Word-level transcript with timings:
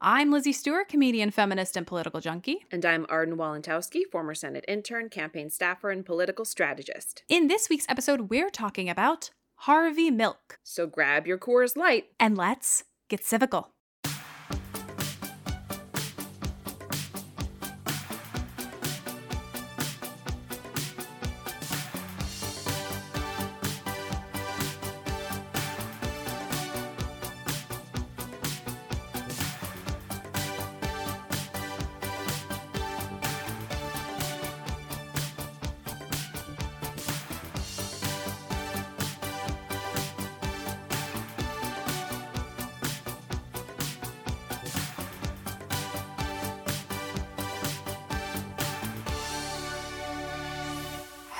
I'm 0.00 0.30
Lizzie 0.30 0.52
Stewart, 0.52 0.88
comedian, 0.88 1.30
feminist, 1.30 1.74
and 1.74 1.86
political 1.86 2.20
junkie. 2.20 2.66
And 2.70 2.84
I'm 2.84 3.06
Arden 3.08 3.38
Walentowski, 3.38 4.02
former 4.12 4.34
Senate 4.34 4.64
intern, 4.68 5.08
campaign 5.08 5.48
staffer, 5.48 5.90
and 5.90 6.04
political 6.04 6.44
strategist. 6.44 7.22
In 7.30 7.48
this 7.48 7.70
week's 7.70 7.86
episode, 7.88 8.28
we're 8.28 8.50
talking 8.50 8.90
about 8.90 9.30
Harvey 9.60 10.10
Milk. 10.10 10.58
So 10.62 10.86
grab 10.86 11.26
your 11.26 11.38
Coors 11.38 11.78
Light 11.78 12.08
and 12.20 12.36
let's 12.36 12.84
get 13.08 13.22
civical. 13.22 13.68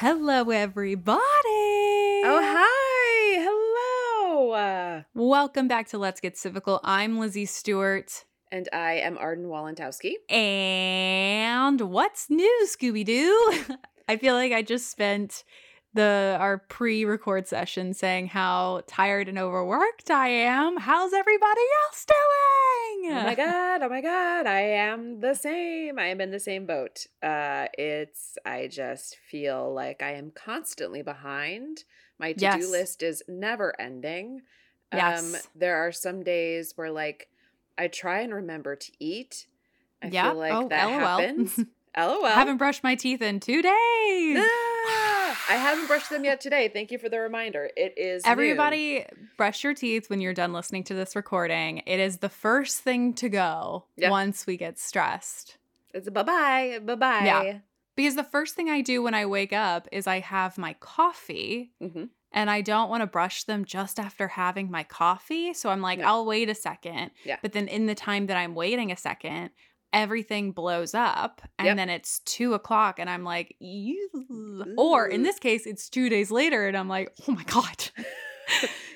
Hello, 0.00 0.50
everybody. 0.50 1.22
Oh, 1.24 2.38
hi. 2.44 3.40
Hello. 3.40 5.02
Welcome 5.14 5.68
back 5.68 5.88
to 5.88 5.96
Let's 5.96 6.20
Get 6.20 6.34
Civical. 6.34 6.80
I'm 6.84 7.18
Lizzie 7.18 7.46
Stewart. 7.46 8.26
And 8.52 8.68
I 8.74 8.96
am 8.96 9.16
Arden 9.16 9.46
Walentowski. 9.46 10.16
And 10.28 11.80
what's 11.80 12.28
new, 12.28 12.66
Scooby 12.66 13.06
Doo? 13.06 13.64
I 14.08 14.18
feel 14.18 14.34
like 14.34 14.52
I 14.52 14.60
just 14.60 14.90
spent 14.90 15.44
the 15.96 16.36
our 16.38 16.58
pre-record 16.58 17.48
session 17.48 17.92
saying 17.94 18.28
how 18.28 18.82
tired 18.86 19.28
and 19.28 19.38
overworked 19.38 20.10
I 20.10 20.28
am. 20.28 20.76
How's 20.76 21.12
everybody 21.12 21.60
else 21.84 22.06
doing? 22.06 23.12
Oh 23.12 23.22
my 23.24 23.34
god, 23.34 23.82
oh 23.82 23.88
my 23.88 24.00
god, 24.00 24.46
I 24.46 24.60
am 24.60 25.20
the 25.20 25.34
same. 25.34 25.98
I 25.98 26.06
am 26.06 26.20
in 26.20 26.30
the 26.30 26.38
same 26.38 26.66
boat. 26.66 27.06
Uh 27.22 27.66
it's 27.76 28.38
I 28.44 28.68
just 28.68 29.16
feel 29.16 29.72
like 29.72 30.02
I 30.02 30.12
am 30.12 30.30
constantly 30.30 31.02
behind. 31.02 31.84
My 32.18 32.32
to-do 32.32 32.44
yes. 32.44 32.70
list 32.70 33.02
is 33.02 33.22
never 33.26 33.78
ending. 33.80 34.42
Yes. 34.92 35.34
Um 35.34 35.40
there 35.54 35.76
are 35.78 35.92
some 35.92 36.22
days 36.22 36.74
where 36.76 36.90
like 36.90 37.28
I 37.76 37.88
try 37.88 38.20
and 38.20 38.32
remember 38.32 38.76
to 38.76 38.92
eat. 39.00 39.46
I 40.02 40.08
yeah. 40.08 40.30
feel 40.30 40.38
like 40.38 40.52
oh, 40.52 40.68
that 40.68 40.86
LOL. 40.86 40.98
happens. 40.98 41.58
LOL. 41.96 42.24
I 42.24 42.30
haven't 42.30 42.58
brushed 42.58 42.84
my 42.84 42.94
teeth 42.94 43.22
in 43.22 43.40
2 43.40 43.62
days. 43.62 44.46
I 45.48 45.54
haven't 45.54 45.86
brushed 45.86 46.10
them 46.10 46.24
yet 46.24 46.40
today. 46.40 46.68
Thank 46.68 46.90
you 46.90 46.98
for 46.98 47.08
the 47.08 47.20
reminder. 47.20 47.70
It 47.76 47.94
is 47.96 48.22
Everybody 48.24 48.98
noon. 48.98 49.30
brush 49.36 49.62
your 49.64 49.74
teeth 49.74 50.10
when 50.10 50.20
you're 50.20 50.34
done 50.34 50.52
listening 50.52 50.84
to 50.84 50.94
this 50.94 51.14
recording. 51.14 51.82
It 51.86 52.00
is 52.00 52.18
the 52.18 52.28
first 52.28 52.80
thing 52.80 53.14
to 53.14 53.28
go 53.28 53.84
yep. 53.96 54.10
once 54.10 54.46
we 54.46 54.56
get 54.56 54.78
stressed. 54.78 55.58
It's 55.94 56.08
a 56.08 56.10
bye-bye. 56.10 56.80
Bye-bye. 56.84 57.24
Yeah. 57.24 57.58
Because 57.94 58.16
the 58.16 58.24
first 58.24 58.54
thing 58.54 58.68
I 58.68 58.80
do 58.80 59.02
when 59.02 59.14
I 59.14 59.26
wake 59.26 59.52
up 59.52 59.88
is 59.92 60.06
I 60.06 60.20
have 60.20 60.58
my 60.58 60.74
coffee. 60.80 61.72
Mm-hmm. 61.82 62.04
And 62.32 62.50
I 62.50 62.60
don't 62.60 62.90
want 62.90 63.00
to 63.00 63.06
brush 63.06 63.44
them 63.44 63.64
just 63.64 63.98
after 63.98 64.28
having 64.28 64.70
my 64.70 64.82
coffee. 64.82 65.54
So 65.54 65.70
I'm 65.70 65.80
like, 65.80 66.00
no. 66.00 66.06
I'll 66.06 66.26
wait 66.26 66.50
a 66.50 66.54
second. 66.54 67.12
Yeah. 67.24 67.36
But 67.40 67.52
then 67.52 67.66
in 67.66 67.86
the 67.86 67.94
time 67.94 68.26
that 68.26 68.36
I'm 68.36 68.54
waiting 68.54 68.92
a 68.92 68.96
second, 68.96 69.50
everything 69.92 70.52
blows 70.52 70.94
up 70.94 71.40
and 71.58 71.66
yep. 71.66 71.76
then 71.76 71.88
it's 71.88 72.18
two 72.20 72.54
o'clock 72.54 72.98
and 72.98 73.08
i'm 73.08 73.24
like 73.24 73.56
Ew. 73.60 74.74
or 74.76 75.06
in 75.06 75.22
this 75.22 75.38
case 75.38 75.66
it's 75.66 75.88
two 75.88 76.08
days 76.08 76.30
later 76.30 76.66
and 76.66 76.76
i'm 76.76 76.88
like 76.88 77.12
oh 77.28 77.32
my 77.32 77.44
god. 77.44 77.90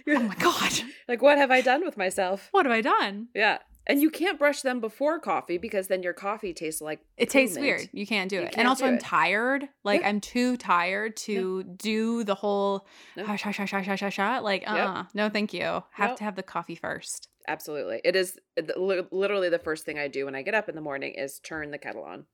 Oh 0.09 0.23
my 0.23 0.35
god. 0.37 0.73
Like 1.09 1.23
what 1.23 1.39
have 1.39 1.51
i 1.51 1.61
done 1.61 1.85
with 1.85 1.97
myself? 1.97 2.49
What 2.53 2.67
have 2.67 2.73
i 2.73 2.81
done? 2.81 3.29
Yeah 3.35 3.59
and 3.91 4.01
you 4.01 4.11
can't 4.11 4.39
brush 4.39 4.63
them 4.63 4.81
before 4.81 5.19
coffee 5.19 5.59
because 5.59 5.89
then 5.89 6.03
your 6.03 6.13
coffee 6.13 6.55
tastes 6.55 6.81
like 6.81 7.01
it 7.17 7.29
tastes 7.29 7.59
weird. 7.59 7.89
You 7.93 8.07
can't 8.07 8.31
do 8.31 8.37
you 8.37 8.43
it. 8.43 8.45
Can't 8.47 8.59
and 8.59 8.69
also 8.69 8.87
I'm 8.87 8.95
it. 8.95 9.01
tired. 9.01 9.69
Like 9.85 10.03
yeah. 10.03 10.09
I'm 10.09 10.21
too 10.21 10.57
tired 10.57 11.17
to 11.19 11.65
yeah. 11.67 11.75
do 11.77 12.25
the 12.25 12.35
whole 12.35 12.87
no. 13.17 13.25
hush 13.25 13.43
hush 13.43 13.59
hush 13.59 13.71
hush 13.71 14.01
hush. 14.01 14.19
Like 14.19 14.69
uh 14.69 14.75
uh-uh. 14.75 15.05
no 15.15 15.29
thank 15.29 15.53
you. 15.53 15.83
Have 15.91 16.11
nope. 16.11 16.19
to 16.19 16.25
have 16.25 16.37
the 16.37 16.43
coffee 16.43 16.77
first. 16.77 17.29
Absolutely. 17.49 18.01
It 18.05 18.15
is 18.15 18.39
literally 18.77 19.49
the 19.49 19.59
first 19.59 19.85
thing 19.85 19.99
I 19.99 20.09
do 20.09 20.27
when 20.27 20.35
I 20.35 20.43
get 20.43 20.55
up 20.55 20.69
in 20.69 20.77
the 20.77 20.81
morning 20.81 21.15
is 21.15 21.41
turn 21.41 21.71
the 21.71 21.79
kettle 21.79 22.05
on. 22.05 22.27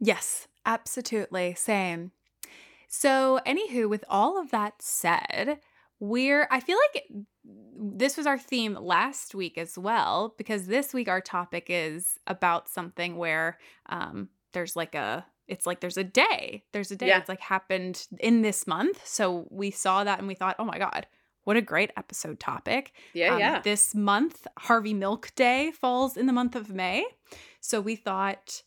Yes, 0.00 0.46
absolutely. 0.66 1.54
Same. 1.54 2.12
So, 2.86 3.40
anywho, 3.46 3.88
with 3.88 4.04
all 4.08 4.40
of 4.40 4.50
that 4.50 4.80
said, 4.80 5.58
we're, 6.00 6.48
I 6.50 6.60
feel 6.60 6.78
like 6.94 7.04
this 7.80 8.16
was 8.16 8.26
our 8.26 8.38
theme 8.38 8.76
last 8.80 9.34
week 9.34 9.56
as 9.56 9.78
well, 9.78 10.34
because 10.36 10.66
this 10.66 10.92
week 10.92 11.08
our 11.08 11.20
topic 11.20 11.66
is 11.68 12.18
about 12.26 12.68
something 12.68 13.16
where 13.16 13.58
um, 13.86 14.28
there's 14.52 14.76
like 14.76 14.94
a, 14.94 15.24
it's 15.46 15.66
like 15.66 15.80
there's 15.80 15.96
a 15.96 16.04
day. 16.04 16.64
There's 16.72 16.90
a 16.90 16.96
day. 16.96 17.08
Yeah. 17.08 17.18
It's 17.18 17.28
like 17.28 17.40
happened 17.40 18.06
in 18.20 18.42
this 18.42 18.66
month. 18.66 19.06
So 19.06 19.46
we 19.50 19.70
saw 19.70 20.04
that 20.04 20.18
and 20.18 20.28
we 20.28 20.34
thought, 20.34 20.56
oh 20.58 20.64
my 20.64 20.78
God, 20.78 21.06
what 21.44 21.56
a 21.56 21.62
great 21.62 21.90
episode 21.96 22.38
topic. 22.38 22.92
Yeah, 23.14 23.34
um, 23.34 23.38
yeah. 23.38 23.60
This 23.62 23.94
month, 23.94 24.46
Harvey 24.58 24.92
Milk 24.92 25.32
Day 25.34 25.70
falls 25.70 26.16
in 26.16 26.26
the 26.26 26.32
month 26.32 26.54
of 26.54 26.70
May. 26.70 27.06
So 27.60 27.80
we 27.80 27.96
thought, 27.96 28.62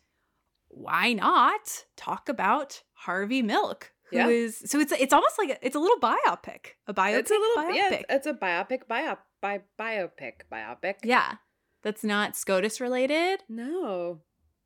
why 0.70 1.14
not 1.14 1.86
talk 1.96 2.30
about 2.30 2.82
Harvey 2.94 3.44
Milk? 3.44 3.92
Who 4.12 4.18
yeah. 4.18 4.28
is 4.28 4.62
so 4.66 4.80
it's 4.80 4.92
it's 4.92 5.14
almost 5.14 5.38
like 5.38 5.50
a, 5.50 5.66
it's 5.66 5.76
a 5.76 5.80
little 5.80 6.00
biopic, 6.00 6.76
a 6.88 6.94
biopic. 6.94 7.20
It's 7.20 7.32
a 7.32 7.36
little 7.36 7.64
biopic. 7.64 7.76
Yeah, 7.76 8.02
it's 8.10 8.28
a 8.28 8.34
biopic, 8.34 8.82
biop, 8.90 9.18
bi, 9.42 9.62
biopic, 9.80 10.34
biopic. 10.52 10.96
Yeah, 11.04 11.36
that's 11.82 12.04
not 12.04 12.36
SCOTUS 12.36 12.82
related. 12.82 13.42
No, 13.48 14.20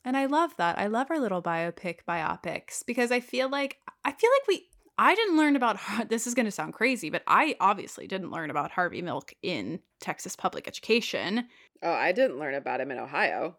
and 0.03 0.17
I 0.17 0.25
love 0.25 0.55
that. 0.57 0.79
I 0.79 0.87
love 0.87 1.07
our 1.11 1.19
little 1.19 1.41
biopic 1.41 1.99
biopics 2.07 2.83
because 2.85 3.11
I 3.11 3.19
feel 3.19 3.49
like 3.49 3.77
I 4.03 4.11
feel 4.11 4.29
like 4.31 4.47
we 4.47 4.67
I 4.97 5.13
didn't 5.15 5.37
learn 5.37 5.55
about 5.55 5.77
this 6.09 6.25
is 6.25 6.33
going 6.33 6.45
to 6.45 6.51
sound 6.51 6.73
crazy, 6.73 7.09
but 7.09 7.23
I 7.27 7.55
obviously 7.59 8.07
didn't 8.07 8.31
learn 8.31 8.49
about 8.49 8.71
Harvey 8.71 9.01
Milk 9.01 9.33
in 9.41 9.79
Texas 9.99 10.35
public 10.35 10.67
education. 10.67 11.47
Oh, 11.83 11.91
I 11.91 12.11
didn't 12.11 12.39
learn 12.39 12.55
about 12.55 12.81
him 12.81 12.91
in 12.91 12.99
Ohio. 12.99 13.57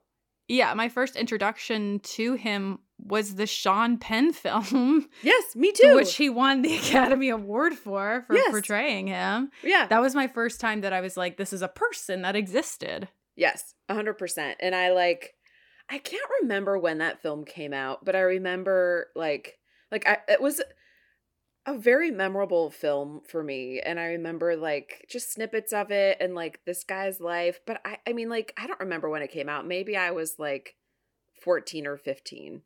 Yeah, 0.48 0.74
my 0.74 0.88
first 0.88 1.16
introduction 1.16 2.00
to 2.00 2.34
him 2.34 2.78
was 2.98 3.34
the 3.34 3.46
Sean 3.46 3.98
Penn 3.98 4.32
film. 4.32 5.08
Yes, 5.22 5.56
me 5.56 5.72
too. 5.72 5.96
Which 5.96 6.16
he 6.16 6.30
won 6.30 6.62
the 6.62 6.76
Academy 6.78 7.28
Award 7.30 7.74
for 7.74 8.24
for 8.26 8.34
yes. 8.36 8.50
portraying 8.50 9.08
him. 9.08 9.50
Yeah. 9.62 9.86
That 9.86 10.00
was 10.00 10.14
my 10.14 10.28
first 10.28 10.60
time 10.60 10.82
that 10.82 10.92
I 10.92 11.00
was 11.00 11.16
like 11.16 11.36
this 11.36 11.52
is 11.52 11.62
a 11.62 11.68
person 11.68 12.22
that 12.22 12.36
existed. 12.36 13.08
Yes, 13.34 13.74
100%. 13.90 14.54
And 14.60 14.74
I 14.74 14.92
like 14.92 15.34
I 15.88 15.98
can't 15.98 16.30
remember 16.42 16.78
when 16.78 16.98
that 16.98 17.22
film 17.22 17.44
came 17.44 17.72
out, 17.72 18.04
but 18.04 18.16
I 18.16 18.20
remember 18.20 19.08
like 19.14 19.58
like 19.90 20.06
I 20.06 20.18
it 20.28 20.40
was 20.40 20.60
a 21.66 21.76
very 21.76 22.12
memorable 22.12 22.70
film 22.70 23.20
for 23.26 23.42
me 23.42 23.80
and 23.84 23.98
i 23.98 24.04
remember 24.04 24.56
like 24.56 25.04
just 25.10 25.32
snippets 25.32 25.72
of 25.72 25.90
it 25.90 26.16
and 26.20 26.34
like 26.34 26.60
this 26.64 26.84
guy's 26.84 27.20
life 27.20 27.60
but 27.66 27.80
i 27.84 27.98
i 28.06 28.12
mean 28.12 28.28
like 28.28 28.54
i 28.56 28.66
don't 28.66 28.80
remember 28.80 29.10
when 29.10 29.22
it 29.22 29.32
came 29.32 29.48
out 29.48 29.66
maybe 29.66 29.96
i 29.96 30.10
was 30.10 30.38
like 30.38 30.76
14 31.42 31.86
or 31.86 31.96
15 31.96 32.62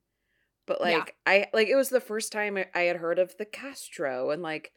but 0.67 0.81
like 0.81 1.17
yeah. 1.27 1.33
i 1.33 1.47
like 1.55 1.69
it 1.69 1.77
was 1.77 1.89
the 1.89 2.01
first 2.01 2.31
time 2.31 2.59
i 2.75 2.81
had 2.81 2.97
heard 2.97 3.19
of 3.19 3.37
the 3.39 3.47
castro 3.47 4.31
and 4.31 4.43
like 4.43 4.73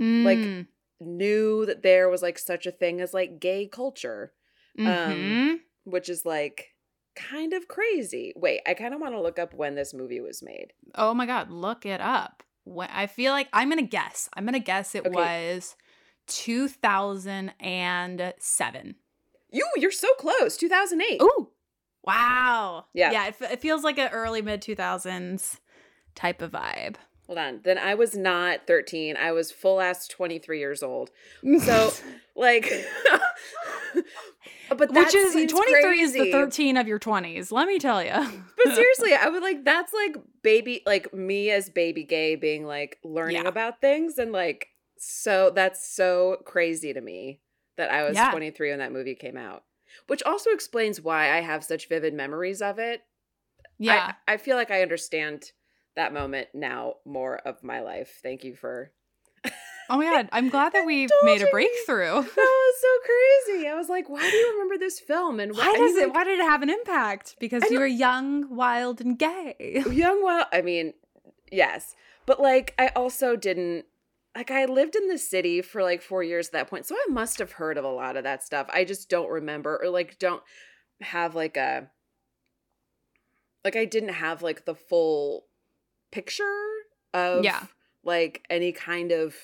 mm. 0.00 0.24
like 0.24 0.66
knew 1.00 1.64
that 1.64 1.82
there 1.82 2.08
was 2.08 2.20
like 2.20 2.38
such 2.38 2.66
a 2.66 2.72
thing 2.72 3.00
as 3.00 3.14
like 3.14 3.38
gay 3.38 3.66
culture 3.66 4.32
um, 4.78 4.86
mm-hmm. 4.86 5.50
um 5.50 5.60
which 5.84 6.08
is 6.08 6.26
like 6.26 6.74
kind 7.14 7.52
of 7.52 7.68
crazy 7.68 8.32
wait 8.36 8.60
i 8.66 8.74
kind 8.74 8.92
of 8.92 9.00
want 9.00 9.14
to 9.14 9.20
look 9.20 9.38
up 9.38 9.54
when 9.54 9.76
this 9.76 9.94
movie 9.94 10.20
was 10.20 10.42
made 10.42 10.72
oh 10.96 11.14
my 11.14 11.26
god 11.26 11.50
look 11.50 11.86
it 11.86 12.00
up 12.00 12.42
I 12.78 13.06
feel 13.06 13.32
like 13.32 13.48
I'm 13.52 13.68
gonna 13.68 13.82
guess. 13.82 14.30
I'm 14.34 14.44
gonna 14.44 14.58
guess 14.58 14.94
it 14.94 15.06
okay. 15.06 15.10
was 15.10 15.76
2007. 16.26 18.94
You, 19.50 19.66
you're 19.76 19.90
so 19.90 20.12
close. 20.18 20.58
2008. 20.58 21.22
Ooh, 21.22 21.48
wow. 22.04 22.84
Yeah, 22.92 23.12
yeah. 23.12 23.28
It, 23.28 23.36
it 23.40 23.60
feels 23.60 23.84
like 23.84 23.96
an 23.98 24.10
early 24.12 24.42
mid 24.42 24.60
2000s 24.62 25.60
type 26.14 26.42
of 26.42 26.52
vibe. 26.52 26.96
Hold 27.28 27.38
on. 27.38 27.60
Then 27.62 27.76
I 27.76 27.94
was 27.94 28.16
not 28.16 28.66
13. 28.66 29.18
I 29.18 29.32
was 29.32 29.52
full 29.52 29.82
ass 29.82 30.08
23 30.08 30.58
years 30.58 30.82
old. 30.82 31.10
So, 31.60 31.92
like, 32.34 32.72
but 34.76 34.92
which 34.92 35.14
is 35.14 35.32
23 35.32 35.82
crazy. 35.82 36.02
is 36.02 36.12
the 36.12 36.32
13 36.32 36.76
of 36.76 36.86
your 36.86 36.98
20s. 36.98 37.52
Let 37.52 37.68
me 37.68 37.78
tell 37.78 38.02
you. 38.02 38.12
but 38.64 38.74
seriously, 38.74 39.14
I 39.14 39.28
would 39.28 39.42
like 39.42 39.64
that's 39.64 39.92
like 39.92 40.16
baby, 40.42 40.82
like 40.86 41.12
me 41.14 41.50
as 41.50 41.70
baby 41.70 42.04
gay 42.04 42.36
being 42.36 42.66
like 42.66 42.98
learning 43.04 43.42
yeah. 43.42 43.48
about 43.48 43.80
things 43.80 44.18
and 44.18 44.32
like 44.32 44.68
so 44.98 45.50
that's 45.54 45.88
so 45.88 46.38
crazy 46.44 46.92
to 46.92 47.00
me 47.00 47.40
that 47.76 47.90
I 47.90 48.04
was 48.04 48.16
yeah. 48.16 48.30
23 48.30 48.70
when 48.70 48.78
that 48.80 48.92
movie 48.92 49.14
came 49.14 49.36
out. 49.36 49.64
Which 50.06 50.22
also 50.22 50.50
explains 50.50 51.00
why 51.00 51.36
I 51.36 51.40
have 51.40 51.64
such 51.64 51.88
vivid 51.88 52.12
memories 52.12 52.60
of 52.60 52.78
it. 52.78 53.02
Yeah. 53.78 54.12
I, 54.26 54.34
I 54.34 54.36
feel 54.36 54.56
like 54.56 54.70
I 54.70 54.82
understand 54.82 55.52
that 55.96 56.12
moment 56.12 56.48
now 56.54 56.94
more 57.04 57.38
of 57.38 57.62
my 57.62 57.80
life. 57.80 58.20
Thank 58.22 58.44
you 58.44 58.54
for 58.54 58.92
Oh 59.90 59.96
my 59.96 60.04
god, 60.04 60.28
I'm 60.32 60.48
glad 60.50 60.72
that 60.74 60.84
we've 60.84 61.10
made 61.22 61.42
a 61.42 61.50
breakthrough. 61.50 62.22
That 62.22 62.22
was 62.36 62.74
so 62.80 62.88
crazy. 63.04 63.68
I 63.68 63.74
was 63.74 63.88
like, 63.88 64.08
why 64.08 64.20
do 64.20 64.36
you 64.36 64.52
remember 64.52 64.78
this 64.78 65.00
film? 65.00 65.40
And 65.40 65.56
why, 65.56 65.72
does 65.72 65.96
it? 65.96 66.12
why 66.12 66.24
did 66.24 66.38
it 66.38 66.44
have 66.44 66.62
an 66.62 66.70
impact? 66.70 67.36
Because 67.40 67.64
you 67.70 67.80
were 67.80 67.86
young, 67.86 68.54
wild, 68.54 69.00
and 69.00 69.18
gay. 69.18 69.82
Young, 69.90 70.22
wild. 70.22 70.46
I 70.52 70.62
mean, 70.62 70.94
yes, 71.50 71.94
but 72.26 72.40
like, 72.40 72.74
I 72.78 72.88
also 72.88 73.36
didn't. 73.36 73.86
Like 74.36 74.50
I 74.50 74.66
lived 74.66 74.94
in 74.94 75.08
the 75.08 75.18
city 75.18 75.62
for 75.62 75.82
like 75.82 76.02
four 76.02 76.22
years 76.22 76.48
at 76.48 76.52
that 76.52 76.70
point, 76.70 76.86
so 76.86 76.94
I 76.94 77.06
must 77.10 77.38
have 77.38 77.52
heard 77.52 77.76
of 77.76 77.84
a 77.84 77.88
lot 77.88 78.16
of 78.16 78.24
that 78.24 78.44
stuff. 78.44 78.68
I 78.72 78.84
just 78.84 79.08
don't 79.08 79.30
remember, 79.30 79.80
or 79.82 79.88
like 79.88 80.18
don't 80.18 80.42
have 81.00 81.34
like 81.34 81.56
a 81.56 81.88
like 83.64 83.74
I 83.74 83.84
didn't 83.84 84.10
have 84.10 84.42
like 84.42 84.64
the 84.64 84.74
full 84.74 85.46
picture 86.12 86.62
of 87.12 87.44
yeah. 87.44 87.64
like 88.04 88.44
any 88.48 88.70
kind 88.72 89.12
of 89.12 89.34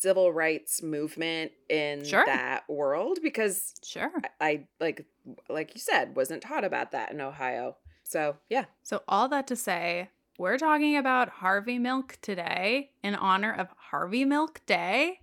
civil 0.00 0.32
rights 0.32 0.82
movement 0.82 1.52
in 1.68 2.04
sure. 2.04 2.24
that 2.26 2.68
world 2.68 3.18
because 3.22 3.74
sure 3.82 4.12
I, 4.40 4.46
I 4.46 4.66
like 4.80 5.04
like 5.48 5.74
you 5.74 5.80
said 5.80 6.16
wasn't 6.16 6.42
taught 6.42 6.64
about 6.64 6.92
that 6.92 7.12
in 7.12 7.20
Ohio. 7.20 7.76
So, 8.06 8.36
yeah. 8.48 8.66
So 8.84 9.02
all 9.08 9.28
that 9.28 9.48
to 9.48 9.56
say, 9.56 10.10
we're 10.38 10.58
talking 10.58 10.96
about 10.96 11.28
Harvey 11.28 11.78
Milk 11.78 12.18
today 12.22 12.90
in 13.02 13.16
honor 13.16 13.52
of 13.52 13.68
Harvey 13.76 14.24
Milk 14.24 14.60
Day, 14.66 15.20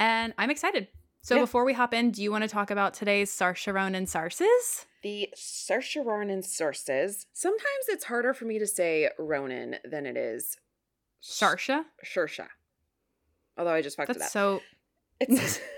and 0.00 0.34
I'm 0.36 0.50
excited. 0.50 0.88
So 1.22 1.36
yeah. 1.36 1.42
before 1.42 1.64
we 1.64 1.74
hop 1.74 1.94
in, 1.94 2.10
do 2.10 2.22
you 2.22 2.32
want 2.32 2.42
to 2.42 2.48
talk 2.48 2.70
about 2.70 2.94
today's 2.94 3.30
Saoirse 3.30 3.94
and 3.94 4.08
sources? 4.08 4.86
The 5.02 5.28
Saoirse 5.36 6.04
Ronan 6.04 6.42
sources. 6.42 7.26
Sometimes 7.32 7.86
it's 7.88 8.04
harder 8.04 8.34
for 8.34 8.46
me 8.46 8.58
to 8.58 8.66
say 8.66 9.10
Ronan 9.18 9.76
than 9.84 10.06
it 10.06 10.16
is 10.16 10.56
Saoirse. 11.22 11.84
Saoirse. 12.04 12.48
Although 13.58 13.72
I 13.72 13.82
just 13.82 13.96
fucked 13.96 14.08
That's 14.08 14.20
it 14.20 14.24
up. 14.24 14.30
so. 14.30 14.62
It's. 15.20 15.60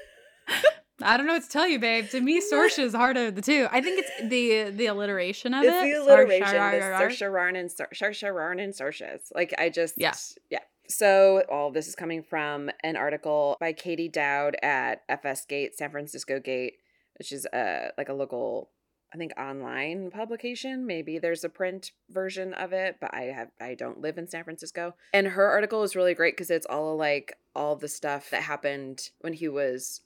I 1.03 1.17
don't 1.17 1.27
know 1.27 1.35
what 1.35 1.45
to 1.45 1.49
tell 1.49 1.67
you, 1.67 1.79
babe. 1.79 2.09
To 2.11 2.21
me, 2.21 2.41
Saoirse 2.41 2.79
is 2.79 2.95
harder 2.95 3.29
of 3.29 3.35
the 3.35 3.43
two. 3.43 3.67
I 3.71 3.81
think 3.81 4.01
it's 4.01 4.31
the 4.31 4.71
the 4.77 4.87
alliteration 4.87 5.55
of 5.55 5.65
it's 5.65 5.73
it. 5.73 5.95
the 5.95 6.03
alliteration. 6.03 6.57
Ronan, 6.57 7.69
Saoirse 7.69 8.35
Ronan, 8.35 8.71
Saoirse. 8.73 9.21
Like 9.35 9.55
I 9.59 9.71
just, 9.71 9.95
yeah, 9.97 10.13
yeah. 10.51 10.59
So 10.89 11.45
all 11.51 11.71
this 11.71 11.89
is 11.89 11.95
coming 11.95 12.23
from 12.23 12.71
an 12.83 12.97
article 12.97 13.57
by 13.61 13.73
Katie 13.73 14.09
Dowd 14.09 14.57
at 14.63 15.03
FS 15.09 15.47
Gate, 15.47 15.77
San 15.77 15.91
Francisco 15.91 16.41
Gate, 16.41 16.75
which 17.19 17.33
is 17.33 17.47
a 17.53 17.93
like 17.97 18.09
a 18.09 18.15
local 18.15 18.71
I 19.13 19.17
think 19.17 19.33
online 19.39 20.11
publication. 20.11 20.87
Maybe 20.87 21.19
there's 21.19 21.45
a 21.45 21.49
print 21.49 21.93
version 22.11 22.55
of 22.55 22.73
it, 22.73 22.97
but 23.01 23.15
I 23.15 23.23
have 23.23 23.49
I 23.61 23.75
don't 23.75 24.01
live 24.01 24.19
in 24.19 24.29
San 24.29 24.45
Francisco. 24.45 24.95
And 25.13 25.29
her 25.29 25.47
article 25.47 25.83
is 25.83 25.97
really 25.97 26.15
great 26.15 26.37
because 26.37 26.51
it's 26.51 26.67
all 26.67 26.97
like 26.97 27.35
all 27.55 27.77
the 27.77 27.89
stuff 27.89 28.31
that 28.31 28.43
happened 28.43 29.11
when 29.21 29.33
he 29.33 29.49
was 29.49 30.03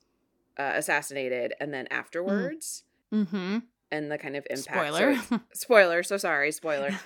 uh, 0.58 0.72
assassinated 0.74 1.54
and 1.60 1.72
then 1.72 1.86
afterwards. 1.90 2.84
Mm-hmm. 3.12 3.58
And 3.90 4.10
the 4.10 4.18
kind 4.18 4.36
of 4.36 4.46
impact. 4.50 4.64
Spoiler. 4.64 5.16
So 5.16 5.40
spoiler. 5.52 6.02
So 6.02 6.16
sorry. 6.16 6.50
Spoiler. 6.50 6.98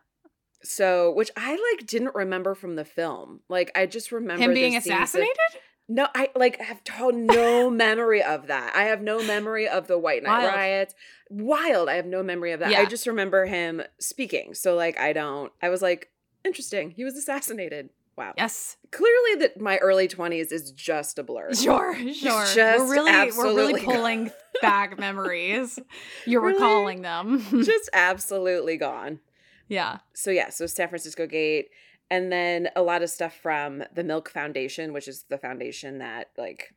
so, 0.62 1.12
which 1.12 1.30
I 1.36 1.50
like 1.50 1.86
didn't 1.86 2.14
remember 2.14 2.54
from 2.54 2.76
the 2.76 2.84
film. 2.84 3.40
Like 3.48 3.70
I 3.74 3.86
just 3.86 4.10
remember 4.10 4.44
him 4.44 4.54
being 4.54 4.76
assassinated. 4.76 5.36
Of, 5.54 5.60
no, 5.90 6.06
I 6.14 6.30
like 6.36 6.60
have 6.60 6.80
no 7.12 7.68
memory 7.70 8.22
of 8.22 8.46
that. 8.46 8.74
I 8.74 8.84
have 8.84 9.02
no 9.02 9.22
memory 9.22 9.68
of 9.68 9.88
the 9.88 9.98
White 9.98 10.22
Night 10.22 10.44
Wild. 10.44 10.54
riots. 10.54 10.94
Wild. 11.28 11.88
I 11.88 11.96
have 11.96 12.06
no 12.06 12.22
memory 12.22 12.52
of 12.52 12.60
that. 12.60 12.70
Yeah. 12.70 12.80
I 12.80 12.84
just 12.86 13.06
remember 13.06 13.44
him 13.44 13.82
speaking. 13.98 14.54
So 14.54 14.76
like 14.76 14.98
I 14.98 15.12
don't 15.12 15.52
I 15.60 15.68
was 15.68 15.82
like, 15.82 16.10
interesting. 16.44 16.90
He 16.92 17.04
was 17.04 17.16
assassinated. 17.16 17.90
Wow. 18.20 18.34
Yes. 18.36 18.76
Clearly 18.92 19.36
that 19.38 19.58
my 19.58 19.78
early 19.78 20.06
20s 20.06 20.52
is 20.52 20.72
just 20.72 21.18
a 21.18 21.22
blur. 21.22 21.54
Sure, 21.54 21.96
sure. 22.12 22.44
we're 22.54 22.90
really 22.90 23.32
we're 23.32 23.56
really 23.56 23.82
pulling 23.82 24.24
gone. 24.24 24.34
back 24.60 24.98
memories. 24.98 25.78
You're 26.26 26.42
really, 26.42 26.60
recalling 26.60 27.00
them. 27.00 27.42
just 27.64 27.88
absolutely 27.94 28.76
gone. 28.76 29.20
Yeah. 29.68 30.00
So 30.12 30.30
yeah, 30.30 30.50
so 30.50 30.66
San 30.66 30.88
Francisco 30.88 31.26
Gate 31.26 31.70
and 32.10 32.30
then 32.30 32.68
a 32.76 32.82
lot 32.82 33.02
of 33.02 33.08
stuff 33.08 33.34
from 33.40 33.84
the 33.94 34.04
Milk 34.04 34.28
Foundation, 34.28 34.92
which 34.92 35.08
is 35.08 35.24
the 35.30 35.38
foundation 35.38 35.96
that 36.00 36.28
like 36.36 36.74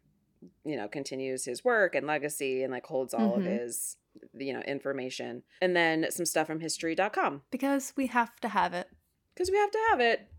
you 0.63 0.77
know 0.77 0.87
continues 0.87 1.43
his 1.43 1.65
work 1.65 1.93
and 1.93 2.07
legacy 2.07 2.63
and 2.63 2.71
like 2.71 2.85
holds 2.85 3.13
all 3.13 3.31
mm-hmm. 3.31 3.41
of 3.41 3.45
his 3.45 3.97
you 4.33 4.53
know 4.53 4.61
information. 4.61 5.43
And 5.61 5.75
then 5.75 6.05
some 6.09 6.25
stuff 6.25 6.47
from 6.47 6.61
history.com 6.61 7.41
because 7.51 7.91
we 7.97 8.07
have 8.07 8.33
to 8.39 8.47
have 8.47 8.73
it. 8.73 8.87
Because 9.35 9.51
we 9.51 9.57
have 9.57 9.71
to 9.71 9.79
have 9.89 9.99
it. 9.99 10.29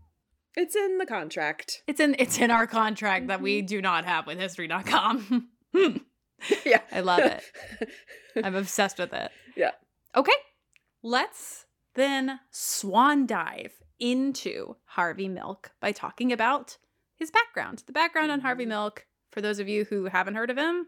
It's 0.57 0.75
in 0.75 0.97
the 0.97 1.05
contract. 1.05 1.83
It's 1.87 1.99
in 1.99 2.15
it's 2.19 2.37
in 2.39 2.51
our 2.51 2.67
contract 2.67 3.27
that 3.27 3.41
we 3.41 3.59
mm-hmm. 3.59 3.67
do 3.67 3.81
not 3.81 4.05
have 4.05 4.27
with 4.27 4.39
history.com. 4.39 5.49
yeah. 6.65 6.81
I 6.91 7.01
love 7.01 7.19
it. 7.19 7.43
I'm 8.43 8.55
obsessed 8.55 8.99
with 8.99 9.13
it. 9.13 9.31
Yeah. 9.55 9.71
Okay. 10.15 10.33
Let's 11.03 11.65
then 11.95 12.39
swan 12.51 13.25
dive 13.25 13.73
into 13.99 14.75
Harvey 14.85 15.27
Milk 15.27 15.71
by 15.79 15.91
talking 15.91 16.31
about 16.31 16.77
his 17.15 17.31
background. 17.31 17.83
The 17.85 17.93
background 17.93 18.31
on 18.31 18.41
Harvey 18.41 18.63
mm-hmm. 18.63 18.69
Milk, 18.69 19.05
for 19.31 19.41
those 19.41 19.59
of 19.59 19.69
you 19.69 19.85
who 19.85 20.05
haven't 20.05 20.35
heard 20.35 20.49
of 20.49 20.57
him, 20.57 20.87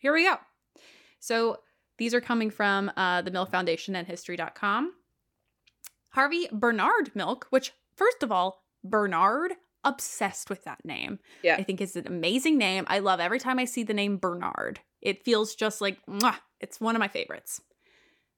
here 0.00 0.12
we 0.12 0.24
go. 0.24 0.36
So 1.20 1.58
these 1.98 2.14
are 2.14 2.20
coming 2.20 2.50
from 2.50 2.90
uh, 2.96 3.22
the 3.22 3.30
Milk 3.30 3.50
Foundation 3.50 3.94
and 3.94 4.06
History.com. 4.06 4.92
Harvey 6.10 6.48
Bernard 6.52 7.14
Milk, 7.14 7.46
which, 7.50 7.72
first 7.96 8.22
of 8.22 8.30
all, 8.30 8.61
Bernard, 8.84 9.52
obsessed 9.84 10.50
with 10.50 10.64
that 10.64 10.84
name. 10.84 11.18
Yeah. 11.42 11.56
I 11.56 11.62
think 11.62 11.80
is 11.80 11.96
an 11.96 12.06
amazing 12.06 12.58
name. 12.58 12.84
I 12.88 13.00
love 13.00 13.20
every 13.20 13.38
time 13.38 13.58
I 13.58 13.64
see 13.64 13.82
the 13.82 13.94
name 13.94 14.16
Bernard. 14.16 14.80
It 15.00 15.24
feels 15.24 15.54
just 15.54 15.80
like, 15.80 15.98
mwah, 16.06 16.36
it's 16.60 16.80
one 16.80 16.94
of 16.94 17.00
my 17.00 17.08
favorites. 17.08 17.60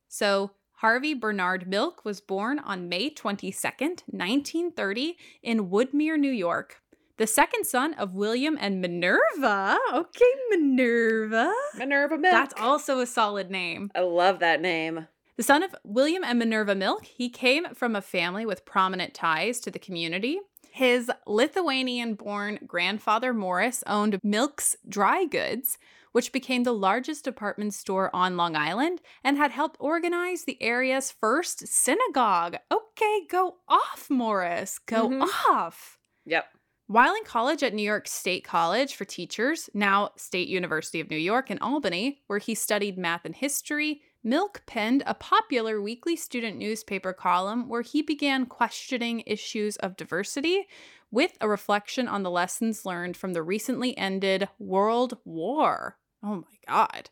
So 0.09 0.53
Harvey 0.77 1.15
Bernard 1.15 1.69
Milk 1.69 2.05
was 2.05 2.21
born 2.21 2.59
on 2.59 2.89
May 2.89 3.11
22nd, 3.11 4.03
1930, 4.07 5.17
in 5.43 5.69
Woodmere, 5.69 6.19
New 6.19 6.31
York. 6.31 6.81
The 7.17 7.27
second 7.29 7.65
son 7.65 7.95
of 7.95 8.15
William 8.15 8.59
and 8.61 8.81
Minerva. 8.81 9.79
Okay, 9.93 10.33
Minerva. 10.51 11.53
Minerva 11.77 12.19
Milk. 12.19 12.33
That's 12.33 12.55
also 12.61 12.99
a 12.99 13.07
solid 13.07 13.51
name. 13.51 13.91
I 13.95 14.01
love 14.01 14.41
that 14.41 14.61
name. 14.61 15.07
The 15.37 15.43
son 15.43 15.65
of 15.65 15.75
William 15.83 16.23
and 16.23 16.39
Minerva 16.39 16.77
Milk, 16.77 17.05
he 17.05 17.29
came 17.29 17.75
from 17.75 17.97
a 17.97 18.01
family 18.01 18.47
with 18.47 18.65
prominent 18.65 19.15
ties 19.15 19.59
to 19.61 19.71
the 19.71 19.81
community. 19.81 20.39
His 20.71 21.11
Lithuanian 21.27 22.15
born 22.15 22.61
grandfather 22.67 23.35
Morris 23.35 23.83
owned 23.87 24.21
Milk's 24.23 24.77
Dry 24.89 25.25
Goods, 25.25 25.77
which 26.13 26.31
became 26.31 26.63
the 26.63 26.73
largest 26.73 27.25
department 27.25 27.75
store 27.75 28.15
on 28.15 28.37
Long 28.37 28.55
Island 28.55 29.01
and 29.25 29.37
had 29.37 29.51
helped 29.51 29.77
organize 29.81 30.45
the 30.45 30.63
area's 30.63 31.11
first 31.11 31.67
synagogue. 31.67 32.57
Okay, 32.73 33.23
go 33.29 33.57
off, 33.69 34.07
Morris. 34.09 34.79
Go 34.87 35.09
mm-hmm. 35.09 35.23
off. 35.51 35.99
Yep. 36.27 36.45
While 36.87 37.17
in 37.17 37.25
college 37.25 37.65
at 37.65 37.75
New 37.75 37.83
York 37.83 38.07
State 38.07 38.45
College 38.45 38.95
for 38.95 39.05
Teachers, 39.05 39.69
now 39.75 40.11
State 40.17 40.49
University 40.49 41.01
of 41.01 41.11
New 41.11 41.17
York 41.17 41.51
in 41.51 41.59
Albany, 41.59 42.21
where 42.29 42.39
he 42.39 42.55
studied 42.55 42.99
math 42.99 43.25
and 43.25 43.35
history, 43.35 44.03
Milk 44.27 44.63
penned 44.65 45.03
a 45.05 45.13
popular 45.13 45.83
weekly 45.83 46.17
student 46.17 46.57
newspaper 46.57 47.13
column 47.13 47.69
where 47.69 47.83
he 47.83 48.01
began 48.01 48.47
questioning 48.47 49.23
issues 49.27 49.77
of 49.77 49.99
diversity 49.99 50.67
with 51.11 51.37
a 51.43 51.49
reflection 51.49 52.09
on 52.09 52.23
the 52.23 52.31
lessons 52.31 52.87
learned 52.87 53.19
from 53.19 53.35
the 53.35 53.43
recently 53.43 53.97
ended 53.99 54.49
World 54.59 55.19
War. 55.27 55.99
Oh 56.23 56.37
my 56.37 56.59
god. 56.67 57.11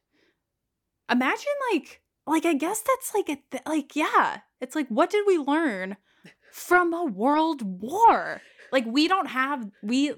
Imagine 1.11 1.53
like 1.73 2.01
like 2.27 2.47
I 2.47 2.55
guess 2.55 2.81
that's 2.81 3.15
like 3.15 3.29
a 3.29 3.43
th- 3.51 3.63
like 3.67 3.95
yeah, 3.95 4.39
it's 4.63 4.75
like 4.75 4.89
what 4.89 5.11
did 5.11 5.25
we 5.27 5.37
learn 5.37 5.99
from 6.51 6.95
a 6.95 7.05
world 7.05 7.61
war? 7.63 8.41
Like 8.73 8.87
we 8.87 9.07
don't 9.07 9.29
have 9.29 9.71
we 9.83 10.15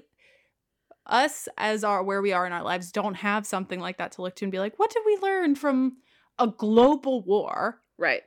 us 1.05 1.49
as 1.57 1.83
our 1.83 2.01
where 2.03 2.21
we 2.21 2.31
are 2.31 2.47
in 2.47 2.53
our 2.53 2.63
lives 2.63 2.91
don't 2.91 3.15
have 3.15 3.45
something 3.45 3.79
like 3.79 3.97
that 3.97 4.13
to 4.13 4.21
look 4.21 4.35
to 4.35 4.45
and 4.45 4.51
be 4.51 4.59
like 4.59 4.79
what 4.79 4.89
did 4.89 5.03
we 5.05 5.17
learn 5.21 5.53
from 5.53 5.97
a 6.39 6.47
global 6.47 7.21
war? 7.23 7.81
Right. 7.97 8.23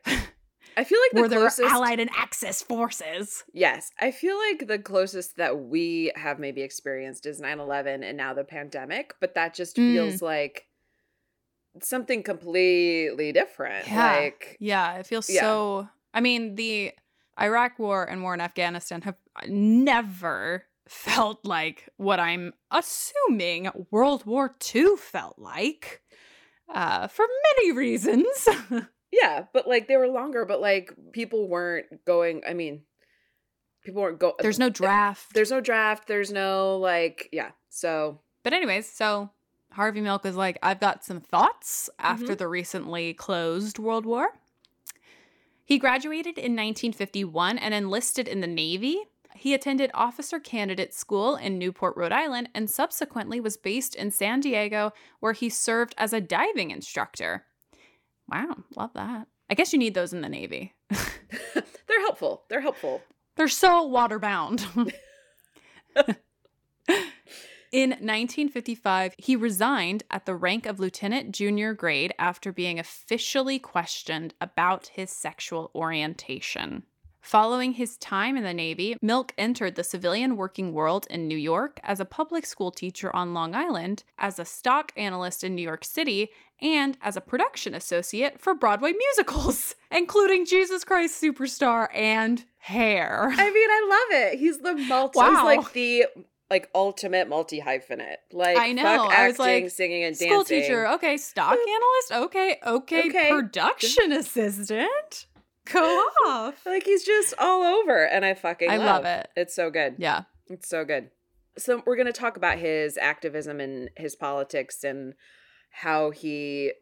I 0.77 0.85
feel 0.85 0.99
like 1.01 1.13
the 1.13 1.21
where 1.23 1.29
closest, 1.29 1.59
there 1.59 1.67
are 1.67 1.75
allied 1.75 1.99
and 1.99 2.11
axis 2.17 2.63
forces. 2.63 3.43
Yes. 3.53 3.91
I 4.01 4.13
feel 4.13 4.39
like 4.39 4.69
the 4.69 4.79
closest 4.79 5.37
that 5.37 5.59
we 5.59 6.13
have 6.15 6.39
maybe 6.39 6.63
experienced 6.63 7.27
is 7.27 7.41
9-11 7.41 8.05
and 8.05 8.17
now 8.17 8.33
the 8.33 8.45
pandemic, 8.45 9.15
but 9.21 9.35
that 9.35 9.55
just 9.55 9.77
mm. 9.77 9.93
feels 9.93 10.23
like 10.23 10.67
something 11.83 12.23
completely 12.23 13.33
different. 13.33 13.89
Yeah. 13.89 14.13
Like 14.17 14.57
Yeah, 14.61 14.99
it 14.99 15.07
feels 15.07 15.29
yeah. 15.29 15.41
so 15.41 15.89
I 16.15 16.21
mean, 16.21 16.55
the 16.55 16.93
Iraq 17.41 17.79
war 17.79 18.05
and 18.05 18.23
war 18.23 18.35
in 18.35 18.41
Afghanistan 18.41 19.03
have 19.03 19.17
never 19.47 20.65
felt 20.89 21.45
like 21.45 21.89
what 21.97 22.19
I'm 22.19 22.53
assuming 22.71 23.69
World 23.91 24.27
War 24.27 24.57
II 24.75 24.97
felt 24.97 25.39
like. 25.39 26.03
Uh, 26.69 27.09
for 27.09 27.25
many 27.57 27.73
reasons. 27.73 28.49
Yeah, 29.11 29.45
but 29.53 29.67
like 29.67 29.89
they 29.89 29.97
were 29.97 30.09
longer, 30.09 30.45
but 30.45 30.61
like 30.61 30.93
people 31.13 31.49
weren't 31.49 32.05
going. 32.05 32.43
I 32.47 32.55
mean, 32.55 32.83
people 33.83 34.03
weren't 34.03 34.19
go. 34.19 34.35
There's 34.39 34.59
no 34.59 34.69
draft. 34.69 35.33
There's 35.33 35.51
no 35.51 35.61
draft. 35.61 36.07
There's 36.07 36.31
no 36.31 36.77
like, 36.79 37.29
yeah. 37.33 37.51
So, 37.71 38.21
but 38.43 38.53
anyways, 38.53 38.91
so 38.91 39.31
Harvey 39.73 40.01
Milk 40.01 40.27
is 40.27 40.37
like, 40.37 40.59
I've 40.63 40.81
got 40.81 41.05
some 41.05 41.21
thoughts 41.21 41.89
after 41.99 42.27
mm-hmm. 42.27 42.35
the 42.35 42.49
recently 42.49 43.15
closed 43.15 43.79
World 43.79 44.05
War. 44.05 44.29
He 45.65 45.79
graduated 45.79 46.39
in 46.39 46.53
1951 46.53 47.59
and 47.59 47.75
enlisted 47.75 48.27
in 48.29 48.41
the 48.41 48.47
Navy. 48.47 49.01
He 49.39 49.55
attended 49.55 49.93
Officer 49.95 50.41
Candidate 50.41 50.93
School 50.93 51.37
in 51.37 51.59
Newport, 51.59 51.97
Rhode 51.97 52.11
Island, 52.11 52.49
and 52.57 52.69
subsequently 52.69 53.39
was 53.41 53.57
based 53.57 53.95
in 53.95 54.11
San 54.11 54.41
Diego, 54.41 54.93
where 55.21 55.33
he 55.33 55.49
served 55.49 55.95
as 55.97 56.13
a 56.13 56.21
diving 56.21 56.73
instructor. 56.73 57.45
Wow, 58.29 58.57
love 58.75 58.93
that. 58.95 59.29
I 59.49 59.55
guess 59.55 59.73
you 59.73 59.79
need 59.79 59.95
those 59.95 60.13
in 60.13 60.23
the 60.23 60.29
Navy. 60.29 60.75
They're 60.91 62.01
helpful. 62.01 62.43
They're 62.49 62.61
helpful. 62.61 63.01
They're 63.37 63.47
so 63.47 63.89
waterbound. 63.89 64.65
In 67.71 67.91
1955, 67.91 69.15
he 69.19 69.37
resigned 69.37 70.03
at 70.11 70.27
the 70.27 70.35
rank 70.35 70.67
of 70.67 70.81
lieutenant 70.81 71.33
junior 71.33 71.75
grade 71.75 72.13
after 72.19 72.51
being 72.51 72.79
officially 72.79 73.59
questioned 73.59 74.35
about 74.41 74.89
his 74.89 75.11
sexual 75.11 75.71
orientation. 75.75 76.85
Following 77.21 77.73
his 77.73 77.97
time 77.99 78.37
in 78.37 78.45
the 78.45 78.55
Navy, 78.55 78.97
Milk 79.03 79.35
entered 79.37 79.75
the 79.75 79.85
civilian 79.85 80.37
working 80.37 80.73
world 80.73 81.07
in 81.11 81.29
New 81.29 81.37
York 81.37 81.79
as 81.83 82.01
a 82.01 82.05
public 82.05 82.47
school 82.47 82.71
teacher 82.71 83.15
on 83.15 83.35
Long 83.35 83.55
Island, 83.55 84.05
as 84.19 84.39
a 84.39 84.45
stock 84.45 84.93
analyst 84.97 85.45
in 85.45 85.55
New 85.55 85.63
York 85.63 85.85
City, 85.85 86.31
and 86.61 86.97
as 87.03 87.17
a 87.17 87.21
production 87.21 87.75
associate 87.75 88.41
for 88.41 88.55
Broadway 88.55 88.93
musicals, 89.17 89.75
including 89.91 90.47
Jesus 90.47 90.85
Christ 90.85 91.23
Superstar 91.23 91.89
and 91.95 92.45
Hair. 92.59 93.29
I 93.33 93.51
mean, 93.51 93.71
I 93.71 93.87
love 93.89 94.23
it. 94.23 94.39
He's 94.39 94.59
the 94.59 94.75
multi. 94.75 95.19
Wow. 95.19 95.31
He's 95.31 95.45
like 95.45 95.73
the 95.73 96.07
like 96.51 96.71
ultimate 96.75 97.29
multi 97.29 97.61
hyphenate. 97.61 98.17
Like 98.33 98.59
I 98.59 98.73
know. 98.73 98.83
Fuck 98.83 99.11
acting, 99.11 99.25
I 99.25 99.29
was 99.29 99.39
like 99.39 99.71
singing 99.71 100.05
and 100.05 100.17
school 100.17 100.39
dancing. 100.39 100.63
teacher. 100.63 100.89
Okay, 100.89 101.17
stock 101.17 101.53
analyst. 102.13 102.27
Okay, 102.27 102.57
okay, 102.67 103.09
okay. 103.09 103.31
production 103.31 104.13
assistant. 104.13 105.27
Go 105.73 106.03
off. 106.27 106.65
like 106.67 106.85
he's 106.85 107.05
just 107.05 107.35
all 107.39 107.63
over, 107.63 108.05
and 108.05 108.25
I 108.25 108.35
fucking 108.35 108.71
I 108.71 108.77
love, 108.77 109.05
love 109.05 109.05
it. 109.05 109.29
It's 109.37 109.55
so 109.55 109.71
good. 109.71 109.97
Yeah, 109.99 110.23
it's 110.49 110.69
so 110.69 110.85
good. 110.85 111.11
So 111.57 111.83
we're 111.87 111.97
gonna 111.97 112.13
talk 112.13 112.37
about 112.37 112.59
his 112.59 112.97
activism 112.97 113.61
and 113.61 113.91
his 113.97 114.15
politics 114.15 114.85
and 114.85 115.15
how 115.71 116.11
he 116.11 116.73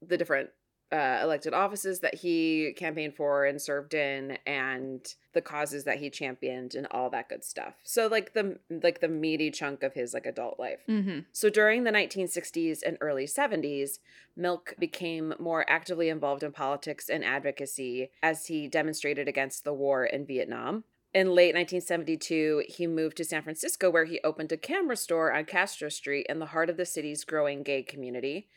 the 0.00 0.16
different 0.16 0.50
uh, 0.90 1.20
elected 1.22 1.52
offices 1.52 2.00
that 2.00 2.14
he 2.14 2.72
campaigned 2.76 3.14
for 3.14 3.44
and 3.44 3.60
served 3.60 3.92
in 3.92 4.38
and 4.46 5.14
the 5.34 5.42
causes 5.42 5.84
that 5.84 5.98
he 5.98 6.08
championed 6.08 6.74
and 6.74 6.86
all 6.90 7.10
that 7.10 7.28
good 7.28 7.44
stuff 7.44 7.74
so 7.82 8.06
like 8.06 8.32
the 8.32 8.58
like 8.70 9.00
the 9.00 9.08
meaty 9.08 9.50
chunk 9.50 9.82
of 9.82 9.92
his 9.92 10.14
like 10.14 10.24
adult 10.24 10.58
life 10.58 10.80
mm-hmm. 10.88 11.20
so 11.32 11.50
during 11.50 11.84
the 11.84 11.90
1960s 11.90 12.80
and 12.86 12.96
early 13.00 13.26
70s 13.26 13.98
milk 14.34 14.74
became 14.78 15.34
more 15.38 15.68
actively 15.68 16.08
involved 16.08 16.42
in 16.42 16.52
politics 16.52 17.10
and 17.10 17.22
advocacy 17.22 18.10
as 18.22 18.46
he 18.46 18.66
demonstrated 18.66 19.28
against 19.28 19.64
the 19.64 19.74
war 19.74 20.04
in 20.04 20.24
vietnam 20.24 20.84
in 21.14 21.28
late 21.28 21.54
1972, 21.54 22.64
he 22.68 22.86
moved 22.86 23.16
to 23.16 23.24
San 23.24 23.42
Francisco, 23.42 23.88
where 23.88 24.04
he 24.04 24.20
opened 24.22 24.52
a 24.52 24.58
camera 24.58 24.94
store 24.94 25.32
on 25.32 25.46
Castro 25.46 25.88
Street 25.88 26.26
in 26.28 26.38
the 26.38 26.46
heart 26.46 26.68
of 26.68 26.76
the 26.76 26.84
city's 26.84 27.24
growing 27.24 27.62
gay 27.62 27.82
community. 27.82 28.48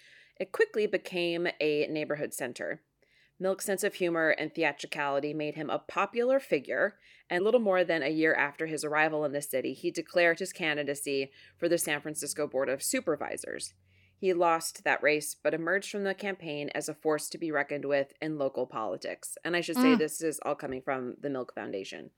It 0.41 0.51
quickly 0.51 0.87
became 0.87 1.47
a 1.59 1.85
neighborhood 1.85 2.33
center. 2.33 2.81
Milk's 3.39 3.63
sense 3.63 3.83
of 3.83 3.93
humor 3.93 4.31
and 4.31 4.51
theatricality 4.51 5.35
made 5.35 5.53
him 5.53 5.69
a 5.69 5.77
popular 5.77 6.39
figure, 6.39 6.95
and 7.29 7.43
little 7.43 7.59
more 7.59 7.83
than 7.83 8.01
a 8.01 8.09
year 8.09 8.33
after 8.33 8.65
his 8.65 8.83
arrival 8.83 9.23
in 9.23 9.33
the 9.33 9.41
city, 9.43 9.73
he 9.75 9.91
declared 9.91 10.39
his 10.39 10.51
candidacy 10.51 11.31
for 11.59 11.69
the 11.69 11.77
San 11.77 12.01
Francisco 12.01 12.47
Board 12.47 12.69
of 12.69 12.81
Supervisors. 12.81 13.75
He 14.17 14.33
lost 14.33 14.83
that 14.83 15.03
race, 15.03 15.35
but 15.35 15.53
emerged 15.53 15.91
from 15.91 16.05
the 16.05 16.15
campaign 16.15 16.71
as 16.73 16.89
a 16.89 16.95
force 16.95 17.29
to 17.29 17.37
be 17.37 17.51
reckoned 17.51 17.85
with 17.85 18.11
in 18.19 18.39
local 18.39 18.65
politics. 18.65 19.37
And 19.45 19.55
I 19.55 19.61
should 19.61 19.75
say, 19.75 19.93
mm. 19.93 19.99
this 19.99 20.23
is 20.23 20.39
all 20.43 20.55
coming 20.55 20.81
from 20.81 21.17
the 21.21 21.29
Milk 21.29 21.53
Foundation. 21.53 22.09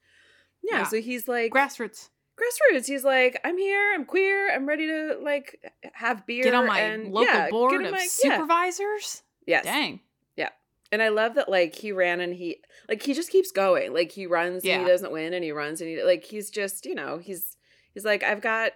Yeah, 0.63 0.77
yeah, 0.77 0.83
so 0.85 1.01
he's 1.01 1.27
like 1.27 1.51
grassroots 1.51 2.07
grassroots. 2.43 2.85
He's 2.85 3.03
like, 3.03 3.39
I'm 3.43 3.57
here, 3.57 3.93
I'm 3.93 4.05
queer, 4.05 4.53
I'm 4.53 4.67
ready 4.67 4.87
to 4.87 5.17
like 5.21 5.71
have 5.93 6.25
beer. 6.25 6.43
Get 6.43 6.53
on 6.53 6.67
my 6.67 6.79
and, 6.79 7.11
local 7.11 7.33
yeah, 7.33 7.49
board 7.49 7.85
of 7.85 7.91
my, 7.91 8.05
supervisors. 8.05 9.23
Yeah. 9.45 9.57
Yes. 9.57 9.65
Dang. 9.65 9.99
Yeah. 10.35 10.49
And 10.91 11.01
I 11.01 11.09
love 11.09 11.35
that 11.35 11.49
like 11.49 11.75
he 11.75 11.91
ran 11.91 12.19
and 12.19 12.33
he 12.33 12.57
like 12.87 13.01
he 13.01 13.13
just 13.13 13.31
keeps 13.31 13.51
going. 13.51 13.93
Like 13.93 14.11
he 14.11 14.25
runs 14.25 14.63
yeah. 14.63 14.75
and 14.75 14.83
he 14.83 14.89
doesn't 14.89 15.11
win 15.11 15.33
and 15.33 15.43
he 15.43 15.51
runs 15.51 15.81
and 15.81 15.89
he 15.89 16.03
like 16.03 16.23
he's 16.23 16.49
just, 16.49 16.85
you 16.85 16.95
know, 16.95 17.17
he's 17.17 17.57
he's 17.93 18.05
like, 18.05 18.23
I've 18.23 18.41
got 18.41 18.71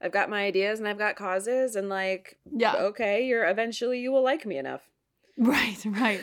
I've 0.00 0.12
got 0.12 0.30
my 0.30 0.44
ideas 0.44 0.78
and 0.78 0.88
I've 0.88 0.98
got 0.98 1.16
causes 1.16 1.76
and 1.76 1.88
like 1.88 2.38
yeah. 2.50 2.74
okay, 2.76 3.24
you're 3.26 3.48
eventually 3.48 4.00
you 4.00 4.12
will 4.12 4.22
like 4.24 4.46
me 4.46 4.58
enough. 4.58 4.82
Right, 5.38 5.76
right. 5.84 6.22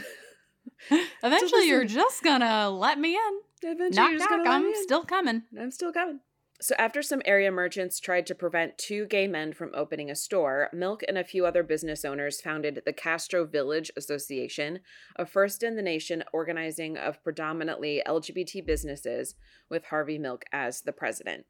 eventually 1.24 1.68
you're 1.68 1.86
just 1.86 2.24
gonna 2.24 2.68
let 2.72 2.98
me 2.98 3.16
in. 3.16 3.40
Eventually, 3.62 4.18
knock, 4.18 4.30
knock, 4.32 4.48
I'm 4.48 4.74
still 4.82 5.04
coming. 5.04 5.44
I'm 5.58 5.70
still 5.70 5.94
coming. 5.94 6.20
So, 6.62 6.76
after 6.78 7.02
some 7.02 7.22
area 7.26 7.52
merchants 7.52 8.00
tried 8.00 8.26
to 8.28 8.36
prevent 8.36 8.78
two 8.78 9.06
gay 9.06 9.28
men 9.28 9.54
from 9.54 9.72
opening 9.74 10.10
a 10.10 10.16
store, 10.16 10.70
Milk 10.72 11.04
and 11.08 11.18
a 11.18 11.24
few 11.24 11.46
other 11.46 11.64
business 11.64 12.06
owners 12.06 12.40
founded 12.40 12.82
the 12.86 12.94
Castro 12.94 13.46
Village 13.46 13.92
Association, 13.98 14.80
a 15.18 15.26
first 15.26 15.64
in 15.64 15.76
the 15.76 15.82
nation 15.82 16.24
organizing 16.32 16.96
of 16.98 17.24
predominantly 17.24 18.02
LGBT 18.08 18.66
businesses, 18.66 19.36
with 19.70 19.86
Harvey 19.86 20.18
Milk 20.18 20.46
as 20.54 20.82
the 20.82 20.94
president. 20.94 21.46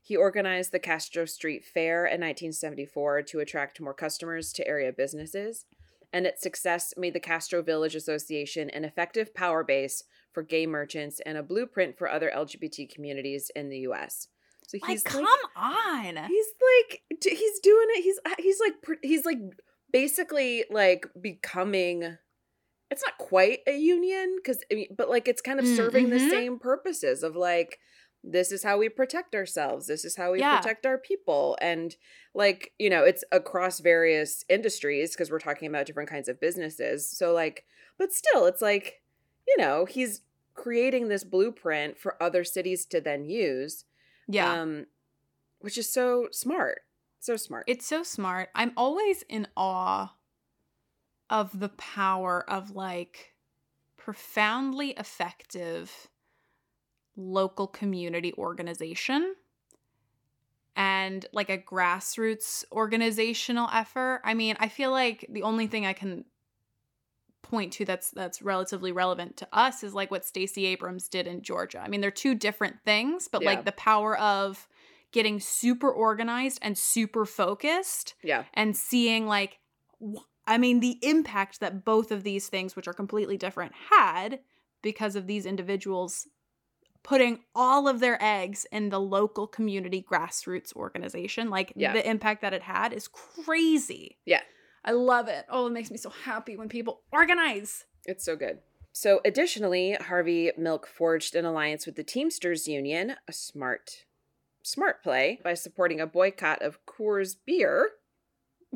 He 0.00 0.16
organized 0.16 0.72
the 0.72 0.78
Castro 0.78 1.26
Street 1.26 1.64
Fair 1.64 2.06
in 2.06 2.20
1974 2.20 3.22
to 3.24 3.40
attract 3.40 3.80
more 3.80 3.92
customers 3.92 4.52
to 4.54 4.66
area 4.66 4.92
businesses, 4.92 5.66
and 6.12 6.26
its 6.26 6.40
success 6.40 6.94
made 6.96 7.12
the 7.12 7.20
Castro 7.20 7.60
Village 7.62 7.94
Association 7.94 8.70
an 8.70 8.84
effective 8.84 9.34
power 9.34 9.62
base 9.62 10.04
for 10.38 10.44
gay 10.44 10.66
merchants 10.66 11.20
and 11.26 11.36
a 11.36 11.42
blueprint 11.42 11.98
for 11.98 12.08
other 12.08 12.30
LGBT 12.32 12.88
communities 12.88 13.50
in 13.56 13.70
the 13.70 13.78
U.S. 13.78 14.28
So 14.68 14.78
he's 14.86 15.04
like, 15.04 15.12
come 15.12 15.26
on. 15.56 16.16
He's 16.28 16.46
like 16.86 17.02
he's 17.10 17.58
doing 17.58 17.86
it. 17.90 18.04
He's 18.04 18.20
he's 18.38 18.60
like 18.60 18.98
he's 19.02 19.26
like 19.26 19.38
basically 19.92 20.64
like 20.70 21.08
becoming 21.20 22.18
it's 22.88 23.02
not 23.04 23.18
quite 23.18 23.60
a 23.66 23.76
union 23.76 24.36
because 24.36 24.62
but 24.96 25.10
like 25.10 25.26
it's 25.26 25.42
kind 25.42 25.58
of 25.58 25.66
serving 25.66 26.06
mm-hmm. 26.06 26.18
the 26.18 26.30
same 26.30 26.60
purposes 26.60 27.24
of 27.24 27.34
like 27.34 27.80
this 28.22 28.52
is 28.52 28.62
how 28.62 28.78
we 28.78 28.88
protect 28.88 29.34
ourselves 29.34 29.88
this 29.88 30.04
is 30.04 30.14
how 30.16 30.30
we 30.30 30.38
yeah. 30.38 30.58
protect 30.58 30.86
our 30.86 30.98
people 30.98 31.58
and 31.60 31.96
like 32.32 32.72
you 32.78 32.90
know 32.90 33.02
it's 33.02 33.24
across 33.32 33.80
various 33.80 34.44
industries 34.48 35.12
because 35.14 35.30
we're 35.30 35.38
talking 35.40 35.68
about 35.68 35.86
different 35.86 36.08
kinds 36.08 36.28
of 36.28 36.40
businesses 36.40 37.08
so 37.10 37.32
like 37.32 37.64
but 37.98 38.12
still 38.12 38.46
it's 38.46 38.62
like 38.62 39.02
you 39.46 39.56
know 39.58 39.84
he's 39.84 40.22
creating 40.58 41.06
this 41.08 41.22
blueprint 41.22 41.96
for 41.96 42.20
other 42.20 42.42
cities 42.42 42.84
to 42.84 43.00
then 43.00 43.24
use 43.24 43.84
yeah. 44.28 44.60
Um, 44.60 44.86
which 45.60 45.78
is 45.78 45.90
so 45.90 46.28
smart. 46.30 46.82
So 47.20 47.36
smart. 47.36 47.64
It's 47.66 47.86
so 47.86 48.02
smart. 48.02 48.50
I'm 48.54 48.72
always 48.76 49.22
in 49.28 49.48
awe 49.56 50.14
of 51.30 51.58
the 51.58 51.70
power 51.70 52.48
of 52.48 52.72
like 52.72 53.34
profoundly 53.96 54.90
effective 54.90 56.08
local 57.16 57.66
community 57.66 58.32
organization 58.38 59.34
and 60.76 61.26
like 61.32 61.50
a 61.50 61.58
grassroots 61.58 62.64
organizational 62.70 63.68
effort. 63.72 64.20
I 64.24 64.34
mean, 64.34 64.56
I 64.60 64.68
feel 64.68 64.90
like 64.90 65.26
the 65.28 65.42
only 65.42 65.66
thing 65.66 65.86
I 65.86 65.92
can 65.94 66.24
point 67.48 67.72
to 67.74 67.84
that's 67.84 68.10
that's 68.10 68.42
relatively 68.42 68.92
relevant 68.92 69.36
to 69.38 69.48
us 69.52 69.82
is 69.82 69.94
like 69.94 70.10
what 70.10 70.24
Stacey 70.24 70.66
Abrams 70.66 71.08
did 71.08 71.26
in 71.26 71.42
Georgia. 71.42 71.80
I 71.80 71.88
mean, 71.88 72.00
they're 72.00 72.10
two 72.10 72.34
different 72.34 72.76
things, 72.84 73.28
but 73.28 73.42
yeah. 73.42 73.50
like 73.50 73.64
the 73.64 73.72
power 73.72 74.16
of 74.18 74.68
getting 75.12 75.40
super 75.40 75.90
organized 75.90 76.58
and 76.62 76.76
super 76.76 77.24
focused. 77.24 78.14
Yeah. 78.22 78.44
And 78.54 78.76
seeing 78.76 79.26
like 79.26 79.58
I 80.46 80.56
mean, 80.58 80.80
the 80.80 80.98
impact 81.02 81.60
that 81.60 81.84
both 81.84 82.10
of 82.10 82.22
these 82.22 82.48
things 82.48 82.76
which 82.76 82.88
are 82.88 82.94
completely 82.94 83.36
different 83.36 83.72
had 83.90 84.40
because 84.82 85.16
of 85.16 85.26
these 85.26 85.44
individuals 85.44 86.26
putting 87.02 87.40
all 87.54 87.88
of 87.88 88.00
their 88.00 88.22
eggs 88.22 88.66
in 88.70 88.90
the 88.90 89.00
local 89.00 89.46
community 89.46 90.04
grassroots 90.08 90.74
organization. 90.74 91.48
Like 91.48 91.72
yeah. 91.76 91.92
the 91.92 92.08
impact 92.08 92.42
that 92.42 92.52
it 92.52 92.62
had 92.62 92.92
is 92.92 93.08
crazy. 93.08 94.18
Yeah. 94.26 94.42
I 94.84 94.92
love 94.92 95.28
it. 95.28 95.44
Oh, 95.50 95.66
it 95.66 95.72
makes 95.72 95.90
me 95.90 95.98
so 95.98 96.10
happy 96.10 96.56
when 96.56 96.68
people 96.68 97.02
organize. 97.12 97.84
It's 98.04 98.24
so 98.24 98.36
good. 98.36 98.58
So, 98.92 99.20
additionally, 99.24 99.92
Harvey 99.92 100.50
Milk 100.56 100.86
forged 100.86 101.34
an 101.34 101.44
alliance 101.44 101.86
with 101.86 101.96
the 101.96 102.02
Teamsters 102.02 102.66
Union, 102.66 103.14
a 103.28 103.32
smart, 103.32 104.04
smart 104.62 105.02
play, 105.02 105.40
by 105.44 105.54
supporting 105.54 106.00
a 106.00 106.06
boycott 106.06 106.62
of 106.62 106.84
Coors 106.86 107.36
beer. 107.46 107.90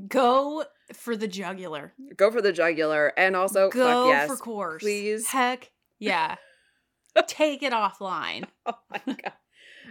Go 0.06 0.64
for 0.93 1.17
the 1.17 1.28
jugular. 1.28 1.95
Go 2.17 2.30
for 2.30 2.41
the 2.41 2.52
jugular, 2.52 3.12
and 3.17 3.34
also 3.34 3.69
go 3.71 4.08
yes, 4.08 4.28
for 4.28 4.36
Coors. 4.36 4.80
Please, 4.80 5.26
heck 5.28 5.71
yeah, 5.99 6.36
take 7.26 7.62
it 7.62 7.73
offline. 7.73 8.45
Oh 8.67 8.78
my 8.91 9.00
god, 9.06 9.32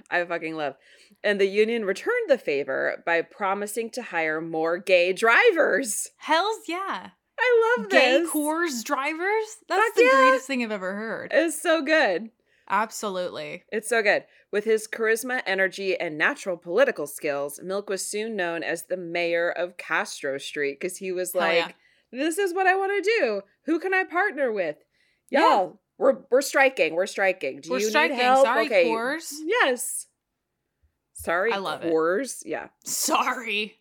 I 0.09 0.23
fucking 0.25 0.55
love. 0.55 0.75
And 1.23 1.39
the 1.39 1.47
union 1.47 1.85
returned 1.85 2.29
the 2.29 2.37
favor 2.37 3.03
by 3.05 3.21
promising 3.21 3.89
to 3.91 4.01
hire 4.01 4.41
more 4.41 4.77
gay 4.77 5.13
drivers. 5.13 6.09
Hells 6.17 6.61
yeah. 6.67 7.09
I 7.39 7.75
love 7.77 7.89
gay 7.89 8.19
this. 8.19 8.29
Coors 8.29 8.83
drivers. 8.83 9.57
That's 9.67 9.83
Fuck 9.83 9.95
the 9.95 10.03
yeah. 10.03 10.09
greatest 10.11 10.47
thing 10.47 10.63
I've 10.63 10.71
ever 10.71 10.93
heard. 10.93 11.31
It's 11.33 11.61
so 11.61 11.81
good. 11.81 12.29
Absolutely. 12.69 13.63
It's 13.71 13.89
so 13.89 14.01
good. 14.01 14.25
With 14.51 14.63
his 14.63 14.87
charisma, 14.87 15.41
energy, 15.45 15.99
and 15.99 16.17
natural 16.17 16.57
political 16.57 17.07
skills, 17.07 17.59
Milk 17.63 17.89
was 17.89 18.05
soon 18.05 18.35
known 18.35 18.63
as 18.63 18.85
the 18.85 18.97
mayor 18.97 19.49
of 19.49 19.77
Castro 19.77 20.37
Street 20.37 20.79
because 20.79 20.97
he 20.97 21.11
was 21.11 21.35
like, 21.35 21.57
yeah. 21.57 21.71
"This 22.11 22.37
is 22.37 22.53
what 22.53 22.67
I 22.67 22.75
want 22.75 22.91
to 23.03 23.11
do. 23.19 23.41
Who 23.65 23.79
can 23.79 23.93
I 23.93 24.03
partner 24.03 24.51
with? 24.51 24.77
Y'all, 25.29 25.41
yeah. 25.41 25.69
We're 26.01 26.17
we're 26.31 26.41
striking. 26.41 26.95
We're 26.95 27.05
striking. 27.05 27.61
Do 27.61 27.69
we're 27.69 27.79
you 27.79 27.89
striking. 27.89 28.17
need 28.17 28.23
help? 28.23 28.45
Sorry, 28.45 28.65
okay. 28.65 28.85
Coors. 28.85 29.31
Yes. 29.45 30.07
Sorry, 31.13 31.53
I 31.53 31.57
love 31.57 31.81
Coors. 31.81 32.41
It. 32.41 32.49
Yeah. 32.49 32.67
Sorry. 32.83 33.77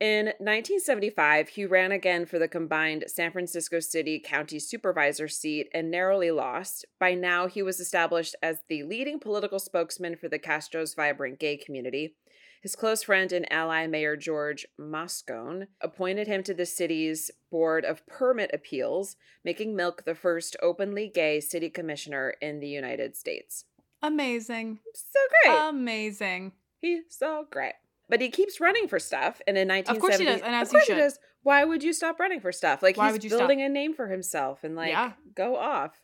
In 0.00 0.26
1975, 0.38 1.50
he 1.50 1.66
ran 1.66 1.92
again 1.92 2.24
for 2.24 2.38
the 2.38 2.48
combined 2.48 3.04
San 3.06 3.30
Francisco 3.30 3.78
City 3.78 4.18
County 4.18 4.58
Supervisor 4.58 5.28
seat 5.28 5.68
and 5.74 5.90
narrowly 5.90 6.30
lost. 6.30 6.86
By 6.98 7.14
now, 7.14 7.46
he 7.46 7.62
was 7.62 7.78
established 7.78 8.34
as 8.42 8.62
the 8.68 8.82
leading 8.82 9.20
political 9.20 9.60
spokesman 9.60 10.16
for 10.16 10.28
the 10.28 10.40
Castro's 10.40 10.94
vibrant 10.94 11.38
gay 11.38 11.58
community. 11.58 12.16
His 12.62 12.76
close 12.76 13.02
friend 13.02 13.32
and 13.32 13.52
ally, 13.52 13.88
Mayor 13.88 14.16
George 14.16 14.64
Moscone, 14.80 15.66
appointed 15.80 16.28
him 16.28 16.44
to 16.44 16.54
the 16.54 16.64
city's 16.64 17.28
Board 17.50 17.84
of 17.84 18.06
Permit 18.06 18.52
Appeals, 18.54 19.16
making 19.44 19.74
Milk 19.74 20.04
the 20.04 20.14
first 20.14 20.56
openly 20.62 21.10
gay 21.12 21.40
city 21.40 21.68
commissioner 21.68 22.34
in 22.40 22.60
the 22.60 22.68
United 22.68 23.16
States. 23.16 23.64
Amazing. 24.00 24.78
So 24.94 25.18
great. 25.44 25.58
Amazing. 25.58 26.52
He's 26.80 27.02
so 27.08 27.48
great. 27.50 27.74
But 28.08 28.20
he 28.20 28.30
keeps 28.30 28.60
running 28.60 28.86
for 28.86 29.00
stuff. 29.00 29.42
And 29.48 29.58
in 29.58 29.66
1970, 29.66 29.96
of 29.96 30.00
course 30.00 30.18
he 30.18 30.24
does. 30.24 30.40
And 30.42 30.54
as 30.54 30.68
of 30.68 30.72
course 30.72 30.86
he, 30.86 30.94
he, 30.94 31.00
does. 31.00 31.18
Why 31.42 31.64
would 31.64 31.82
you 31.82 31.92
stop 31.92 32.20
running 32.20 32.38
for 32.38 32.52
stuff? 32.52 32.80
Like 32.80 32.96
Why 32.96 33.10
he's 33.10 33.18
building 33.28 33.58
stop? 33.58 33.66
a 33.66 33.72
name 33.72 33.92
for 33.92 34.06
himself 34.06 34.62
and 34.62 34.76
like 34.76 34.90
yeah. 34.90 35.12
go 35.34 35.56
off. 35.56 36.00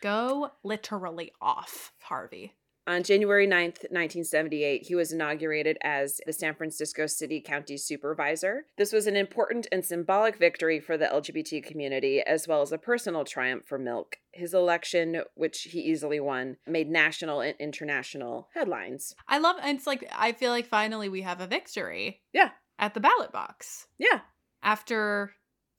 Go 0.00 0.52
literally 0.62 1.32
off, 1.42 1.92
Harvey. 2.00 2.54
On 2.88 3.02
January 3.02 3.46
9th, 3.46 3.84
1978, 3.90 4.86
he 4.86 4.94
was 4.94 5.12
inaugurated 5.12 5.76
as 5.82 6.22
the 6.24 6.32
San 6.32 6.54
Francisco 6.54 7.06
City 7.06 7.38
County 7.38 7.76
Supervisor. 7.76 8.64
This 8.78 8.94
was 8.94 9.06
an 9.06 9.14
important 9.14 9.66
and 9.70 9.84
symbolic 9.84 10.38
victory 10.38 10.80
for 10.80 10.96
the 10.96 11.04
LGBT 11.04 11.62
community, 11.62 12.22
as 12.22 12.48
well 12.48 12.62
as 12.62 12.72
a 12.72 12.78
personal 12.78 13.26
triumph 13.26 13.66
for 13.66 13.78
Milk. 13.78 14.16
His 14.32 14.54
election, 14.54 15.20
which 15.34 15.64
he 15.64 15.80
easily 15.80 16.18
won, 16.18 16.56
made 16.66 16.88
national 16.88 17.42
and 17.42 17.54
international 17.60 18.48
headlines. 18.54 19.14
I 19.28 19.36
love 19.36 19.56
it's 19.62 19.86
like 19.86 20.10
I 20.10 20.32
feel 20.32 20.50
like 20.50 20.66
finally 20.66 21.10
we 21.10 21.20
have 21.20 21.42
a 21.42 21.46
victory. 21.46 22.22
Yeah. 22.32 22.52
At 22.78 22.94
the 22.94 23.00
ballot 23.00 23.32
box. 23.32 23.86
Yeah. 23.98 24.20
After 24.62 25.32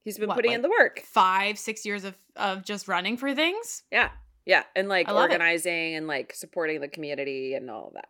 he's 0.03 0.19
been 0.19 0.27
what, 0.27 0.35
putting 0.35 0.51
like 0.51 0.57
in 0.57 0.61
the 0.61 0.69
work. 0.69 0.99
Five, 0.99 1.57
six 1.57 1.87
years 1.87 2.03
of, 2.03 2.15
of 2.35 2.63
just 2.63 2.87
running 2.87 3.17
for 3.17 3.33
things. 3.33 3.81
Yeah. 3.91 4.09
Yeah, 4.49 4.63
and 4.75 4.89
like 4.89 5.07
organizing 5.07 5.93
it. 5.93 5.97
and 5.97 6.07
like 6.07 6.33
supporting 6.33 6.81
the 6.81 6.87
community 6.87 7.53
and 7.53 7.69
all 7.69 7.89
of 7.89 7.93
that. 7.93 8.09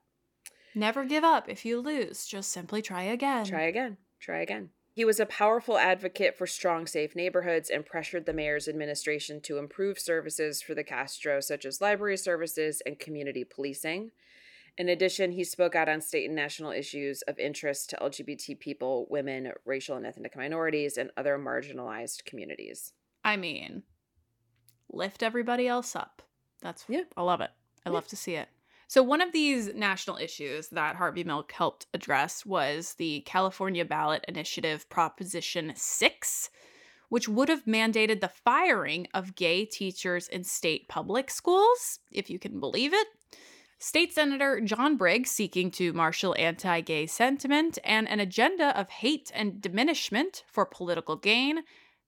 Never 0.73 1.04
give 1.04 1.25
up. 1.25 1.49
If 1.49 1.65
you 1.65 1.82
lose, 1.82 2.25
just 2.25 2.49
simply 2.54 2.82
try 2.82 3.04
again. 3.04 3.43
Try 3.43 3.63
again. 3.63 3.97
Try 4.21 4.39
again. 4.39 4.69
He 4.93 5.04
was 5.04 5.19
a 5.19 5.25
powerful 5.25 5.78
advocate 5.78 6.38
for 6.38 6.47
strong, 6.47 6.88
safe 6.88 7.13
neighborhoods 7.13 7.69
and 7.69 7.86
pressured 7.86 8.25
the 8.25 8.32
mayor's 8.32 8.69
administration 8.69 9.41
to 9.41 9.58
improve 9.58 9.99
services 9.99 10.62
for 10.62 10.73
the 10.73 10.84
Castro, 10.86 11.41
such 11.41 11.65
as 11.65 11.82
library 11.82 12.15
services 12.15 12.82
and 12.86 12.97
community 12.97 13.43
policing. 13.43 14.12
In 14.78 14.88
addition, 14.88 15.34
he 15.34 15.43
spoke 15.43 15.75
out 15.75 15.89
on 15.89 15.99
state 15.99 16.28
and 16.28 16.38
national 16.38 16.71
issues 16.71 17.21
of 17.23 17.38
interest 17.38 17.89
to 17.89 17.97
LGBT 17.97 18.58
people, 18.62 19.08
women, 19.10 19.52
racial 19.65 19.97
and 19.97 20.06
ethnic 20.06 20.38
minorities, 20.38 20.95
and 20.95 21.12
other 21.17 21.38
marginalized 21.38 22.23
communities. 22.23 22.93
I 23.25 23.36
mean, 23.36 23.84
lift 24.89 25.21
everybody 25.21 25.67
else 25.67 25.97
up. 25.97 26.21
That's 26.62 26.86
yeah. 26.88 27.04
I 27.15 27.22
love 27.22 27.41
it. 27.41 27.52
I 27.86 27.89
yeah. 27.89 27.93
love 27.93 28.08
to 28.08 28.15
see 28.15 28.36
it. 28.36 28.50
So 28.88 29.04
one 29.04 29.22
of 29.22 29.32
these 29.32 29.74
national 29.76 30.17
issues 30.17 30.69
that 30.69 30.95
Harvey 30.95 31.24
Milk 31.24 31.52
helped 31.52 31.86
address 31.93 32.43
was 32.43 32.95
the 32.95 33.22
California 33.22 33.86
ballot 33.86 34.26
initiative 34.28 34.89
Proposition 34.89 35.74
6, 35.76 36.50
which 37.10 37.30
would 37.30 37.50
have 37.50 37.65
mandated 37.65 38.19
the 38.19 38.32
firing 38.43 39.08
of 39.13 39.36
gay 39.36 39.63
teachers 39.63 40.28
in 40.28 40.43
state 40.43 40.88
public 40.88 41.30
schools, 41.30 42.00
if 42.12 42.32
you 42.32 42.39
can 42.39 42.60
believe 42.60 42.91
it. 42.93 43.08
State 43.78 44.12
Senator 44.12 44.60
John 44.60 44.98
Briggs, 44.98 45.30
seeking 45.30 45.69
to 45.72 45.93
marshal 45.93 46.36
anti 46.39 46.82
gay 46.82 47.06
sentiment 47.06 47.78
and 47.84 48.10
an 48.10 48.19
agenda 48.19 48.78
of 48.78 48.89
hate 48.89 49.32
and 49.36 49.62
diminishment 49.62 50.43
for 50.48 50.65
political 50.65 51.15
gain, 51.15 51.60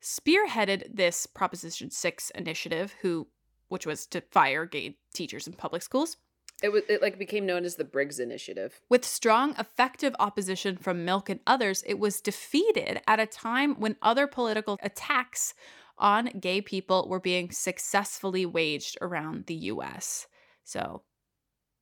spearheaded 0.01 0.95
this 0.95 1.27
Proposition 1.27 1.91
6 1.91 2.31
initiative, 2.31 2.95
who 3.03 3.27
which 3.71 3.85
was 3.85 4.05
to 4.07 4.21
fire 4.21 4.65
gay 4.65 4.97
teachers 5.13 5.47
in 5.47 5.53
public 5.53 5.81
schools. 5.81 6.17
It 6.61 6.71
was 6.71 6.83
it 6.87 7.01
like 7.01 7.17
became 7.17 7.45
known 7.45 7.65
as 7.65 7.75
the 7.75 7.83
Briggs 7.83 8.19
Initiative. 8.19 8.79
With 8.89 9.03
strong, 9.03 9.55
effective 9.57 10.15
opposition 10.19 10.77
from 10.77 11.05
Milk 11.05 11.29
and 11.29 11.39
others, 11.47 11.83
it 11.87 11.97
was 11.97 12.21
defeated 12.21 13.01
at 13.07 13.19
a 13.19 13.25
time 13.25 13.79
when 13.79 13.95
other 14.01 14.27
political 14.27 14.77
attacks 14.83 15.53
on 15.97 16.25
gay 16.39 16.61
people 16.61 17.07
were 17.07 17.19
being 17.19 17.51
successfully 17.51 18.45
waged 18.45 18.97
around 19.01 19.45
the 19.45 19.55
US. 19.55 20.27
So 20.63 21.01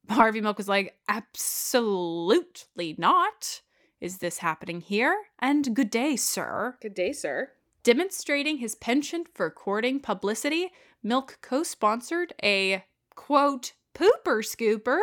Harvey 0.09 0.41
Milk 0.41 0.57
was 0.57 0.69
like, 0.69 0.95
absolutely 1.07 2.95
not. 2.97 3.61
Is 4.01 4.19
this 4.19 4.37
happening 4.37 4.81
here? 4.81 5.15
And 5.39 5.75
good 5.75 5.89
day, 5.89 6.15
sir. 6.15 6.77
Good 6.81 6.93
day, 6.93 7.11
sir. 7.11 7.51
Demonstrating 7.83 8.57
his 8.57 8.75
penchant 8.75 9.27
for 9.33 9.49
courting 9.49 9.99
publicity, 9.99 10.71
Milk 11.03 11.37
co 11.41 11.63
sponsored 11.63 12.33
a 12.43 12.83
quote, 13.15 13.73
pooper 13.95 14.43
scooper, 14.43 14.99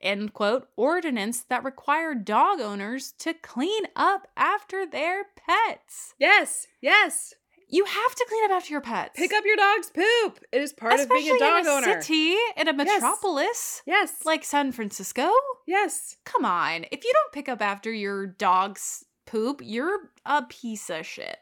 end 0.00 0.32
quote, 0.32 0.68
ordinance 0.76 1.40
that 1.48 1.64
required 1.64 2.24
dog 2.24 2.60
owners 2.60 3.12
to 3.18 3.34
clean 3.34 3.84
up 3.96 4.28
after 4.36 4.86
their 4.86 5.24
pets. 5.36 6.14
Yes, 6.18 6.66
yes. 6.80 7.34
You 7.68 7.84
have 7.86 8.14
to 8.14 8.26
clean 8.28 8.44
up 8.44 8.50
after 8.52 8.70
your 8.72 8.80
pets. 8.82 9.12
Pick 9.18 9.32
up 9.32 9.44
your 9.44 9.56
dog's 9.56 9.90
poop. 9.90 10.38
It 10.52 10.60
is 10.62 10.72
part 10.72 10.92
Especially 10.94 11.30
of 11.30 11.32
being 11.32 11.36
a 11.36 11.38
dog 11.38 11.60
in 11.62 11.66
a 11.66 11.70
owner. 11.70 12.02
City 12.02 12.36
in 12.56 12.68
a 12.68 12.72
metropolis, 12.72 13.82
Yes. 13.86 14.24
like 14.24 14.44
San 14.44 14.70
Francisco. 14.70 15.30
yes. 15.66 16.16
Come 16.24 16.44
on, 16.44 16.84
if 16.92 17.02
you 17.02 17.10
don't 17.12 17.32
pick 17.32 17.48
up 17.48 17.60
after 17.62 17.90
your 17.90 18.26
dog's 18.26 19.04
poop, 19.26 19.60
you're 19.64 20.10
a 20.26 20.42
piece 20.42 20.90
of 20.90 21.06
shit. 21.06 21.38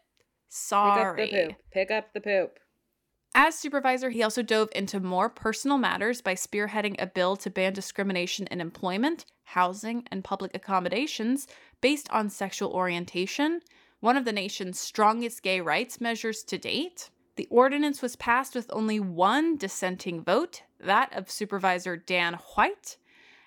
Sorry. 0.48 1.26
Pick 1.26 1.34
up 1.34 1.40
the 1.40 1.46
poop. 1.48 1.62
Pick 1.72 1.90
up 1.90 2.12
the 2.14 2.20
poop. 2.20 2.58
As 3.34 3.58
supervisor, 3.58 4.10
he 4.10 4.22
also 4.22 4.42
dove 4.42 4.68
into 4.74 5.00
more 5.00 5.30
personal 5.30 5.78
matters 5.78 6.20
by 6.20 6.34
spearheading 6.34 6.96
a 6.98 7.06
bill 7.06 7.34
to 7.36 7.48
ban 7.48 7.72
discrimination 7.72 8.46
in 8.50 8.60
employment, 8.60 9.24
housing, 9.44 10.06
and 10.10 10.22
public 10.22 10.54
accommodations 10.54 11.46
based 11.80 12.10
on 12.10 12.28
sexual 12.28 12.70
orientation, 12.72 13.62
one 14.00 14.18
of 14.18 14.26
the 14.26 14.32
nation's 14.32 14.78
strongest 14.78 15.42
gay 15.42 15.60
rights 15.60 16.00
measures 16.00 16.42
to 16.44 16.58
date. 16.58 17.08
The 17.36 17.48
ordinance 17.50 18.02
was 18.02 18.16
passed 18.16 18.54
with 18.54 18.70
only 18.70 19.00
one 19.00 19.56
dissenting 19.56 20.22
vote, 20.22 20.62
that 20.78 21.10
of 21.16 21.30
Supervisor 21.30 21.96
Dan 21.96 22.38
White, 22.54 22.98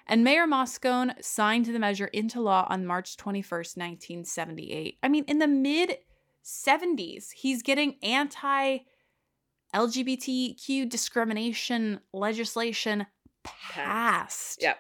and 0.08 0.24
Mayor 0.24 0.48
Moscone 0.48 1.24
signed 1.24 1.66
the 1.68 1.78
measure 1.78 2.08
into 2.08 2.42
law 2.42 2.66
on 2.70 2.88
March 2.88 3.18
21st, 3.18 3.78
1978. 3.78 4.98
I 5.04 5.10
mean, 5.10 5.26
in 5.28 5.38
the 5.38 5.48
mid 5.48 6.00
70s, 6.44 7.32
he's 7.34 7.62
getting 7.62 7.98
anti 8.02 8.80
LGBTQ 9.76 10.90
discrimination 10.90 12.00
legislation 12.14 13.06
passed. 13.44 14.62
Yep. 14.62 14.78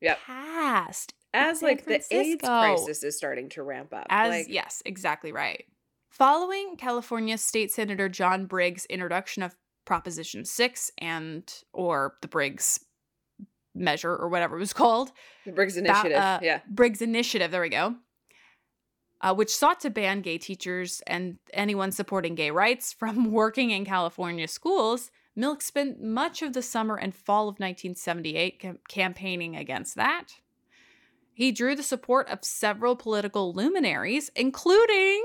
Yep. 0.00 0.18
Passed. 0.24 1.14
As 1.34 1.60
like 1.60 1.84
the 1.84 2.02
AIDS 2.10 2.42
crisis 2.42 3.02
is 3.02 3.16
starting 3.16 3.50
to 3.50 3.62
ramp 3.62 3.92
up. 3.92 4.06
As 4.08 4.30
like, 4.30 4.46
yes, 4.48 4.82
exactly 4.86 5.30
right. 5.30 5.64
Following 6.10 6.76
California 6.78 7.36
State 7.36 7.70
Senator 7.70 8.08
John 8.08 8.46
Briggs' 8.46 8.86
introduction 8.86 9.42
of 9.42 9.54
Proposition 9.84 10.44
6 10.44 10.90
and 10.98 11.52
or 11.72 12.14
the 12.22 12.28
Briggs 12.28 12.80
measure 13.74 14.16
or 14.16 14.28
whatever 14.28 14.56
it 14.56 14.60
was 14.60 14.72
called, 14.74 15.12
the 15.44 15.52
Briggs 15.52 15.76
Initiative. 15.76 16.18
uh, 16.18 16.40
yeah. 16.42 16.60
Briggs 16.68 17.02
Initiative, 17.02 17.50
there 17.50 17.60
we 17.60 17.68
go. 17.68 17.96
Uh, 19.20 19.34
which 19.34 19.54
sought 19.54 19.80
to 19.80 19.90
ban 19.90 20.20
gay 20.20 20.38
teachers 20.38 21.02
and 21.06 21.38
anyone 21.52 21.90
supporting 21.90 22.36
gay 22.36 22.50
rights 22.52 22.92
from 22.92 23.32
working 23.32 23.70
in 23.70 23.84
California 23.84 24.46
schools. 24.46 25.10
Milk 25.34 25.60
spent 25.62 26.00
much 26.02 26.40
of 26.42 26.52
the 26.52 26.62
summer 26.62 26.96
and 26.96 27.14
fall 27.14 27.44
of 27.48 27.54
1978 27.60 28.58
cam- 28.60 28.78
campaigning 28.88 29.56
against 29.56 29.96
that. 29.96 30.26
He 31.34 31.52
drew 31.52 31.74
the 31.76 31.82
support 31.84 32.28
of 32.28 32.44
several 32.44 32.96
political 32.96 33.52
luminaries, 33.52 34.30
including 34.34 35.22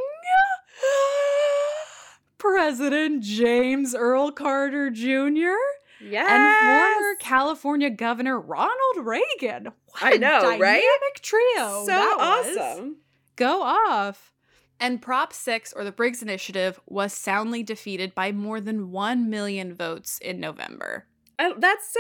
President 2.38 3.24
James 3.24 3.96
Earl 3.96 4.32
Carter 4.32 4.90
Jr. 4.90 5.56
Yes. 6.04 6.30
and 6.30 6.94
former 6.94 7.16
California 7.20 7.90
Governor 7.90 8.40
Ronald 8.40 8.98
Reagan. 8.98 9.70
What 9.88 10.04
I 10.04 10.12
a 10.14 10.18
know, 10.20 10.42
right? 10.42 10.60
dynamic 10.60 11.22
trio. 11.22 11.86
so 11.86 11.86
that 11.88 12.16
was. 12.20 12.92
Go 13.36 13.62
off. 13.64 14.32
And 14.80 15.02
Prop 15.02 15.32
6, 15.34 15.72
or 15.74 15.84
the 15.84 15.92
Briggs 15.92 16.22
Initiative, 16.22 16.80
was 16.88 17.14
soundly 17.14 17.64
defeated 17.64 18.14
by 18.16 18.32
more 18.32 18.60
than 18.60 18.92
1 18.92 19.30
million 19.30 19.74
votes 19.74 20.20
in 20.20 20.40
November. 20.40 21.06
I, 21.40 21.54
that's 21.58 21.92
so 21.94 22.00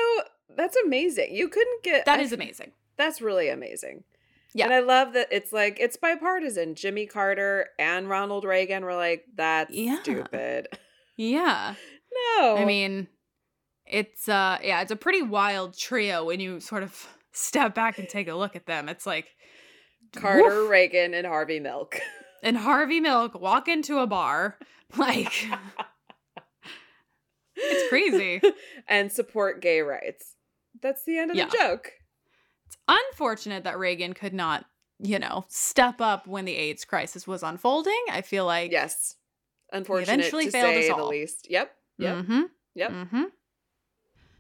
that's 0.56 0.76
amazing. 0.86 1.34
You 1.36 1.48
couldn't 1.48 1.84
get 1.84 2.06
That 2.06 2.20
I- 2.20 2.24
is 2.24 2.34
amazing. 2.34 2.72
That's 2.98 3.22
really 3.22 3.50
amazing. 3.50 4.04
Yeah. 4.54 4.66
And 4.66 4.74
I 4.74 4.80
love 4.82 5.14
that 5.14 5.30
it's 5.32 5.52
like 5.52 5.78
it's 5.80 5.98
bipartisan. 5.98 6.76
Jimmy 6.76 7.06
Carter 7.08 7.70
and 7.80 8.08
Ronald 8.10 8.44
Reagan 8.44 8.84
were 8.84 8.96
like, 8.96 9.24
that's 9.36 9.74
Yeah. 9.74 10.02
stupid. 10.02 10.68
Yeah. 11.18 11.76
No. 12.40 12.58
I 12.58 12.66
mean, 12.66 13.08
it's 13.88 14.30
uh 14.30 14.60
yeah, 14.64 14.82
it's 14.84 14.92
a 14.92 14.96
pretty 14.96 15.24
wild 15.24 15.76
trio 15.76 16.26
when 16.26 16.40
you 16.40 16.60
sort 16.60 16.84
of 16.84 17.08
step 17.32 17.74
back 17.74 17.98
and 17.98 18.08
take 18.08 18.28
a 18.28 18.36
look 18.36 18.56
at 18.56 18.68
them. 18.68 18.88
It's 18.88 19.08
like 19.08 19.30
Carter, 20.16 20.44
woof. 20.44 20.70
Reagan, 20.70 21.14
and 21.14 21.26
Harvey 21.28 21.60
Milk. 21.60 22.00
and 22.44 22.58
Harvey 22.58 23.00
Milk 23.00 23.40
walk 23.40 23.68
into 23.68 24.00
a 24.00 24.08
bar 24.08 24.58
like 24.98 25.48
it's 27.56 27.90
crazy. 27.90 28.42
and 28.88 29.12
support 29.12 29.62
gay 29.62 29.82
rights. 29.82 30.36
That's 30.82 31.04
the 31.06 31.18
end 31.18 31.32
of 31.32 31.38
Yeah. 31.38 31.46
the 31.46 31.58
joke. 31.58 31.92
It's 32.66 32.78
unfortunate 32.88 33.64
that 33.64 33.78
Reagan 33.78 34.14
could 34.14 34.34
not, 34.34 34.66
you 35.00 35.20
know, 35.20 35.46
step 35.50 36.02
up 36.02 36.28
when 36.28 36.46
the 36.46 36.56
AIDS 36.56 36.84
crisis 36.86 37.28
was 37.28 37.44
unfolding. 37.44 38.04
I 38.12 38.22
feel 38.22 38.46
like 38.46 38.72
Yes. 38.72 39.16
Unfortunate 39.72 40.20
eventually 40.20 40.46
to 40.46 40.52
failed 40.52 40.66
say 40.74 40.90
us 40.90 40.96
the 40.96 41.02
all. 41.02 41.08
least. 41.10 41.48
Yep. 41.50 41.72
Yep. 41.98 42.18
Mm-hmm. 42.18 42.42
Yep. 42.76 42.92
Mm-hmm. 42.92 43.24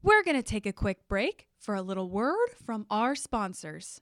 We're 0.03 0.23
going 0.23 0.37
to 0.37 0.43
take 0.43 0.65
a 0.65 0.73
quick 0.73 1.07
break 1.07 1.47
for 1.59 1.75
a 1.75 1.81
little 1.81 2.09
word 2.09 2.49
from 2.65 2.85
our 2.89 3.15
sponsors. 3.15 4.01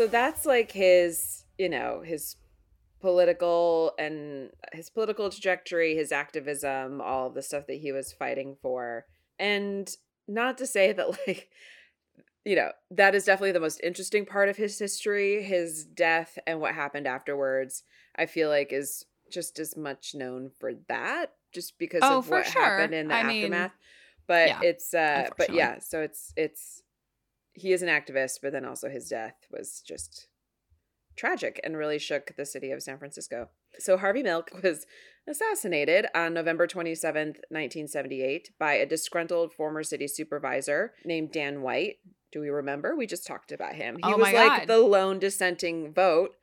So 0.00 0.06
that's 0.06 0.46
like 0.46 0.72
his, 0.72 1.44
you 1.58 1.68
know, 1.68 2.00
his 2.02 2.36
political 3.02 3.92
and 3.98 4.48
his 4.72 4.88
political 4.88 5.28
trajectory, 5.28 5.94
his 5.94 6.10
activism, 6.10 7.02
all 7.02 7.26
of 7.26 7.34
the 7.34 7.42
stuff 7.42 7.66
that 7.66 7.80
he 7.80 7.92
was 7.92 8.10
fighting 8.10 8.56
for. 8.62 9.04
And 9.38 9.94
not 10.26 10.56
to 10.56 10.66
say 10.66 10.92
that 10.94 11.06
like 11.26 11.50
you 12.46 12.56
know, 12.56 12.70
that 12.90 13.14
is 13.14 13.26
definitely 13.26 13.52
the 13.52 13.60
most 13.60 13.78
interesting 13.82 14.24
part 14.24 14.48
of 14.48 14.56
his 14.56 14.78
history, 14.78 15.42
his 15.42 15.84
death 15.84 16.38
and 16.46 16.62
what 16.62 16.74
happened 16.74 17.06
afterwards. 17.06 17.82
I 18.16 18.24
feel 18.24 18.48
like 18.48 18.72
is 18.72 19.04
just 19.30 19.58
as 19.58 19.76
much 19.76 20.14
known 20.14 20.50
for 20.58 20.72
that 20.88 21.34
just 21.52 21.78
because 21.78 22.00
oh, 22.02 22.20
of 22.20 22.30
what 22.30 22.46
sure. 22.46 22.62
happened 22.62 22.94
in 22.94 23.08
the 23.08 23.14
I 23.14 23.18
aftermath. 23.18 23.50
Mean, 23.50 23.70
but 24.26 24.48
yeah, 24.48 24.60
it's 24.62 24.94
uh 24.94 25.28
but 25.36 25.52
yeah, 25.52 25.78
so 25.78 26.00
it's 26.00 26.32
it's 26.38 26.84
he 27.52 27.72
is 27.72 27.82
an 27.82 27.88
activist, 27.88 28.38
but 28.42 28.52
then 28.52 28.64
also 28.64 28.88
his 28.88 29.08
death 29.08 29.46
was 29.50 29.82
just 29.86 30.28
tragic 31.16 31.60
and 31.62 31.76
really 31.76 31.98
shook 31.98 32.32
the 32.36 32.46
city 32.46 32.70
of 32.70 32.82
San 32.82 32.98
Francisco. 32.98 33.48
So 33.78 33.96
Harvey 33.96 34.22
Milk 34.22 34.50
was 34.62 34.86
assassinated 35.28 36.06
on 36.14 36.34
November 36.34 36.66
27th, 36.66 37.40
1978 37.50 38.50
by 38.58 38.74
a 38.74 38.86
disgruntled 38.86 39.52
former 39.52 39.82
city 39.82 40.08
supervisor 40.08 40.94
named 41.04 41.32
Dan 41.32 41.62
White. 41.62 41.96
Do 42.32 42.40
we 42.40 42.48
remember? 42.48 42.94
We 42.96 43.06
just 43.06 43.26
talked 43.26 43.52
about 43.52 43.74
him. 43.74 43.96
He 43.96 44.12
oh 44.12 44.16
was 44.16 44.32
like 44.32 44.66
the 44.66 44.78
lone 44.78 45.18
dissenting 45.18 45.92
vote. 45.92 46.36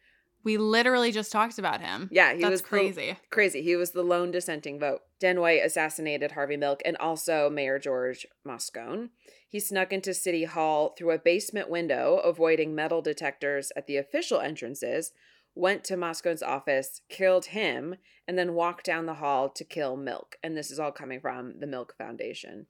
We 0.47 0.55
literally 0.55 1.11
just 1.11 1.29
talked 1.29 1.59
about 1.59 1.81
him. 1.81 2.07
Yeah, 2.09 2.33
he 2.33 2.39
That's 2.39 2.51
was 2.51 2.61
crazy. 2.61 3.11
The, 3.11 3.29
crazy. 3.29 3.61
He 3.63 3.75
was 3.75 3.91
the 3.91 4.01
lone 4.01 4.31
dissenting 4.31 4.79
vote. 4.79 5.01
Den 5.19 5.41
White 5.41 5.59
assassinated 5.61 6.31
Harvey 6.31 6.55
Milk 6.55 6.81
and 6.85 6.95
also 6.95 7.49
Mayor 7.49 7.77
George 7.79 8.25
Moscone. 8.47 9.09
He 9.49 9.59
snuck 9.59 9.91
into 9.91 10.13
City 10.13 10.45
Hall 10.45 10.95
through 10.97 11.11
a 11.11 11.19
basement 11.19 11.69
window, 11.69 12.21
avoiding 12.23 12.73
metal 12.73 13.01
detectors 13.01 13.73
at 13.75 13.87
the 13.87 13.97
official 13.97 14.39
entrances, 14.39 15.11
went 15.53 15.83
to 15.83 15.97
Moscone's 15.97 16.41
office, 16.41 17.01
killed 17.09 17.47
him, 17.47 17.95
and 18.25 18.37
then 18.37 18.53
walked 18.53 18.85
down 18.85 19.05
the 19.05 19.15
hall 19.15 19.49
to 19.49 19.65
kill 19.65 19.97
Milk. 19.97 20.37
And 20.41 20.55
this 20.55 20.71
is 20.71 20.79
all 20.79 20.93
coming 20.93 21.19
from 21.19 21.59
the 21.59 21.67
Milk 21.67 21.93
Foundation. 21.97 22.67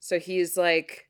So 0.00 0.18
he's 0.18 0.56
like 0.56 1.06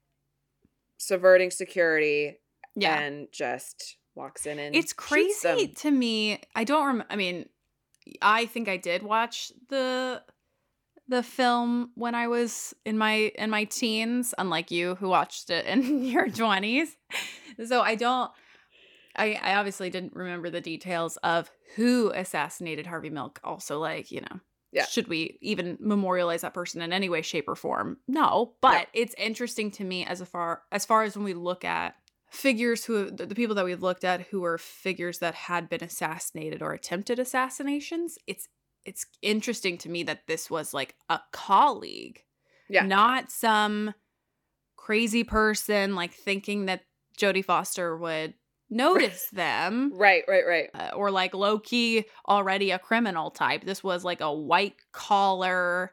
subverting 0.98 1.50
security 1.50 2.40
yeah. 2.76 3.00
and 3.00 3.28
just 3.32 3.96
walks 4.14 4.46
in 4.46 4.58
and 4.58 4.74
it's 4.74 4.92
crazy 4.92 5.68
to 5.68 5.90
me. 5.90 6.40
I 6.54 6.64
don't 6.64 6.86
remember. 6.86 7.06
I 7.10 7.16
mean, 7.16 7.48
I 8.20 8.46
think 8.46 8.68
I 8.68 8.76
did 8.76 9.02
watch 9.02 9.52
the 9.68 10.22
the 11.08 11.22
film 11.22 11.90
when 11.96 12.14
I 12.14 12.28
was 12.28 12.74
in 12.84 12.96
my 12.96 13.32
in 13.36 13.50
my 13.50 13.64
teens, 13.64 14.34
unlike 14.38 14.70
you 14.70 14.94
who 14.96 15.08
watched 15.08 15.50
it 15.50 15.66
in 15.66 16.04
your 16.04 16.28
20s. 16.28 16.88
So 17.66 17.82
I 17.82 17.94
don't 17.94 18.30
I, 19.16 19.38
I 19.42 19.54
obviously 19.56 19.90
didn't 19.90 20.14
remember 20.14 20.50
the 20.50 20.60
details 20.60 21.16
of 21.18 21.50
who 21.76 22.10
assassinated 22.14 22.86
Harvey 22.86 23.10
Milk. 23.10 23.40
Also, 23.42 23.78
like, 23.78 24.10
you 24.10 24.20
know, 24.20 24.40
yeah. 24.72 24.86
should 24.86 25.08
we 25.08 25.38
even 25.40 25.76
memorialize 25.80 26.42
that 26.42 26.54
person 26.54 26.80
in 26.80 26.92
any 26.92 27.08
way, 27.08 27.22
shape, 27.22 27.48
or 27.48 27.56
form? 27.56 27.98
No. 28.06 28.54
But 28.60 28.88
yeah. 28.94 29.02
it's 29.02 29.14
interesting 29.18 29.70
to 29.72 29.84
me 29.84 30.04
as 30.04 30.22
far 30.22 30.62
as 30.70 30.84
far 30.84 31.02
as 31.02 31.16
when 31.16 31.24
we 31.24 31.34
look 31.34 31.64
at 31.64 31.96
figures 32.30 32.84
who 32.84 33.10
the 33.10 33.34
people 33.34 33.54
that 33.56 33.64
we've 33.64 33.82
looked 33.82 34.04
at 34.04 34.22
who 34.22 34.40
were 34.40 34.58
figures 34.58 35.18
that 35.18 35.34
had 35.34 35.68
been 35.68 35.82
assassinated 35.82 36.62
or 36.62 36.72
attempted 36.72 37.18
assassinations, 37.18 38.16
it's 38.26 38.48
it's 38.84 39.04
interesting 39.20 39.76
to 39.78 39.90
me 39.90 40.02
that 40.04 40.26
this 40.26 40.50
was 40.50 40.72
like 40.72 40.94
a 41.08 41.20
colleague. 41.32 42.22
Yeah. 42.68 42.86
Not 42.86 43.30
some 43.30 43.94
crazy 44.76 45.24
person 45.24 45.94
like 45.94 46.14
thinking 46.14 46.66
that 46.66 46.82
Jodie 47.18 47.44
Foster 47.44 47.96
would 47.96 48.34
notice 48.70 49.28
them. 49.32 49.92
Right, 49.94 50.22
right, 50.26 50.44
right. 50.46 50.70
Uh, 50.72 50.94
or 50.94 51.10
like 51.10 51.34
low 51.34 51.58
key 51.58 52.06
already 52.28 52.70
a 52.70 52.78
criminal 52.78 53.30
type. 53.30 53.64
This 53.64 53.84
was 53.84 54.04
like 54.04 54.20
a 54.20 54.32
white 54.32 54.76
collar 54.92 55.92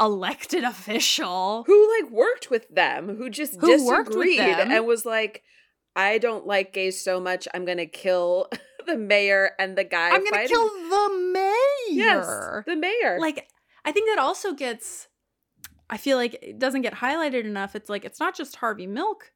elected 0.00 0.64
official 0.64 1.64
who 1.66 2.00
like 2.00 2.10
worked 2.10 2.50
with 2.50 2.68
them, 2.68 3.16
who 3.16 3.30
just 3.30 3.60
who 3.60 3.66
disagreed 3.66 4.40
and 4.40 4.86
was 4.86 5.04
like, 5.04 5.42
I 5.96 6.18
don't 6.18 6.46
like 6.46 6.72
gays 6.72 7.02
so 7.02 7.20
much, 7.20 7.46
I'm 7.54 7.64
gonna 7.64 7.86
kill 7.86 8.48
the 8.86 8.96
mayor 8.96 9.52
and 9.58 9.76
the 9.76 9.84
guy. 9.84 10.10
I'm 10.10 10.24
gonna 10.24 10.48
kill 10.48 10.68
the 10.68 11.30
mayor. 11.32 11.54
Yes, 11.90 12.26
the 12.66 12.76
mayor. 12.76 13.18
Like, 13.20 13.48
I 13.84 13.92
think 13.92 14.08
that 14.10 14.22
also 14.22 14.52
gets. 14.52 15.08
I 15.90 15.98
feel 15.98 16.16
like 16.16 16.38
it 16.42 16.58
doesn't 16.58 16.80
get 16.82 16.94
highlighted 16.94 17.44
enough. 17.44 17.76
It's 17.76 17.90
like 17.90 18.04
it's 18.04 18.18
not 18.18 18.34
just 18.34 18.56
Harvey 18.56 18.86
Milk 18.86 19.32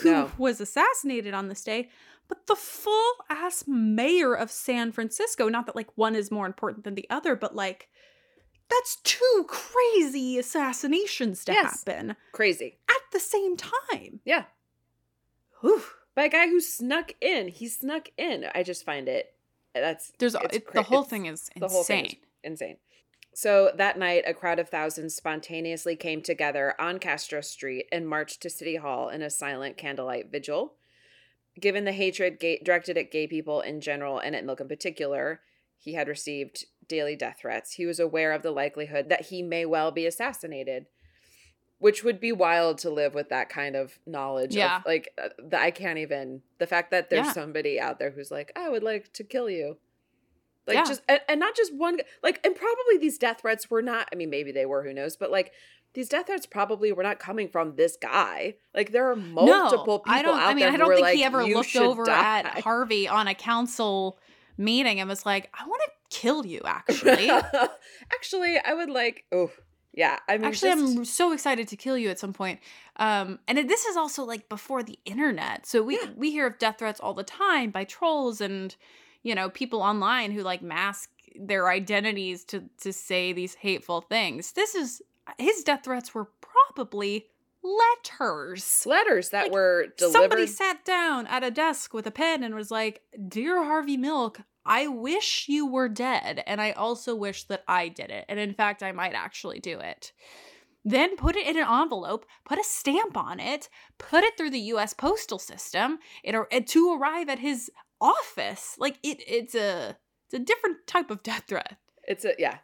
who 0.00 0.12
no. 0.12 0.32
was 0.38 0.60
assassinated 0.60 1.34
on 1.34 1.48
this 1.48 1.64
day, 1.64 1.88
but 2.28 2.46
the 2.46 2.54
full 2.54 3.12
ass 3.30 3.64
mayor 3.66 4.34
of 4.34 4.50
San 4.50 4.92
Francisco. 4.92 5.48
Not 5.48 5.66
that 5.66 5.76
like 5.76 5.90
one 5.96 6.14
is 6.14 6.30
more 6.30 6.46
important 6.46 6.84
than 6.84 6.94
the 6.94 7.08
other, 7.10 7.34
but 7.34 7.54
like 7.54 7.88
that's 8.70 8.96
two 8.96 9.46
crazy 9.48 10.38
assassinations 10.38 11.44
to 11.46 11.52
yes. 11.52 11.84
happen. 11.84 12.16
Crazy. 12.32 12.78
At 12.88 13.02
the 13.12 13.20
same 13.20 13.56
time. 13.56 14.20
Yeah. 14.24 14.44
Whew 15.60 15.82
by 16.18 16.24
a 16.24 16.28
guy 16.28 16.48
who 16.48 16.60
snuck 16.60 17.12
in. 17.20 17.46
He 17.46 17.68
snuck 17.68 18.08
in. 18.18 18.46
I 18.52 18.64
just 18.64 18.84
find 18.84 19.08
it 19.08 19.34
that's 19.72 20.12
there's 20.18 20.34
it, 20.34 20.72
the 20.72 20.82
whole 20.82 21.04
thing 21.04 21.26
is 21.26 21.48
insane. 21.54 21.60
The 21.60 21.68
whole 21.68 21.84
thing 21.84 22.06
is 22.06 22.14
insane. 22.42 22.76
So 23.34 23.70
that 23.76 23.98
night, 23.98 24.24
a 24.26 24.34
crowd 24.34 24.58
of 24.58 24.68
thousands 24.68 25.14
spontaneously 25.14 25.94
came 25.94 26.22
together 26.22 26.74
on 26.80 26.98
Castro 26.98 27.40
Street 27.40 27.86
and 27.92 28.08
marched 28.08 28.42
to 28.42 28.50
City 28.50 28.76
Hall 28.76 29.08
in 29.08 29.22
a 29.22 29.30
silent 29.30 29.76
candlelight 29.76 30.32
vigil. 30.32 30.74
Given 31.60 31.84
the 31.84 31.92
hatred 31.92 32.40
gay- 32.40 32.60
directed 32.64 32.98
at 32.98 33.12
gay 33.12 33.28
people 33.28 33.60
in 33.60 33.80
general 33.80 34.18
and 34.18 34.34
at 34.34 34.44
Milk 34.44 34.60
in 34.60 34.66
particular, 34.66 35.40
he 35.76 35.94
had 35.94 36.08
received 36.08 36.64
daily 36.88 37.16
death 37.16 37.38
threats. 37.40 37.74
He 37.74 37.86
was 37.86 38.00
aware 38.00 38.32
of 38.32 38.42
the 38.42 38.50
likelihood 38.50 39.08
that 39.08 39.26
he 39.26 39.42
may 39.42 39.64
well 39.64 39.90
be 39.90 40.06
assassinated 40.06 40.86
which 41.80 42.02
would 42.02 42.20
be 42.20 42.32
wild 42.32 42.78
to 42.78 42.90
live 42.90 43.14
with 43.14 43.28
that 43.28 43.48
kind 43.48 43.76
of 43.76 43.98
knowledge 44.04 44.54
yeah. 44.54 44.78
Of, 44.78 44.86
like 44.86 45.12
uh, 45.22 45.28
the, 45.38 45.60
i 45.60 45.70
can't 45.70 45.98
even 45.98 46.42
the 46.58 46.66
fact 46.66 46.90
that 46.90 47.10
there's 47.10 47.26
yeah. 47.26 47.32
somebody 47.32 47.80
out 47.80 47.98
there 47.98 48.10
who's 48.10 48.30
like 48.30 48.52
i 48.56 48.68
would 48.68 48.82
like 48.82 49.12
to 49.12 49.24
kill 49.24 49.48
you 49.48 49.76
like 50.66 50.76
yeah. 50.76 50.84
just 50.84 51.02
and, 51.08 51.20
and, 51.28 51.40
not 51.40 51.54
just 51.54 51.74
one 51.74 51.98
like 52.22 52.44
and 52.44 52.54
probably 52.54 52.98
these 52.98 53.18
death 53.18 53.40
threats 53.40 53.70
were 53.70 53.82
not 53.82 54.08
i 54.12 54.16
mean 54.16 54.30
maybe 54.30 54.52
they 54.52 54.66
were 54.66 54.82
who 54.82 54.92
knows 54.92 55.16
but 55.16 55.30
like 55.30 55.52
these 55.94 56.08
death 56.08 56.26
threats 56.26 56.46
probably 56.46 56.92
were 56.92 57.02
not 57.02 57.18
coming 57.18 57.48
from 57.48 57.76
this 57.76 57.96
guy 57.96 58.54
like 58.74 58.92
there 58.92 59.10
are 59.10 59.16
multiple 59.16 59.94
no, 59.94 59.98
people 59.98 60.02
I 60.06 60.22
don't, 60.22 60.38
out 60.38 60.48
I 60.48 60.54
mean, 60.54 60.64
there 60.64 60.72
I 60.72 60.76
don't 60.76 60.88
think 60.90 61.00
like, 61.00 61.16
he 61.16 61.24
ever 61.24 61.44
looked 61.44 61.76
over 61.76 62.04
die. 62.04 62.40
at 62.40 62.60
Harvey 62.60 63.08
on 63.08 63.26
a 63.26 63.34
council 63.34 64.18
meeting 64.58 65.00
and 65.00 65.08
was 65.08 65.24
like, 65.24 65.50
I 65.58 65.66
want 65.66 65.80
to 65.86 65.90
kill 66.10 66.46
you 66.46 66.60
actually. 66.64 67.30
actually, 68.12 68.58
I 68.58 68.74
would 68.74 68.90
like 68.90 69.24
oh 69.32 69.50
yeah, 69.92 70.18
I 70.28 70.38
mean 70.38 70.46
Actually, 70.46 70.70
just... 70.70 70.96
I'm 70.96 71.04
so 71.04 71.32
excited 71.32 71.68
to 71.68 71.76
kill 71.76 71.98
you 71.98 72.08
at 72.10 72.18
some 72.18 72.32
point. 72.32 72.60
Um 72.96 73.38
and 73.48 73.58
this 73.68 73.84
is 73.84 73.96
also 73.96 74.24
like 74.24 74.48
before 74.48 74.82
the 74.82 74.98
internet. 75.04 75.66
So 75.66 75.82
we 75.82 75.96
yeah. 75.96 76.10
we 76.16 76.30
hear 76.30 76.46
of 76.46 76.58
death 76.58 76.78
threats 76.78 77.00
all 77.00 77.14
the 77.14 77.24
time 77.24 77.70
by 77.70 77.84
trolls 77.84 78.40
and 78.40 78.74
you 79.22 79.34
know, 79.34 79.50
people 79.50 79.82
online 79.82 80.30
who 80.30 80.42
like 80.42 80.62
mask 80.62 81.10
their 81.38 81.68
identities 81.68 82.44
to 82.44 82.64
to 82.82 82.92
say 82.92 83.32
these 83.32 83.54
hateful 83.54 84.00
things. 84.00 84.52
This 84.52 84.74
is 84.74 85.02
his 85.38 85.62
death 85.62 85.84
threats 85.84 86.14
were 86.14 86.30
probably 86.40 87.26
letters. 87.62 88.84
Letters 88.86 89.30
that 89.30 89.44
like, 89.44 89.52
were 89.52 89.86
delivered. 89.96 90.18
Somebody 90.18 90.46
sat 90.46 90.84
down 90.84 91.26
at 91.26 91.44
a 91.44 91.50
desk 91.50 91.92
with 91.92 92.06
a 92.06 92.10
pen 92.10 92.42
and 92.42 92.54
was 92.54 92.70
like, 92.70 93.02
Dear 93.28 93.64
Harvey 93.64 93.96
Milk, 93.96 94.40
I 94.68 94.86
wish 94.86 95.46
you 95.48 95.66
were 95.66 95.88
dead. 95.88 96.44
And 96.46 96.60
I 96.60 96.72
also 96.72 97.14
wish 97.14 97.44
that 97.44 97.64
I 97.66 97.88
did 97.88 98.10
it. 98.10 98.26
And 98.28 98.38
in 98.38 98.52
fact, 98.52 98.82
I 98.82 98.92
might 98.92 99.14
actually 99.14 99.58
do 99.58 99.80
it. 99.80 100.12
Then 100.84 101.16
put 101.16 101.36
it 101.36 101.46
in 101.46 101.56
an 101.56 101.66
envelope, 101.68 102.24
put 102.44 102.58
a 102.58 102.64
stamp 102.64 103.16
on 103.16 103.40
it, 103.40 103.68
put 103.98 104.24
it 104.24 104.36
through 104.36 104.50
the 104.50 104.60
US 104.60 104.94
postal 104.94 105.38
system 105.38 105.98
it, 106.22 106.66
to 106.68 106.94
arrive 106.94 107.28
at 107.28 107.40
his 107.40 107.70
office. 108.00 108.76
Like 108.78 108.98
it 109.02 109.20
it's 109.26 109.54
a 109.54 109.96
it's 110.26 110.34
a 110.34 110.38
different 110.38 110.86
type 110.86 111.10
of 111.10 111.22
death 111.22 111.44
threat. 111.48 111.78
It's 112.04 112.24
a 112.24 112.34
yeah. 112.38 112.58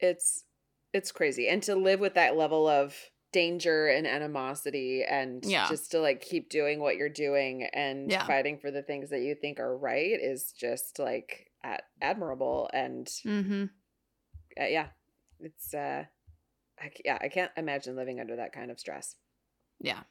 It's 0.00 0.44
it's 0.92 1.12
crazy. 1.12 1.48
And 1.48 1.62
to 1.64 1.74
live 1.74 2.00
with 2.00 2.14
that 2.14 2.36
level 2.36 2.68
of 2.68 2.96
danger 3.34 3.88
and 3.88 4.06
animosity 4.06 5.02
and 5.02 5.44
yeah. 5.44 5.68
just 5.68 5.90
to 5.90 5.98
like 5.98 6.20
keep 6.20 6.48
doing 6.48 6.78
what 6.78 6.94
you're 6.94 7.08
doing 7.08 7.68
and 7.74 8.08
yeah. 8.08 8.24
fighting 8.24 8.58
for 8.58 8.70
the 8.70 8.80
things 8.80 9.10
that 9.10 9.22
you 9.22 9.34
think 9.34 9.58
are 9.58 9.76
right 9.76 10.20
is 10.22 10.54
just 10.56 11.00
like 11.00 11.50
admirable 12.00 12.70
and 12.72 13.08
mm-hmm. 13.26 13.64
uh, 14.60 14.66
yeah 14.66 14.86
it's 15.40 15.74
uh 15.74 16.04
I, 16.80 16.92
yeah 17.04 17.18
i 17.20 17.28
can't 17.28 17.50
imagine 17.56 17.96
living 17.96 18.20
under 18.20 18.36
that 18.36 18.52
kind 18.52 18.70
of 18.70 18.78
stress 18.78 19.16
yeah 19.80 20.02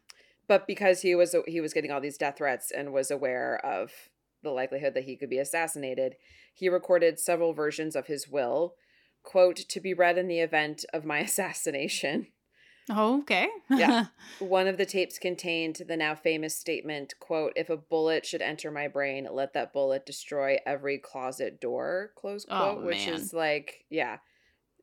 but 0.49 0.67
because 0.67 1.01
he 1.01 1.15
was 1.15 1.33
he 1.47 1.61
was 1.61 1.71
getting 1.71 1.91
all 1.91 2.01
these 2.01 2.17
death 2.17 2.39
threats 2.39 2.71
and 2.71 2.91
was 2.91 3.09
aware 3.09 3.65
of 3.65 3.93
the 4.43 4.51
likelihood 4.51 4.95
that 4.95 5.05
he 5.05 5.15
could 5.15 5.29
be 5.29 5.39
assassinated 5.39 6.15
he 6.53 6.67
recorded 6.67 7.21
several 7.21 7.53
versions 7.53 7.95
of 7.95 8.07
his 8.07 8.27
will 8.27 8.73
quote 9.23 9.55
to 9.55 9.79
be 9.79 9.93
read 9.93 10.17
in 10.17 10.27
the 10.27 10.41
event 10.41 10.83
of 10.93 11.05
my 11.05 11.19
assassination 11.29 12.27
Oh, 12.89 13.19
okay. 13.19 13.49
yeah. 13.69 14.07
One 14.39 14.67
of 14.67 14.77
the 14.77 14.85
tapes 14.85 15.17
contained 15.17 15.81
the 15.87 15.97
now 15.97 16.15
famous 16.15 16.55
statement, 16.55 17.13
quote, 17.19 17.53
if 17.55 17.69
a 17.69 17.77
bullet 17.77 18.25
should 18.25 18.41
enter 18.41 18.71
my 18.71 18.87
brain, 18.87 19.27
let 19.31 19.53
that 19.53 19.73
bullet 19.73 20.05
destroy 20.05 20.57
every 20.65 20.97
closet 20.97 21.61
door, 21.61 22.11
close 22.15 22.45
oh, 22.49 22.57
quote, 22.57 22.77
oh, 22.79 22.85
which 22.85 23.07
is 23.07 23.33
like, 23.33 23.85
yeah, 23.89 24.17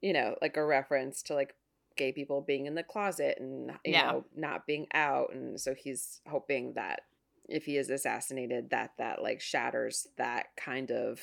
you 0.00 0.12
know, 0.12 0.36
like 0.40 0.56
a 0.56 0.64
reference 0.64 1.22
to 1.24 1.34
like 1.34 1.54
gay 1.96 2.12
people 2.12 2.40
being 2.40 2.66
in 2.66 2.74
the 2.74 2.82
closet 2.82 3.36
and 3.38 3.70
you 3.84 3.92
yeah. 3.92 4.10
know, 4.10 4.24
not 4.34 4.66
being 4.66 4.86
out. 4.94 5.34
And 5.34 5.60
so 5.60 5.74
he's 5.74 6.20
hoping 6.26 6.72
that 6.74 7.02
if 7.48 7.64
he 7.64 7.76
is 7.76 7.90
assassinated, 7.90 8.70
that 8.70 8.92
that 8.98 9.22
like 9.22 9.40
shatters 9.40 10.06
that 10.16 10.46
kind 10.56 10.90
of 10.90 11.20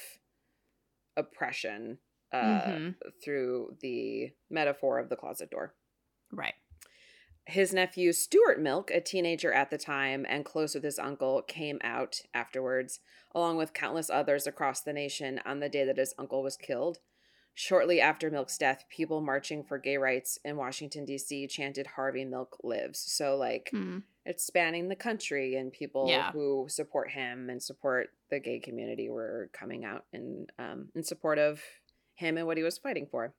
oppression 1.16 1.98
uh 2.32 2.38
mm-hmm. 2.38 2.90
through 3.24 3.76
the 3.82 4.30
metaphor 4.52 5.00
of 5.00 5.10
the 5.10 5.16
closet 5.16 5.50
door. 5.50 5.74
Right. 6.32 6.54
His 7.48 7.74
nephew, 7.74 8.12
Stuart 8.12 8.60
Milk, 8.60 8.92
a 8.92 9.00
teenager 9.00 9.54
at 9.54 9.70
the 9.70 9.78
time 9.78 10.26
and 10.28 10.44
close 10.44 10.76
with 10.76 10.84
his 10.84 11.00
uncle, 11.00 11.42
came 11.42 11.80
out 11.82 12.20
afterwards, 12.34 13.00
along 13.34 13.56
with 13.56 13.74
countless 13.74 14.10
others 14.10 14.46
across 14.46 14.82
the 14.82 14.92
nation 14.92 15.40
on 15.46 15.62
the 15.62 15.70
day 15.70 15.86
that 15.86 15.98
his 15.98 16.14
uncle 16.20 16.44
was 16.44 16.58
killed. 16.58 17.00
Shortly 17.54 18.02
after 18.02 18.30
Milk's 18.30 18.58
death, 18.58 18.84
people 18.90 19.22
marching 19.22 19.64
for 19.64 19.78
gay 19.78 19.96
rights 19.96 20.38
in 20.44 20.58
Washington, 20.58 21.06
D.C. 21.06 21.48
chanted 21.48 21.88
Harvey 21.88 22.26
Milk 22.26 22.58
lives. 22.64 23.00
So, 23.00 23.38
like, 23.38 23.72
mm. 23.74 24.04
it's 24.26 24.46
spanning 24.46 24.90
the 24.90 24.96
country, 24.96 25.56
and 25.56 25.72
people 25.72 26.08
yeah. 26.10 26.34
who 26.34 26.66
support 26.68 27.12
him 27.12 27.50
and 27.50 27.64
support 27.64 28.10
the 28.30 28.40
gay 28.40 28.60
community 28.60 29.10
were 29.10 29.50
coming 29.54 29.86
out 29.86 30.04
in, 30.12 30.48
um, 30.60 30.90
in 30.94 31.04
support 31.04 31.40
of 31.40 31.62
him 32.14 32.38
and 32.38 32.46
what 32.46 32.58
he 32.58 32.64
was 32.64 32.78
fighting 32.78 33.08
for. 33.10 33.34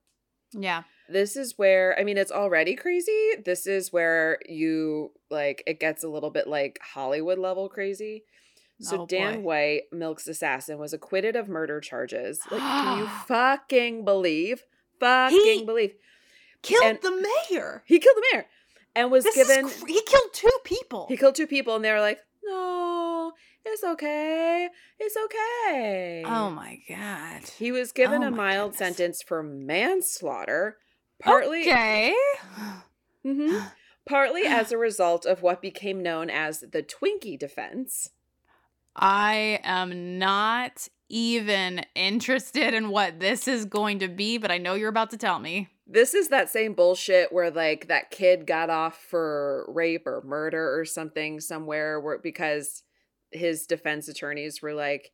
Yeah. 0.52 0.82
This 1.08 1.36
is 1.36 1.54
where 1.56 1.98
I 1.98 2.04
mean 2.04 2.18
it's 2.18 2.32
already 2.32 2.74
crazy. 2.74 3.30
This 3.44 3.66
is 3.66 3.92
where 3.92 4.38
you 4.46 5.12
like 5.30 5.62
it 5.66 5.80
gets 5.80 6.04
a 6.04 6.08
little 6.08 6.30
bit 6.30 6.46
like 6.46 6.78
Hollywood 6.82 7.38
level 7.38 7.68
crazy. 7.68 8.24
So 8.80 9.02
oh, 9.02 9.06
Dan 9.06 9.42
boy. 9.42 9.42
White, 9.42 9.82
Milk's 9.90 10.28
assassin, 10.28 10.78
was 10.78 10.92
acquitted 10.92 11.34
of 11.34 11.48
murder 11.48 11.80
charges. 11.80 12.40
Like, 12.50 12.60
can 12.60 12.98
you 12.98 13.06
fucking 13.26 14.04
believe? 14.04 14.62
Fucking 15.00 15.40
he 15.40 15.64
believe. 15.64 15.94
Killed 16.62 16.84
and 16.84 16.98
the 17.02 17.28
mayor. 17.50 17.82
He 17.86 17.98
killed 17.98 18.16
the 18.16 18.24
mayor. 18.32 18.46
And 18.94 19.10
was 19.10 19.24
this 19.24 19.34
given 19.34 19.68
cr- 19.68 19.86
he 19.86 20.00
killed 20.02 20.32
two 20.32 20.50
people. 20.64 21.06
He 21.08 21.16
killed 21.16 21.34
two 21.34 21.46
people 21.46 21.74
and 21.74 21.84
they 21.84 21.92
were 21.92 22.00
like, 22.00 22.20
No, 22.44 22.87
it's 23.72 23.84
okay. 23.84 24.68
It's 24.98 25.16
okay. 25.24 26.22
Oh 26.26 26.50
my 26.50 26.80
god. 26.88 27.42
He 27.58 27.72
was 27.72 27.92
given 27.92 28.22
oh 28.24 28.28
a 28.28 28.30
mild 28.30 28.72
goodness. 28.72 28.96
sentence 28.96 29.22
for 29.22 29.42
manslaughter 29.42 30.78
Partly 31.20 31.62
Okay. 31.62 32.14
mm-hmm, 33.26 33.58
partly 34.06 34.42
as 34.46 34.72
a 34.72 34.78
result 34.78 35.26
of 35.26 35.42
what 35.42 35.62
became 35.62 36.02
known 36.02 36.30
as 36.30 36.60
the 36.60 36.82
Twinkie 36.82 37.38
defense. 37.38 38.10
I 38.94 39.60
am 39.62 40.18
not 40.18 40.88
even 41.08 41.84
interested 41.94 42.74
in 42.74 42.90
what 42.90 43.20
this 43.20 43.48
is 43.48 43.64
going 43.64 44.00
to 44.00 44.08
be, 44.08 44.38
but 44.38 44.50
I 44.50 44.58
know 44.58 44.74
you're 44.74 44.88
about 44.88 45.10
to 45.10 45.16
tell 45.16 45.38
me. 45.38 45.68
This 45.86 46.14
is 46.14 46.28
that 46.28 46.50
same 46.50 46.74
bullshit 46.74 47.32
where 47.32 47.50
like 47.50 47.88
that 47.88 48.10
kid 48.10 48.46
got 48.46 48.70
off 48.70 48.98
for 48.98 49.64
rape 49.68 50.06
or 50.06 50.22
murder 50.24 50.78
or 50.78 50.84
something 50.84 51.40
somewhere 51.40 51.98
where 51.98 52.18
because 52.18 52.82
his 53.30 53.66
defense 53.66 54.08
attorneys 54.08 54.62
were 54.62 54.74
like 54.74 55.12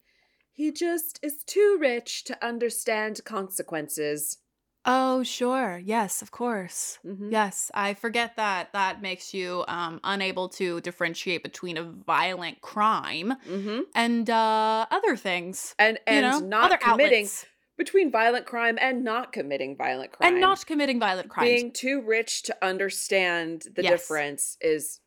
he 0.54 0.70
just 0.70 1.18
is 1.22 1.42
too 1.44 1.76
rich 1.80 2.24
to 2.24 2.44
understand 2.46 3.20
consequences. 3.24 4.38
Oh, 4.86 5.22
sure. 5.22 5.80
Yes, 5.82 6.22
of 6.22 6.30
course. 6.30 6.98
Mm-hmm. 7.04 7.30
Yes, 7.30 7.70
I 7.74 7.94
forget 7.94 8.36
that 8.36 8.72
that 8.72 9.00
makes 9.00 9.32
you 9.32 9.64
um, 9.66 9.98
unable 10.04 10.48
to 10.50 10.80
differentiate 10.82 11.42
between 11.42 11.76
a 11.76 11.82
violent 11.82 12.60
crime 12.60 13.34
mm-hmm. 13.48 13.80
and 13.94 14.28
uh, 14.28 14.86
other 14.90 15.16
things, 15.16 15.74
and 15.78 15.98
and 16.06 16.16
you 16.16 16.30
know, 16.30 16.38
not 16.38 16.80
committing 16.80 17.24
outlets. 17.24 17.46
between 17.78 18.12
violent 18.12 18.44
crime 18.44 18.78
and 18.80 19.02
not 19.02 19.32
committing 19.32 19.74
violent 19.74 20.12
crime, 20.12 20.34
and 20.34 20.40
not 20.40 20.64
committing 20.66 21.00
violent 21.00 21.30
crime. 21.30 21.46
Being 21.46 21.72
too 21.72 22.02
rich 22.02 22.42
to 22.44 22.56
understand 22.62 23.64
the 23.74 23.82
yes. 23.82 23.92
difference 23.92 24.58
is 24.60 25.00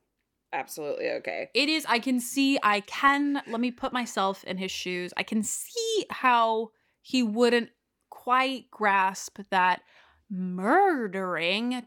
absolutely 0.58 1.10
okay. 1.12 1.50
It 1.54 1.70
is. 1.70 1.86
I 1.88 2.00
can 2.00 2.20
see. 2.20 2.58
I 2.64 2.82
can. 2.82 3.42
Let 3.48 3.60
me 3.60 3.72
put 3.72 3.94
myself 3.94 4.44
in 4.44 4.58
his 4.58 4.72
shoes. 4.72 5.14
I 5.16 5.24
can 5.24 5.44
see 5.44 6.06
how 6.10 6.72
he 7.02 7.24
wouldn't 7.24 7.70
quite 8.10 8.70
grasp 8.72 9.40
that 9.52 9.82
murdering, 10.30 11.84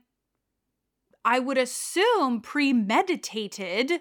I 1.25 1.39
would 1.39 1.59
assume, 1.59 2.41
premeditated. 2.41 3.93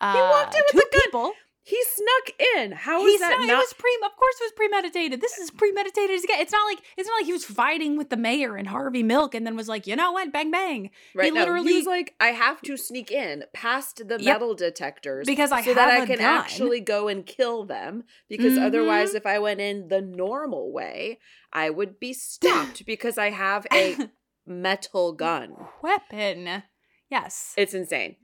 Uh, 0.00 0.12
he 0.12 0.20
walked 0.20 0.54
in 0.54 0.62
with 0.74 0.84
two 0.92 1.00
people. 1.00 1.32
He 1.68 1.82
snuck 1.82 2.40
in. 2.54 2.70
How 2.70 3.04
is 3.04 3.18
that 3.18 3.40
not? 3.40 3.50
It 3.50 3.56
was 3.56 3.72
pre. 3.76 3.90
Of 4.04 4.14
course, 4.16 4.36
it 4.40 4.44
was 4.44 4.52
premeditated. 4.54 5.20
This 5.20 5.36
is 5.36 5.50
premeditated 5.50 6.22
again. 6.22 6.38
It's 6.38 6.52
not 6.52 6.64
like 6.64 6.78
it's 6.96 7.08
not 7.08 7.16
like 7.16 7.26
he 7.26 7.32
was 7.32 7.44
fighting 7.44 7.98
with 7.98 8.08
the 8.08 8.16
mayor 8.16 8.54
and 8.54 8.68
Harvey 8.68 9.02
Milk, 9.02 9.34
and 9.34 9.44
then 9.44 9.56
was 9.56 9.68
like, 9.68 9.84
you 9.84 9.96
know 9.96 10.12
what, 10.12 10.32
bang 10.32 10.52
bang. 10.52 10.90
Right. 11.12 11.24
He 11.24 11.30
no, 11.32 11.40
literally 11.40 11.72
he 11.72 11.78
was 11.78 11.86
like, 11.86 12.14
I 12.20 12.28
have 12.28 12.62
to 12.62 12.76
sneak 12.76 13.10
in 13.10 13.42
past 13.52 14.06
the 14.06 14.16
yep, 14.20 14.36
metal 14.36 14.54
detectors 14.54 15.26
because 15.26 15.50
I 15.50 15.62
so 15.62 15.74
that 15.74 15.88
I 15.88 16.06
can 16.06 16.18
gun. 16.18 16.38
actually 16.38 16.78
go 16.78 17.08
and 17.08 17.26
kill 17.26 17.64
them. 17.64 18.04
Because 18.28 18.52
mm-hmm. 18.52 18.64
otherwise, 18.64 19.14
if 19.14 19.26
I 19.26 19.40
went 19.40 19.60
in 19.60 19.88
the 19.88 20.00
normal 20.00 20.72
way, 20.72 21.18
I 21.52 21.70
would 21.70 21.98
be 21.98 22.12
stopped 22.12 22.86
because 22.86 23.18
I 23.18 23.30
have 23.30 23.66
a 23.72 24.08
metal 24.46 25.14
gun 25.14 25.56
weapon. 25.82 26.62
Yes, 27.10 27.54
it's 27.56 27.74
insane. 27.74 28.14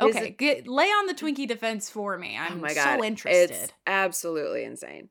Okay, 0.00 0.30
get, 0.30 0.66
lay 0.66 0.86
on 0.86 1.06
the 1.06 1.14
Twinkie 1.14 1.46
defense 1.46 1.88
for 1.88 2.18
me. 2.18 2.36
Oh 2.38 2.42
I'm 2.42 2.58
oh 2.58 2.62
my 2.62 2.74
God, 2.74 2.98
so 2.98 3.04
interested. 3.04 3.50
It's 3.50 3.72
absolutely 3.86 4.64
insane. 4.64 5.08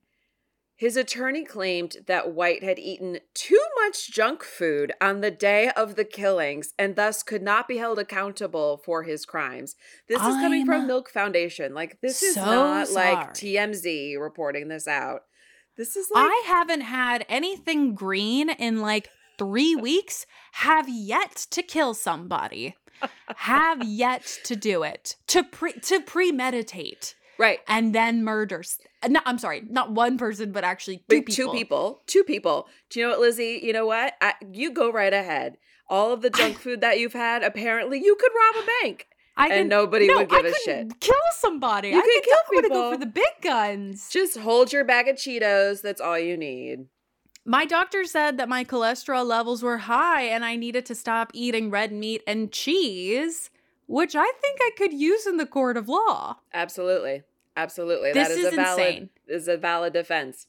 His 0.76 0.98
attorney 0.98 1.46
claimed 1.46 1.98
that 2.08 2.34
White 2.34 2.64
had 2.64 2.80
eaten 2.80 3.20
too 3.34 3.62
much 3.84 4.12
junk 4.12 4.44
food 4.44 4.92
on 5.00 5.22
the 5.22 5.32
day 5.32 5.70
of 5.70 5.96
the 5.96 6.04
killings 6.04 6.74
and 6.78 6.96
thus 6.96 7.24
could 7.24 7.44
not 7.44 7.68
be 7.68 7.78
held 7.78 8.00
accountable 8.00 8.82
for 8.84 9.04
his 9.04 9.24
crimes. 9.26 9.76
This 10.10 10.20
is 10.20 10.28
I'm 10.28 10.42
coming 10.42 10.66
from 10.66 10.88
Milk 10.88 11.10
Foundation. 11.10 11.74
Like, 11.74 12.02
this 12.02 12.22
is 12.22 12.36
not 12.36 12.88
sorry. 12.88 13.16
like 13.16 13.34
TMZ 13.34 14.20
reporting 14.20 14.68
this 14.68 14.88
out. 14.88 15.22
This 15.78 15.96
is 15.96 16.10
like. 16.14 16.26
I 16.28 16.44
haven't 16.48 16.82
had 16.82 17.26
anything 17.30 17.96
green 17.96 18.50
in 18.50 18.82
like 18.82 19.10
three 19.38 19.76
weeks, 19.76 20.26
have 20.54 20.88
yet 20.90 21.48
to 21.52 21.62
kill 21.62 21.94
somebody 21.94 22.76
have 23.36 23.84
yet 23.84 24.40
to 24.46 24.56
do 24.56 24.84
it 24.84 25.18
to 25.28 25.44
pre 25.44 25.74
to 25.74 26.00
premeditate 26.00 27.16
Right. 27.40 27.60
And 27.68 27.96
then 27.96 28.24
murders. 28.24 28.78
No, 29.08 29.20
I'm 29.26 29.40
sorry, 29.40 29.64
not 29.68 29.92
one 29.92 30.18
person, 30.18 30.52
but 30.52 30.64
actually 30.64 31.04
two 31.10 31.24
people. 31.24 31.34
Two 31.34 31.52
people. 31.52 32.02
Two 32.06 32.24
people. 32.24 32.68
Do 32.90 33.00
you 33.00 33.06
know 33.06 33.12
what, 33.12 33.22
Lizzie? 33.22 33.60
You 33.62 33.74
know 33.74 33.88
what? 33.88 34.14
I, 34.22 34.34
you 34.52 34.72
go 34.72 34.92
right 34.92 35.12
ahead. 35.12 35.58
All 35.90 36.14
of 36.14 36.22
the 36.22 36.30
junk 36.30 36.60
food 36.60 36.82
that 36.82 37.00
you've 37.00 37.14
had, 37.14 37.44
apparently 37.44 37.98
you 38.04 38.16
could 38.16 38.32
rob 38.32 38.64
a 38.64 38.68
bank. 38.82 39.08
I 39.36 39.48
and 39.48 39.68
nobody 39.68 40.08
no, 40.08 40.18
would 40.18 40.30
give 40.30 40.46
I 40.46 40.50
a 40.50 40.54
shit. 40.64 41.00
Kill 41.00 41.16
somebody. 41.32 41.90
You 41.90 41.98
I 41.98 42.02
could 42.02 42.24
kill 42.24 42.38
wanna 42.52 42.70
go 42.70 42.74
people. 42.76 42.92
for 42.92 42.98
the 42.98 43.12
big 43.12 43.42
guns. 43.42 44.10
Just 44.10 44.38
hold 44.38 44.72
your 44.72 44.86
bag 44.86 45.08
of 45.08 45.16
Cheetos. 45.16 45.82
That's 45.82 46.00
all 46.00 46.20
you 46.20 46.38
need. 46.38 46.86
My 47.46 47.66
doctor 47.66 48.06
said 48.06 48.38
that 48.38 48.48
my 48.48 48.64
cholesterol 48.64 49.26
levels 49.26 49.62
were 49.62 49.80
high 49.80 50.24
and 50.24 50.46
I 50.46 50.56
needed 50.56 50.86
to 50.86 50.96
stop 50.96 51.32
eating 51.34 51.70
red 51.70 51.92
meat 51.92 52.24
and 52.26 52.52
cheese, 52.52 53.50
which 53.86 54.16
I 54.16 54.32
think 54.42 54.60
I 54.62 54.72
could 54.78 54.94
use 54.94 55.28
in 55.28 55.38
the 55.38 55.46
court 55.46 55.76
of 55.76 55.90
law. 55.90 56.38
Absolutely. 56.54 57.24
Absolutely. 57.58 58.14
This 58.14 58.30
that 58.30 58.38
is, 58.38 58.46
is 58.46 58.54
a 58.54 58.56
valid 58.56 58.88
insane. 58.88 59.10
is 59.28 59.48
a 59.48 59.58
valid 59.58 59.94
defense. 59.94 60.48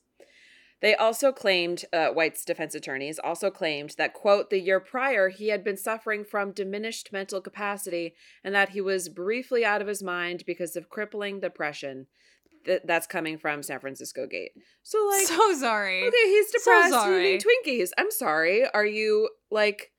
They 0.80 0.94
also 0.94 1.32
claimed, 1.32 1.84
uh, 1.92 2.08
White's 2.08 2.44
defense 2.44 2.74
attorneys 2.74 3.18
also 3.18 3.50
claimed 3.50 3.94
that, 3.96 4.12
quote, 4.12 4.50
the 4.50 4.60
year 4.60 4.80
prior 4.80 5.30
he 5.30 5.48
had 5.48 5.64
been 5.64 5.78
suffering 5.78 6.24
from 6.24 6.52
diminished 6.52 7.12
mental 7.12 7.40
capacity 7.40 8.14
and 8.44 8.54
that 8.54 8.70
he 8.70 8.80
was 8.80 9.08
briefly 9.08 9.64
out 9.64 9.80
of 9.80 9.88
his 9.88 10.02
mind 10.02 10.44
because 10.46 10.76
of 10.76 10.90
crippling 10.90 11.40
depression. 11.40 12.06
Th- 12.64 12.80
that's 12.84 13.06
coming 13.06 13.38
from 13.38 13.62
San 13.62 13.80
Francisco 13.80 14.26
Gate. 14.26 14.52
So, 14.82 14.98
like, 15.10 15.26
so 15.26 15.54
sorry. 15.54 16.02
okay, 16.06 16.26
he's 16.26 16.50
so 16.50 16.58
depressed 16.58 16.94
sorry. 16.94 17.34
eating 17.34 17.40
Twinkies. 17.66 17.90
I'm 17.98 18.10
sorry. 18.10 18.66
Are 18.72 18.86
you, 18.86 19.28
like, 19.50 19.92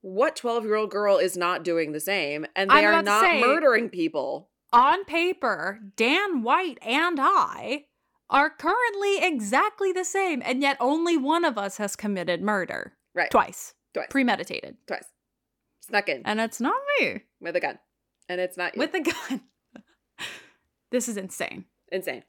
what 0.00 0.36
12 0.36 0.64
year 0.64 0.74
old 0.76 0.90
girl 0.90 1.18
is 1.18 1.36
not 1.36 1.64
doing 1.64 1.92
the 1.92 2.00
same? 2.00 2.46
And 2.56 2.70
they 2.70 2.74
I'm 2.86 2.94
are 2.94 3.02
not 3.02 3.22
say- 3.22 3.40
murdering 3.40 3.88
people. 3.88 4.50
On 4.72 5.04
paper, 5.06 5.80
Dan 5.96 6.42
White 6.42 6.78
and 6.82 7.18
I 7.20 7.86
are 8.28 8.50
currently 8.50 9.16
exactly 9.22 9.92
the 9.92 10.04
same, 10.04 10.42
and 10.44 10.60
yet 10.60 10.76
only 10.78 11.16
one 11.16 11.44
of 11.44 11.56
us 11.56 11.78
has 11.78 11.96
committed 11.96 12.42
murder. 12.42 12.92
Right. 13.14 13.30
Twice. 13.30 13.72
Twice. 13.94 14.08
Premeditated. 14.10 14.76
Twice. 14.86 15.06
Snuck 15.80 16.10
in 16.10 16.20
And 16.26 16.38
it's 16.38 16.60
not 16.60 16.76
me. 17.00 17.22
with 17.40 17.56
a 17.56 17.60
gun. 17.60 17.78
And 18.28 18.40
it's 18.42 18.58
not 18.58 18.76
you. 18.76 18.80
With 18.80 18.92
a 18.94 19.00
gun. 19.00 19.40
this 20.90 21.08
is 21.08 21.16
insane. 21.16 21.64
Insane. 21.90 22.24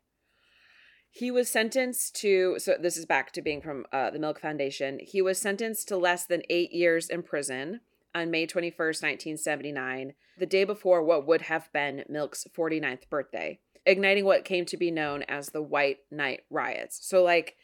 He 1.11 1.31
was 1.31 1.49
sentenced 1.49 2.15
to, 2.17 2.59
so 2.59 2.75
this 2.79 2.95
is 2.95 3.05
back 3.05 3.31
to 3.33 3.41
being 3.41 3.61
from 3.61 3.85
uh, 3.91 4.11
the 4.11 4.19
Milk 4.19 4.39
Foundation. 4.39 4.99
He 5.01 5.21
was 5.21 5.39
sentenced 5.39 5.87
to 5.87 5.97
less 5.97 6.25
than 6.25 6.43
eight 6.49 6.71
years 6.71 7.09
in 7.09 7.23
prison 7.23 7.81
on 8.13 8.29
May 8.29 8.45
21st, 8.45 9.01
1979, 9.01 10.13
the 10.37 10.45
day 10.45 10.63
before 10.63 11.03
what 11.03 11.25
would 11.25 11.41
have 11.43 11.71
been 11.73 12.03
Milk's 12.07 12.45
49th 12.55 13.09
birthday, 13.09 13.59
igniting 13.85 14.25
what 14.25 14.45
came 14.45 14.65
to 14.65 14.77
be 14.77 14.91
known 14.91 15.23
as 15.23 15.49
the 15.49 15.61
White 15.63 15.97
Night 16.11 16.41
Riots. 16.49 16.99
So, 17.01 17.23
like, 17.23 17.55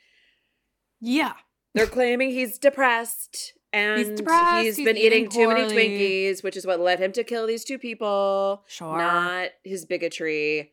Yeah. 1.00 1.34
they're 1.74 1.86
claiming 1.88 2.32
he's 2.32 2.58
depressed 2.58 3.54
and 3.72 4.00
he's, 4.00 4.10
depressed, 4.18 4.64
he's 4.66 4.78
been 4.78 4.98
eating, 4.98 5.26
eating 5.26 5.30
too 5.30 5.48
many. 5.50 5.72
Twinkies, 5.74 6.43
which 6.43 6.58
is 6.58 6.66
what 6.66 6.80
led 6.80 7.00
him 7.00 7.12
to 7.12 7.24
kill 7.24 7.46
these 7.46 7.64
two 7.64 7.78
people. 7.78 8.64
Sure. 8.68 8.98
Not 8.98 9.50
his 9.64 9.86
bigotry, 9.86 10.72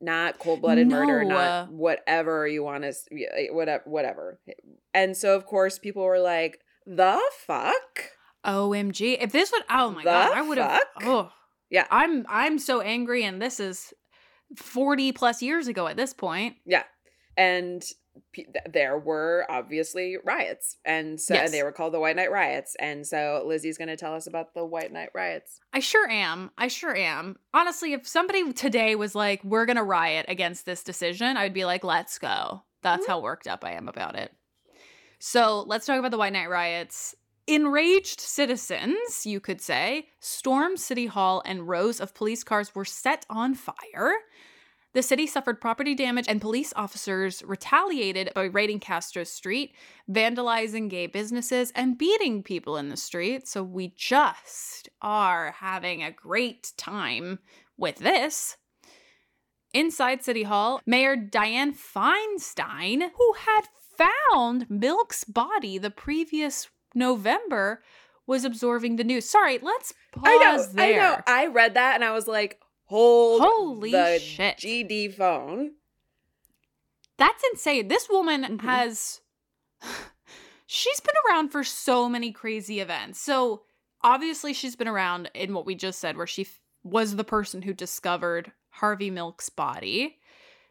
not 0.00 0.38
cold 0.38 0.60
blooded 0.62 0.88
murder, 0.88 1.22
No. 1.24 1.34
not 1.34 1.72
whatever 1.72 2.46
you 2.46 2.62
want 2.62 2.84
to, 2.84 2.94
eh, 3.12 3.48
whatever, 3.50 3.82
whatever. 3.86 4.40
And 4.94 5.16
so, 5.16 5.36
of 5.36 5.46
course, 5.46 5.78
people 5.78 6.02
were 6.02 6.18
like, 6.18 6.60
"The 6.86 7.20
fuck." 7.46 8.10
OMG. 8.44 9.18
If 9.20 9.32
this 9.32 9.52
would 9.52 9.64
oh 9.68 9.90
my 9.90 10.02
The 10.02 10.04
god, 10.10 10.32
I 10.32 10.40
would 10.42 10.56
have 10.58 10.82
oh 11.02 11.30
Yeah. 11.68 11.86
I'm 11.90 12.24
I'm 12.28 12.58
so 12.58 12.80
angry 12.80 13.22
and 13.24 13.40
this 13.40 13.60
is 13.60 13.92
40 14.56 15.12
plus 15.12 15.42
years 15.42 15.68
ago 15.68 15.86
at 15.86 15.96
this 15.98 16.14
point. 16.14 16.56
Yeah. 16.64 16.84
And 17.36 17.82
there 18.72 18.98
were 18.98 19.46
obviously 19.48 20.16
riots. 20.24 20.76
And 20.84 21.20
so 21.20 21.34
Yes. 21.34 21.46
and 21.46 21.54
they 21.54 21.62
were 21.62 21.72
called 21.72 21.94
the 21.94 22.00
White 22.00 22.16
Night 22.16 22.30
Riots. 22.30 22.76
And 22.78 23.06
so 23.06 23.42
Lizzie's 23.46 23.78
going 23.78 23.88
to 23.88 23.96
tell 23.96 24.14
us 24.14 24.26
about 24.26 24.54
the 24.54 24.64
White 24.64 24.92
Night 24.92 25.10
Riots. 25.14 25.60
I 25.72 25.80
sure 25.80 26.08
am. 26.08 26.50
I 26.56 26.68
sure 26.68 26.94
am. 26.94 27.36
Honestly, 27.52 27.92
if 27.92 28.06
somebody 28.06 28.52
today 28.52 28.94
was 28.94 29.14
like, 29.14 29.42
we're 29.44 29.66
going 29.66 29.76
to 29.76 29.82
riot 29.82 30.26
against 30.28 30.66
this 30.66 30.82
decision, 30.82 31.36
I'd 31.36 31.54
be 31.54 31.64
like, 31.64 31.84
let's 31.84 32.18
go. 32.18 32.62
That's 32.82 33.02
mm-hmm. 33.02 33.12
how 33.12 33.20
worked 33.20 33.46
up 33.46 33.64
I 33.64 33.72
am 33.72 33.88
about 33.88 34.16
it. 34.16 34.32
So 35.18 35.64
let's 35.66 35.86
talk 35.86 35.98
about 35.98 36.10
the 36.10 36.18
White 36.18 36.32
Night 36.32 36.48
Riots. 36.48 37.14
Enraged 37.46 38.20
citizens, 38.20 39.26
you 39.26 39.40
could 39.40 39.60
say, 39.60 40.06
stormed 40.20 40.78
City 40.78 41.06
Hall 41.06 41.42
and 41.44 41.68
rows 41.68 42.00
of 42.00 42.14
police 42.14 42.44
cars 42.44 42.74
were 42.74 42.84
set 42.84 43.26
on 43.28 43.54
fire. 43.54 44.14
The 44.92 45.02
city 45.02 45.26
suffered 45.26 45.60
property 45.60 45.94
damage, 45.94 46.26
and 46.28 46.40
police 46.40 46.72
officers 46.74 47.44
retaliated 47.44 48.32
by 48.34 48.44
raiding 48.44 48.80
Castro 48.80 49.22
Street, 49.22 49.72
vandalizing 50.10 50.90
gay 50.90 51.06
businesses, 51.06 51.72
and 51.76 51.96
beating 51.96 52.42
people 52.42 52.76
in 52.76 52.88
the 52.88 52.96
street. 52.96 53.46
So 53.46 53.62
we 53.62 53.94
just 53.96 54.88
are 55.00 55.52
having 55.52 56.02
a 56.02 56.10
great 56.10 56.72
time 56.76 57.38
with 57.76 57.98
this. 57.98 58.56
Inside 59.72 60.24
City 60.24 60.42
Hall, 60.42 60.80
Mayor 60.84 61.14
Diane 61.14 61.72
Feinstein, 61.72 63.10
who 63.16 63.34
had 63.34 63.62
found 63.96 64.68
Milk's 64.68 65.22
body 65.22 65.78
the 65.78 65.90
previous 65.90 66.68
November, 66.96 67.84
was 68.26 68.44
absorbing 68.44 68.96
the 68.96 69.04
news. 69.04 69.28
Sorry, 69.28 69.58
let's 69.62 69.92
pause 70.12 70.24
I 70.24 70.36
know. 70.38 70.66
there. 70.72 71.00
I 71.02 71.16
know. 71.16 71.22
I 71.26 71.46
read 71.46 71.74
that 71.74 71.94
and 71.94 72.04
I 72.04 72.10
was 72.12 72.26
like, 72.26 72.60
hold 72.90 73.40
Holy 73.40 73.92
the 73.92 74.18
shit. 74.18 74.56
GD 74.58 75.14
phone. 75.14 75.72
That's 77.18 77.42
insane. 77.52 77.88
This 77.88 78.08
woman 78.08 78.58
Mhm. 78.58 78.60
has 78.62 79.20
she's 80.66 81.00
been 81.00 81.14
around 81.30 81.50
for 81.50 81.64
so 81.64 82.08
many 82.08 82.32
crazy 82.32 82.80
events. 82.80 83.20
So, 83.20 83.62
obviously 84.02 84.52
she's 84.52 84.76
been 84.76 84.88
around 84.88 85.30
in 85.34 85.54
what 85.54 85.66
we 85.66 85.74
just 85.74 86.00
said 86.00 86.16
where 86.16 86.26
she 86.26 86.42
f- 86.42 86.60
was 86.82 87.16
the 87.16 87.24
person 87.24 87.62
who 87.62 87.72
discovered 87.74 88.50
Harvey 88.70 89.10
Milk's 89.10 89.48
body. 89.50 90.16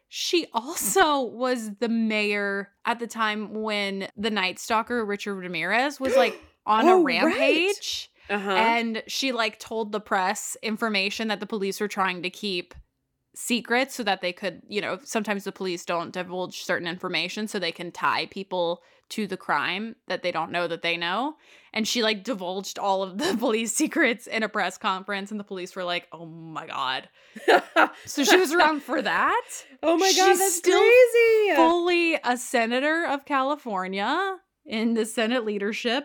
She 0.08 0.46
also 0.52 1.20
was 1.22 1.76
the 1.76 1.88
mayor 1.88 2.70
at 2.84 2.98
the 2.98 3.06
time 3.06 3.54
when 3.54 4.08
the 4.16 4.30
Night 4.30 4.58
Stalker 4.58 5.04
Richard 5.04 5.36
Ramirez 5.36 6.00
was 6.00 6.16
like 6.16 6.38
on 6.66 6.86
Oh, 6.86 7.00
a 7.00 7.04
right. 7.04 8.08
Uh-huh. 8.30 8.52
And 8.52 9.02
she 9.08 9.32
like 9.32 9.58
told 9.58 9.90
the 9.90 10.00
press 10.00 10.56
information 10.62 11.28
that 11.28 11.40
the 11.40 11.46
police 11.46 11.80
were 11.80 11.88
trying 11.88 12.22
to 12.22 12.30
keep 12.30 12.74
secret 13.34 13.90
so 13.90 14.02
that 14.04 14.20
they 14.20 14.32
could, 14.32 14.62
you 14.68 14.80
know, 14.80 14.98
sometimes 15.02 15.44
the 15.44 15.52
police 15.52 15.84
don't 15.84 16.12
divulge 16.12 16.62
certain 16.62 16.86
information 16.86 17.48
so 17.48 17.58
they 17.58 17.72
can 17.72 17.90
tie 17.90 18.26
people 18.26 18.82
to 19.08 19.26
the 19.26 19.36
crime 19.36 19.96
that 20.06 20.22
they 20.22 20.30
don't 20.30 20.52
know 20.52 20.68
that 20.68 20.82
they 20.82 20.96
know. 20.96 21.34
And 21.72 21.86
she 21.86 22.02
like 22.02 22.22
divulged 22.22 22.78
all 22.78 23.02
of 23.02 23.18
the 23.18 23.36
police 23.38 23.72
secrets 23.72 24.28
in 24.28 24.44
a 24.44 24.48
press 24.48 24.78
conference 24.78 25.32
and 25.32 25.40
the 25.40 25.44
police 25.44 25.74
were 25.74 25.84
like, 25.84 26.06
"Oh 26.12 26.26
my 26.26 26.66
god." 26.66 27.08
So 28.04 28.24
she 28.24 28.36
was 28.36 28.52
around 28.52 28.82
for 28.82 29.00
that. 29.00 29.46
oh 29.82 29.96
my 29.96 30.12
god, 30.12 30.30
She's 30.30 30.38
that's 30.38 30.56
still 30.56 30.78
crazy. 30.78 31.54
Fully 31.56 32.14
a 32.22 32.36
senator 32.36 33.06
of 33.06 33.24
California 33.24 34.36
in 34.64 34.94
the 34.94 35.06
Senate 35.06 35.44
leadership. 35.44 36.04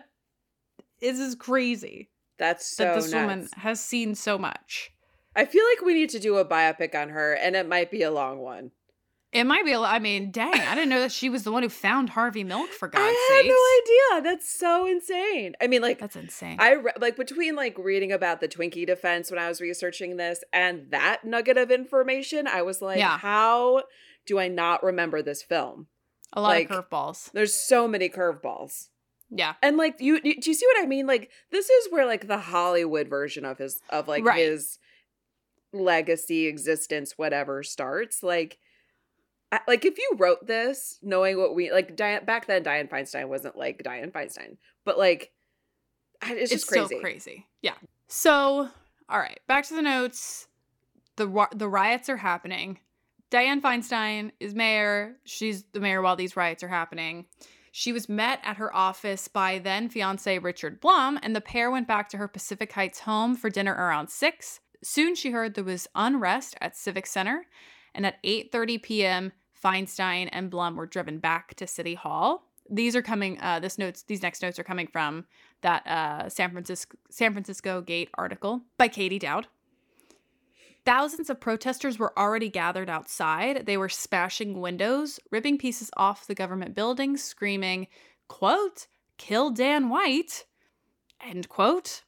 This 1.00 1.18
is 1.18 1.34
crazy 1.34 2.10
that's 2.38 2.66
so 2.76 2.84
that 2.84 2.94
this 2.96 3.12
woman 3.14 3.48
has 3.56 3.80
seen 3.80 4.14
so 4.14 4.38
much. 4.38 4.92
I 5.34 5.44
feel 5.44 5.64
like 5.74 5.84
we 5.84 5.94
need 5.94 6.10
to 6.10 6.18
do 6.18 6.36
a 6.36 6.44
biopic 6.44 6.94
on 6.94 7.10
her, 7.10 7.34
and 7.34 7.54
it 7.56 7.68
might 7.68 7.90
be 7.90 8.02
a 8.02 8.10
long 8.10 8.38
one. 8.38 8.70
It 9.32 9.44
might 9.44 9.64
be. 9.66 9.72
a 9.72 9.80
I 9.80 9.98
mean, 9.98 10.30
dang! 10.30 10.54
I 10.54 10.74
didn't 10.74 10.88
know 10.88 11.00
that 11.00 11.12
she 11.12 11.28
was 11.28 11.42
the 11.42 11.52
one 11.52 11.62
who 11.62 11.68
found 11.68 12.10
Harvey 12.10 12.42
Milk. 12.44 12.70
For 12.70 12.88
God's 12.88 13.02
sake. 13.02 13.06
I 13.10 13.34
had 13.34 13.42
sakes, 13.42 13.48
no 13.48 14.16
idea. 14.16 14.30
That's 14.30 14.58
so 14.58 14.86
insane. 14.86 15.54
I 15.60 15.66
mean, 15.66 15.82
like 15.82 15.98
That's 15.98 16.16
insane. 16.16 16.56
I 16.58 16.72
re- 16.74 16.92
like 16.98 17.16
between 17.16 17.54
like 17.54 17.76
reading 17.76 18.12
about 18.12 18.40
the 18.40 18.48
Twinkie 18.48 18.86
defense 18.86 19.30
when 19.30 19.38
I 19.38 19.48
was 19.48 19.60
researching 19.60 20.16
this 20.16 20.42
and 20.52 20.90
that 20.90 21.24
nugget 21.24 21.58
of 21.58 21.70
information, 21.70 22.46
I 22.46 22.62
was 22.62 22.80
like, 22.80 22.98
Yeah. 22.98 23.18
how 23.18 23.82
do 24.26 24.38
I 24.38 24.48
not 24.48 24.82
remember 24.82 25.20
this 25.22 25.42
film? 25.42 25.88
a 26.32 26.40
lot 26.40 26.48
like- 26.48 26.70
of 26.70 26.88
curveballs. 26.88 27.30
There's 27.32 27.54
so 27.68 27.86
many 27.86 28.08
curveballs. 28.08 28.88
Yeah, 29.30 29.54
And 29.62 29.76
like 29.76 29.96
you, 30.00 30.20
you 30.22 30.40
do 30.40 30.50
you 30.50 30.54
see 30.54 30.66
what 30.66 30.82
I 30.82 30.86
mean? 30.86 31.06
Like 31.06 31.30
this 31.50 31.68
is 31.68 31.88
where 31.90 32.06
like 32.06 32.28
the 32.28 32.38
Hollywood 32.38 33.08
version 33.08 33.44
of 33.44 33.58
his 33.58 33.80
of 33.90 34.06
like 34.08 34.24
Right. 34.24 34.38
his 34.38 34.78
legacy 35.72 36.46
existence 36.46 37.14
whatever 37.16 37.62
starts. 37.62 38.22
Like 38.22 38.58
I, 39.52 39.60
like 39.68 39.84
if 39.84 39.98
you 39.98 40.12
wrote 40.16 40.46
this 40.46 40.98
knowing 41.02 41.38
what 41.38 41.54
we 41.54 41.70
like 41.72 41.96
Diane 41.96 42.24
back 42.24 42.46
then 42.46 42.62
Diane 42.62 42.88
Feinstein 42.88 43.28
wasn't 43.28 43.56
like 43.56 43.82
Diane 43.82 44.10
Feinstein. 44.10 44.56
But 44.84 44.98
like 44.98 45.32
I- 46.22 46.34
it's 46.34 46.52
it's 46.52 46.62
just 46.62 46.68
crazy. 46.68 47.00
crazy. 47.00 47.46
Yeah. 47.62 47.74
So, 48.08 48.68
all 49.08 49.18
right, 49.18 49.40
back 49.48 49.66
to 49.66 49.74
the 49.74 49.82
notes. 49.82 50.46
the 51.16 51.48
The 51.54 51.68
riots 51.68 52.08
are 52.08 52.16
happening. 52.16 52.78
Diane 53.30 53.60
Feinstein 53.60 54.30
is 54.38 54.54
mayor. 54.54 55.16
She's 55.24 55.64
the 55.72 55.80
mayor 55.80 56.00
while 56.00 56.14
these 56.16 56.36
riots 56.36 56.62
are 56.62 56.68
happening. 56.68 57.26
She 57.78 57.92
was 57.92 58.08
met 58.08 58.40
at 58.42 58.56
her 58.56 58.74
office 58.74 59.28
by 59.28 59.58
then 59.58 59.90
fiance 59.90 60.38
Richard 60.38 60.80
Blum, 60.80 61.20
and 61.22 61.36
the 61.36 61.42
pair 61.42 61.70
went 61.70 61.86
back 61.86 62.08
to 62.08 62.16
her 62.16 62.26
Pacific 62.26 62.72
Heights 62.72 63.00
home 63.00 63.36
for 63.36 63.50
dinner 63.50 63.74
around 63.74 64.08
six. 64.08 64.60
Soon 64.82 65.14
she 65.14 65.30
heard 65.30 65.52
there 65.52 65.62
was 65.62 65.86
unrest 65.94 66.56
at 66.62 66.74
Civic 66.74 67.06
Center, 67.06 67.44
And 67.94 68.06
at 68.06 68.22
8:30 68.22 68.82
p.m., 68.82 69.32
Feinstein 69.62 70.30
and 70.32 70.48
Blum 70.48 70.74
were 70.76 70.86
driven 70.86 71.18
back 71.18 71.52
to 71.56 71.66
City 71.66 71.92
Hall. 71.92 72.44
These 72.70 72.96
are 72.96 73.02
coming. 73.02 73.38
Uh, 73.42 73.60
this 73.60 73.76
notes. 73.76 74.04
These 74.04 74.22
next 74.22 74.40
notes 74.40 74.58
are 74.58 74.64
coming 74.64 74.86
from 74.86 75.26
that 75.60 75.86
uh, 75.86 76.30
San 76.30 76.52
Francisco 76.52 76.96
San 77.10 77.34
Francisco 77.34 77.82
Gate 77.82 78.08
article 78.14 78.62
by 78.78 78.88
Katie 78.88 79.18
Dowd. 79.18 79.48
Thousands 80.86 81.28
of 81.28 81.40
protesters 81.40 81.98
were 81.98 82.16
already 82.16 82.48
gathered 82.48 82.88
outside. 82.88 83.66
They 83.66 83.76
were 83.76 83.88
smashing 83.88 84.60
windows, 84.60 85.18
ripping 85.32 85.58
pieces 85.58 85.90
off 85.96 86.28
the 86.28 86.34
government 86.34 86.76
buildings, 86.76 87.24
screaming, 87.24 87.88
quote, 88.28 88.86
kill 89.18 89.50
Dan 89.50 89.88
White, 89.88 90.44
end 91.20 91.48
quote. 91.48 92.02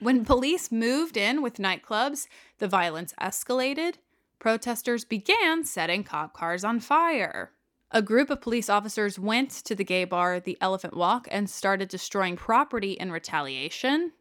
When 0.00 0.26
police 0.26 0.70
moved 0.70 1.16
in 1.16 1.40
with 1.40 1.56
nightclubs, 1.56 2.26
the 2.58 2.68
violence 2.68 3.14
escalated. 3.18 3.94
Protesters 4.38 5.06
began 5.06 5.64
setting 5.64 6.04
cop 6.04 6.34
cars 6.34 6.62
on 6.62 6.78
fire. 6.78 7.52
A 7.90 8.02
group 8.02 8.28
of 8.28 8.42
police 8.42 8.68
officers 8.68 9.18
went 9.18 9.50
to 9.50 9.74
the 9.74 9.84
gay 9.84 10.04
bar, 10.04 10.40
the 10.40 10.58
Elephant 10.60 10.94
Walk, 10.94 11.26
and 11.30 11.48
started 11.48 11.88
destroying 11.88 12.36
property 12.36 12.92
in 12.92 13.10
retaliation. 13.10 14.12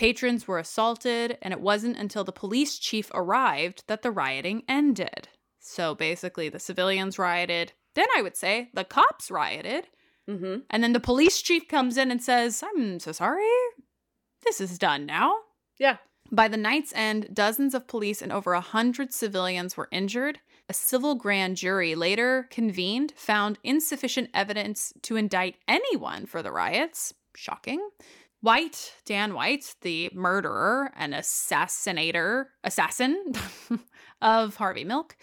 Patrons 0.00 0.48
were 0.48 0.58
assaulted, 0.58 1.36
and 1.42 1.52
it 1.52 1.60
wasn't 1.60 1.98
until 1.98 2.24
the 2.24 2.32
police 2.32 2.78
chief 2.78 3.10
arrived 3.12 3.84
that 3.86 4.00
the 4.00 4.10
rioting 4.10 4.62
ended. 4.66 5.28
So 5.58 5.94
basically, 5.94 6.48
the 6.48 6.58
civilians 6.58 7.18
rioted. 7.18 7.74
Then 7.94 8.06
I 8.16 8.22
would 8.22 8.34
say 8.34 8.70
the 8.72 8.84
cops 8.84 9.30
rioted. 9.30 9.88
Mm-hmm. 10.26 10.60
And 10.70 10.82
then 10.82 10.94
the 10.94 11.00
police 11.00 11.42
chief 11.42 11.68
comes 11.68 11.98
in 11.98 12.10
and 12.10 12.22
says, 12.22 12.64
I'm 12.64 12.98
so 12.98 13.12
sorry. 13.12 13.44
This 14.42 14.58
is 14.58 14.78
done 14.78 15.04
now. 15.04 15.34
Yeah. 15.78 15.98
By 16.32 16.48
the 16.48 16.56
night's 16.56 16.94
end, 16.94 17.28
dozens 17.34 17.74
of 17.74 17.86
police 17.86 18.22
and 18.22 18.32
over 18.32 18.54
a 18.54 18.62
hundred 18.62 19.12
civilians 19.12 19.76
were 19.76 19.88
injured. 19.92 20.38
A 20.70 20.72
civil 20.72 21.14
grand 21.14 21.58
jury 21.58 21.94
later 21.94 22.46
convened 22.50 23.12
found 23.16 23.58
insufficient 23.62 24.30
evidence 24.32 24.94
to 25.02 25.16
indict 25.16 25.56
anyone 25.68 26.24
for 26.24 26.42
the 26.42 26.52
riots. 26.52 27.12
Shocking. 27.36 27.86
White, 28.40 28.94
Dan 29.04 29.34
White, 29.34 29.74
the 29.82 30.10
murderer 30.14 30.92
and 30.96 31.12
assassinator, 31.12 32.46
assassin 32.64 33.34
of 34.22 34.56
Harvey 34.56 34.84
Milk, 34.84 35.16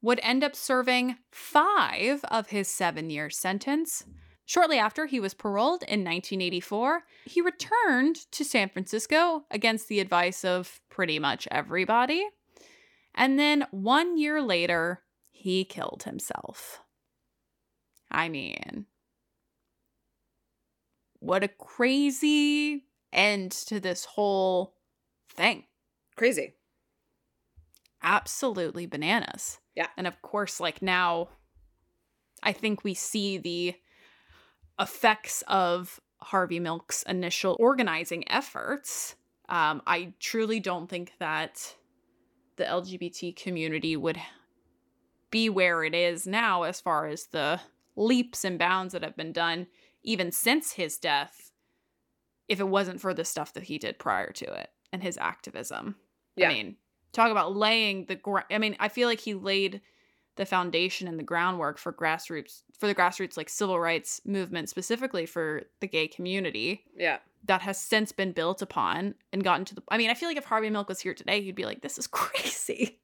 would 0.00 0.20
end 0.22 0.42
up 0.42 0.56
serving 0.56 1.16
five 1.30 2.24
of 2.24 2.48
his 2.48 2.68
seven 2.68 3.10
year 3.10 3.28
sentence. 3.28 4.04
Shortly 4.46 4.78
after 4.78 5.06
he 5.06 5.20
was 5.20 5.34
paroled 5.34 5.82
in 5.84 6.00
1984, 6.00 7.04
he 7.26 7.40
returned 7.40 8.16
to 8.32 8.44
San 8.44 8.68
Francisco 8.68 9.44
against 9.50 9.88
the 9.88 10.00
advice 10.00 10.44
of 10.44 10.80
pretty 10.90 11.18
much 11.18 11.46
everybody. 11.50 12.26
And 13.14 13.38
then 13.38 13.66
one 13.70 14.16
year 14.16 14.42
later, 14.42 15.02
he 15.30 15.64
killed 15.64 16.04
himself. 16.04 16.80
I 18.10 18.28
mean, 18.28 18.86
what 21.22 21.44
a 21.44 21.48
crazy 21.48 22.84
end 23.12 23.52
to 23.52 23.78
this 23.78 24.04
whole 24.04 24.74
thing. 25.30 25.64
Crazy. 26.16 26.54
Absolutely 28.02 28.86
bananas. 28.86 29.60
Yeah. 29.76 29.86
And 29.96 30.08
of 30.08 30.20
course, 30.20 30.58
like 30.58 30.82
now, 30.82 31.28
I 32.42 32.52
think 32.52 32.82
we 32.82 32.94
see 32.94 33.38
the 33.38 33.74
effects 34.80 35.44
of 35.46 36.00
Harvey 36.20 36.58
Milk's 36.58 37.04
initial 37.04 37.56
organizing 37.60 38.28
efforts. 38.28 39.14
Um, 39.48 39.80
I 39.86 40.14
truly 40.18 40.58
don't 40.58 40.90
think 40.90 41.12
that 41.20 41.76
the 42.56 42.64
LGBT 42.64 43.36
community 43.36 43.96
would 43.96 44.20
be 45.30 45.48
where 45.48 45.84
it 45.84 45.94
is 45.94 46.26
now 46.26 46.64
as 46.64 46.80
far 46.80 47.06
as 47.06 47.26
the 47.26 47.60
leaps 47.94 48.44
and 48.44 48.58
bounds 48.58 48.92
that 48.92 49.04
have 49.04 49.16
been 49.16 49.32
done 49.32 49.68
even 50.02 50.32
since 50.32 50.72
his 50.72 50.98
death 50.98 51.52
if 52.48 52.60
it 52.60 52.68
wasn't 52.68 53.00
for 53.00 53.14
the 53.14 53.24
stuff 53.24 53.54
that 53.54 53.62
he 53.64 53.78
did 53.78 53.98
prior 53.98 54.30
to 54.32 54.44
it 54.44 54.68
and 54.92 55.02
his 55.02 55.16
activism. 55.18 55.96
Yeah. 56.36 56.48
I 56.48 56.52
mean, 56.52 56.76
talk 57.12 57.30
about 57.30 57.56
laying 57.56 58.06
the 58.06 58.16
ground. 58.16 58.46
I 58.50 58.58
mean, 58.58 58.76
I 58.78 58.88
feel 58.88 59.08
like 59.08 59.20
he 59.20 59.34
laid 59.34 59.80
the 60.36 60.46
foundation 60.46 61.08
and 61.08 61.18
the 61.18 61.22
groundwork 61.24 61.78
for 61.78 61.92
grassroots 61.92 62.62
for 62.78 62.86
the 62.86 62.94
grassroots 62.94 63.36
like 63.36 63.48
civil 63.48 63.78
rights 63.78 64.20
movement 64.24 64.68
specifically 64.68 65.26
for 65.26 65.62
the 65.80 65.86
gay 65.86 66.08
community. 66.08 66.84
Yeah. 66.96 67.18
That 67.46 67.62
has 67.62 67.80
since 67.80 68.12
been 68.12 68.32
built 68.32 68.62
upon 68.62 69.14
and 69.32 69.44
gotten 69.44 69.64
to 69.66 69.74
the 69.74 69.82
I 69.88 69.98
mean, 69.98 70.10
I 70.10 70.14
feel 70.14 70.28
like 70.28 70.38
if 70.38 70.44
Harvey 70.44 70.70
Milk 70.70 70.88
was 70.88 71.00
here 71.00 71.14
today, 71.14 71.42
he'd 71.42 71.54
be 71.54 71.64
like, 71.64 71.82
This 71.82 71.98
is 71.98 72.06
crazy. 72.08 73.00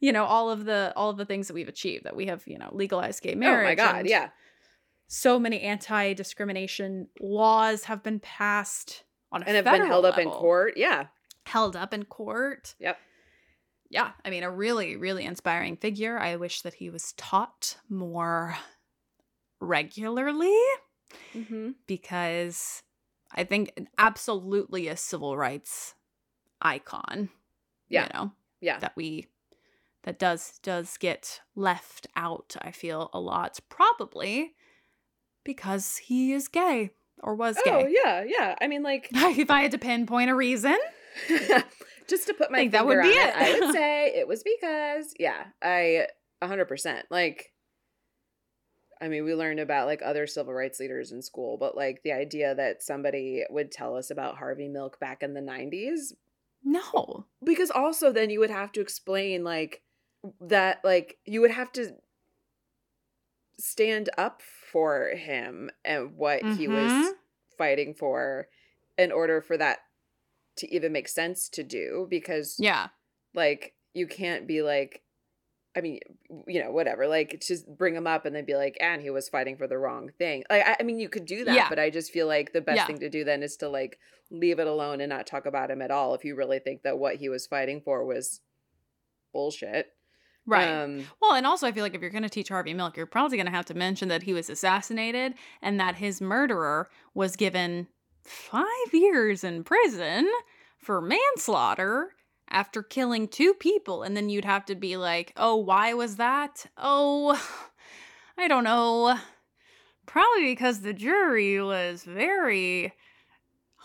you 0.00 0.12
know, 0.12 0.24
all 0.24 0.50
of 0.50 0.64
the 0.64 0.92
all 0.96 1.10
of 1.10 1.16
the 1.16 1.24
things 1.24 1.48
that 1.48 1.54
we've 1.54 1.68
achieved, 1.68 2.04
that 2.04 2.16
we 2.16 2.26
have, 2.26 2.42
you 2.46 2.58
know, 2.58 2.70
legalized 2.72 3.22
gay 3.22 3.34
marriage. 3.34 3.78
Oh 3.78 3.84
my 3.84 3.92
god, 3.92 4.06
yeah. 4.06 4.28
So 5.08 5.38
many 5.38 5.60
anti-discrimination 5.60 7.08
laws 7.20 7.84
have 7.84 8.02
been 8.02 8.20
passed 8.20 9.04
on 9.32 9.42
and 9.42 9.56
have 9.56 9.64
been 9.64 9.86
held 9.86 10.04
level. 10.04 10.06
up 10.06 10.18
in 10.18 10.30
court. 10.30 10.74
Yeah. 10.76 11.06
Held 11.46 11.76
up 11.76 11.92
in 11.92 12.04
court. 12.04 12.74
Yep 12.78 12.98
yeah, 13.90 14.10
I 14.24 14.30
mean, 14.30 14.42
a 14.42 14.50
really, 14.50 14.96
really 14.96 15.24
inspiring 15.24 15.76
figure. 15.76 16.18
I 16.18 16.36
wish 16.36 16.62
that 16.62 16.74
he 16.74 16.90
was 16.90 17.12
taught 17.12 17.76
more 17.88 18.56
regularly 19.60 20.56
mm-hmm. 21.34 21.70
because 21.86 22.82
I 23.34 23.44
think 23.44 23.88
absolutely 23.96 24.88
a 24.88 24.96
civil 24.96 25.36
rights 25.36 25.94
icon. 26.60 27.30
Yeah. 27.88 28.04
You 28.04 28.10
know? 28.14 28.32
Yeah. 28.60 28.78
That 28.80 28.92
we 28.94 29.26
that 30.02 30.18
does 30.18 30.58
does 30.62 30.96
get 30.98 31.40
left 31.54 32.06
out, 32.14 32.56
I 32.60 32.72
feel, 32.72 33.08
a 33.12 33.20
lot. 33.20 33.58
Probably 33.68 34.54
because 35.48 35.96
he 35.96 36.34
is 36.34 36.46
gay 36.46 36.90
or 37.22 37.34
was 37.34 37.56
oh, 37.60 37.62
gay. 37.64 37.70
Oh 37.72 37.86
yeah, 37.86 38.22
yeah. 38.26 38.54
I 38.60 38.66
mean 38.66 38.82
like 38.82 39.08
if 39.14 39.50
I 39.50 39.62
had 39.62 39.70
to 39.70 39.78
pinpoint 39.78 40.28
a 40.28 40.34
reason. 40.34 40.76
just 42.06 42.26
to 42.26 42.34
put 42.34 42.52
my 42.52 42.58
think 42.58 42.72
that 42.72 42.86
would 42.86 43.00
be 43.00 43.08
it, 43.08 43.16
it, 43.16 43.34
I 43.34 43.58
would 43.58 43.72
say 43.74 44.12
it 44.14 44.28
was 44.28 44.44
because 44.44 45.14
yeah, 45.18 45.44
I 45.62 46.08
100% 46.42 47.02
like 47.10 47.54
I 49.00 49.08
mean, 49.08 49.24
we 49.24 49.34
learned 49.34 49.60
about 49.60 49.86
like 49.86 50.02
other 50.04 50.26
civil 50.26 50.52
rights 50.52 50.80
leaders 50.80 51.12
in 51.12 51.22
school, 51.22 51.56
but 51.56 51.74
like 51.76 52.02
the 52.02 52.12
idea 52.12 52.54
that 52.54 52.82
somebody 52.82 53.44
would 53.48 53.72
tell 53.72 53.96
us 53.96 54.10
about 54.10 54.36
Harvey 54.36 54.68
Milk 54.68 55.00
back 55.00 55.22
in 55.22 55.32
the 55.32 55.40
90s. 55.40 56.12
No. 56.62 57.24
Because 57.42 57.70
also 57.70 58.12
then 58.12 58.28
you 58.28 58.40
would 58.40 58.50
have 58.50 58.72
to 58.72 58.80
explain 58.80 59.44
like 59.44 59.82
that 60.40 60.80
like 60.84 61.18
you 61.24 61.40
would 61.40 61.52
have 61.52 61.72
to 61.72 61.94
stand 63.58 64.10
up 64.18 64.42
for 64.70 65.10
him 65.16 65.70
and 65.84 66.16
what 66.16 66.42
mm-hmm. 66.42 66.56
he 66.56 66.68
was 66.68 66.92
mm-hmm. 66.92 67.10
fighting 67.56 67.94
for 67.94 68.48
in 68.96 69.12
order 69.12 69.40
for 69.40 69.56
that 69.56 69.78
to 70.56 70.74
even 70.74 70.92
make 70.92 71.08
sense 71.08 71.48
to 71.48 71.62
do 71.62 72.06
because 72.10 72.56
yeah 72.58 72.88
like 73.34 73.74
you 73.94 74.06
can't 74.06 74.46
be 74.46 74.62
like 74.62 75.02
i 75.76 75.80
mean 75.80 76.00
you 76.46 76.62
know 76.62 76.70
whatever 76.70 77.06
like 77.06 77.40
just 77.46 77.66
bring 77.76 77.94
him 77.94 78.06
up 78.06 78.26
and 78.26 78.34
then 78.34 78.44
be 78.44 78.56
like 78.56 78.76
and 78.80 79.00
he 79.00 79.10
was 79.10 79.28
fighting 79.28 79.56
for 79.56 79.66
the 79.68 79.78
wrong 79.78 80.10
thing 80.18 80.42
like 80.50 80.66
i, 80.66 80.76
I 80.80 80.82
mean 80.82 80.98
you 80.98 81.08
could 81.08 81.26
do 81.26 81.44
that 81.44 81.54
yeah. 81.54 81.68
but 81.68 81.78
i 81.78 81.90
just 81.90 82.12
feel 82.12 82.26
like 82.26 82.52
the 82.52 82.60
best 82.60 82.78
yeah. 82.78 82.86
thing 82.86 82.98
to 83.00 83.08
do 83.08 83.24
then 83.24 83.42
is 83.42 83.56
to 83.58 83.68
like 83.68 83.98
leave 84.30 84.58
it 84.58 84.66
alone 84.66 85.00
and 85.00 85.10
not 85.10 85.26
talk 85.26 85.46
about 85.46 85.70
him 85.70 85.80
at 85.80 85.90
all 85.90 86.14
if 86.14 86.24
you 86.24 86.34
really 86.34 86.58
think 86.58 86.82
that 86.82 86.98
what 86.98 87.16
he 87.16 87.28
was 87.28 87.46
fighting 87.46 87.80
for 87.80 88.04
was 88.04 88.40
bullshit 89.32 89.92
Right. 90.48 90.66
Um, 90.66 91.04
well, 91.20 91.34
and 91.34 91.46
also 91.46 91.66
I 91.66 91.72
feel 91.72 91.84
like 91.84 91.94
if 91.94 92.00
you're 92.00 92.10
going 92.10 92.22
to 92.22 92.30
teach 92.30 92.48
Harvey 92.48 92.72
Milk, 92.72 92.96
you're 92.96 93.04
probably 93.04 93.36
going 93.36 93.46
to 93.46 93.52
have 93.52 93.66
to 93.66 93.74
mention 93.74 94.08
that 94.08 94.22
he 94.22 94.32
was 94.32 94.48
assassinated 94.48 95.34
and 95.60 95.78
that 95.78 95.96
his 95.96 96.22
murderer 96.22 96.88
was 97.12 97.36
given 97.36 97.86
five 98.24 98.64
years 98.94 99.44
in 99.44 99.62
prison 99.62 100.26
for 100.78 101.02
manslaughter 101.02 102.14
after 102.48 102.82
killing 102.82 103.28
two 103.28 103.52
people. 103.52 104.02
And 104.02 104.16
then 104.16 104.30
you'd 104.30 104.46
have 104.46 104.64
to 104.66 104.74
be 104.74 104.96
like, 104.96 105.34
oh, 105.36 105.56
why 105.56 105.92
was 105.92 106.16
that? 106.16 106.64
Oh, 106.78 107.38
I 108.38 108.48
don't 108.48 108.64
know. 108.64 109.18
Probably 110.06 110.46
because 110.46 110.80
the 110.80 110.94
jury 110.94 111.62
was 111.62 112.04
very 112.04 112.94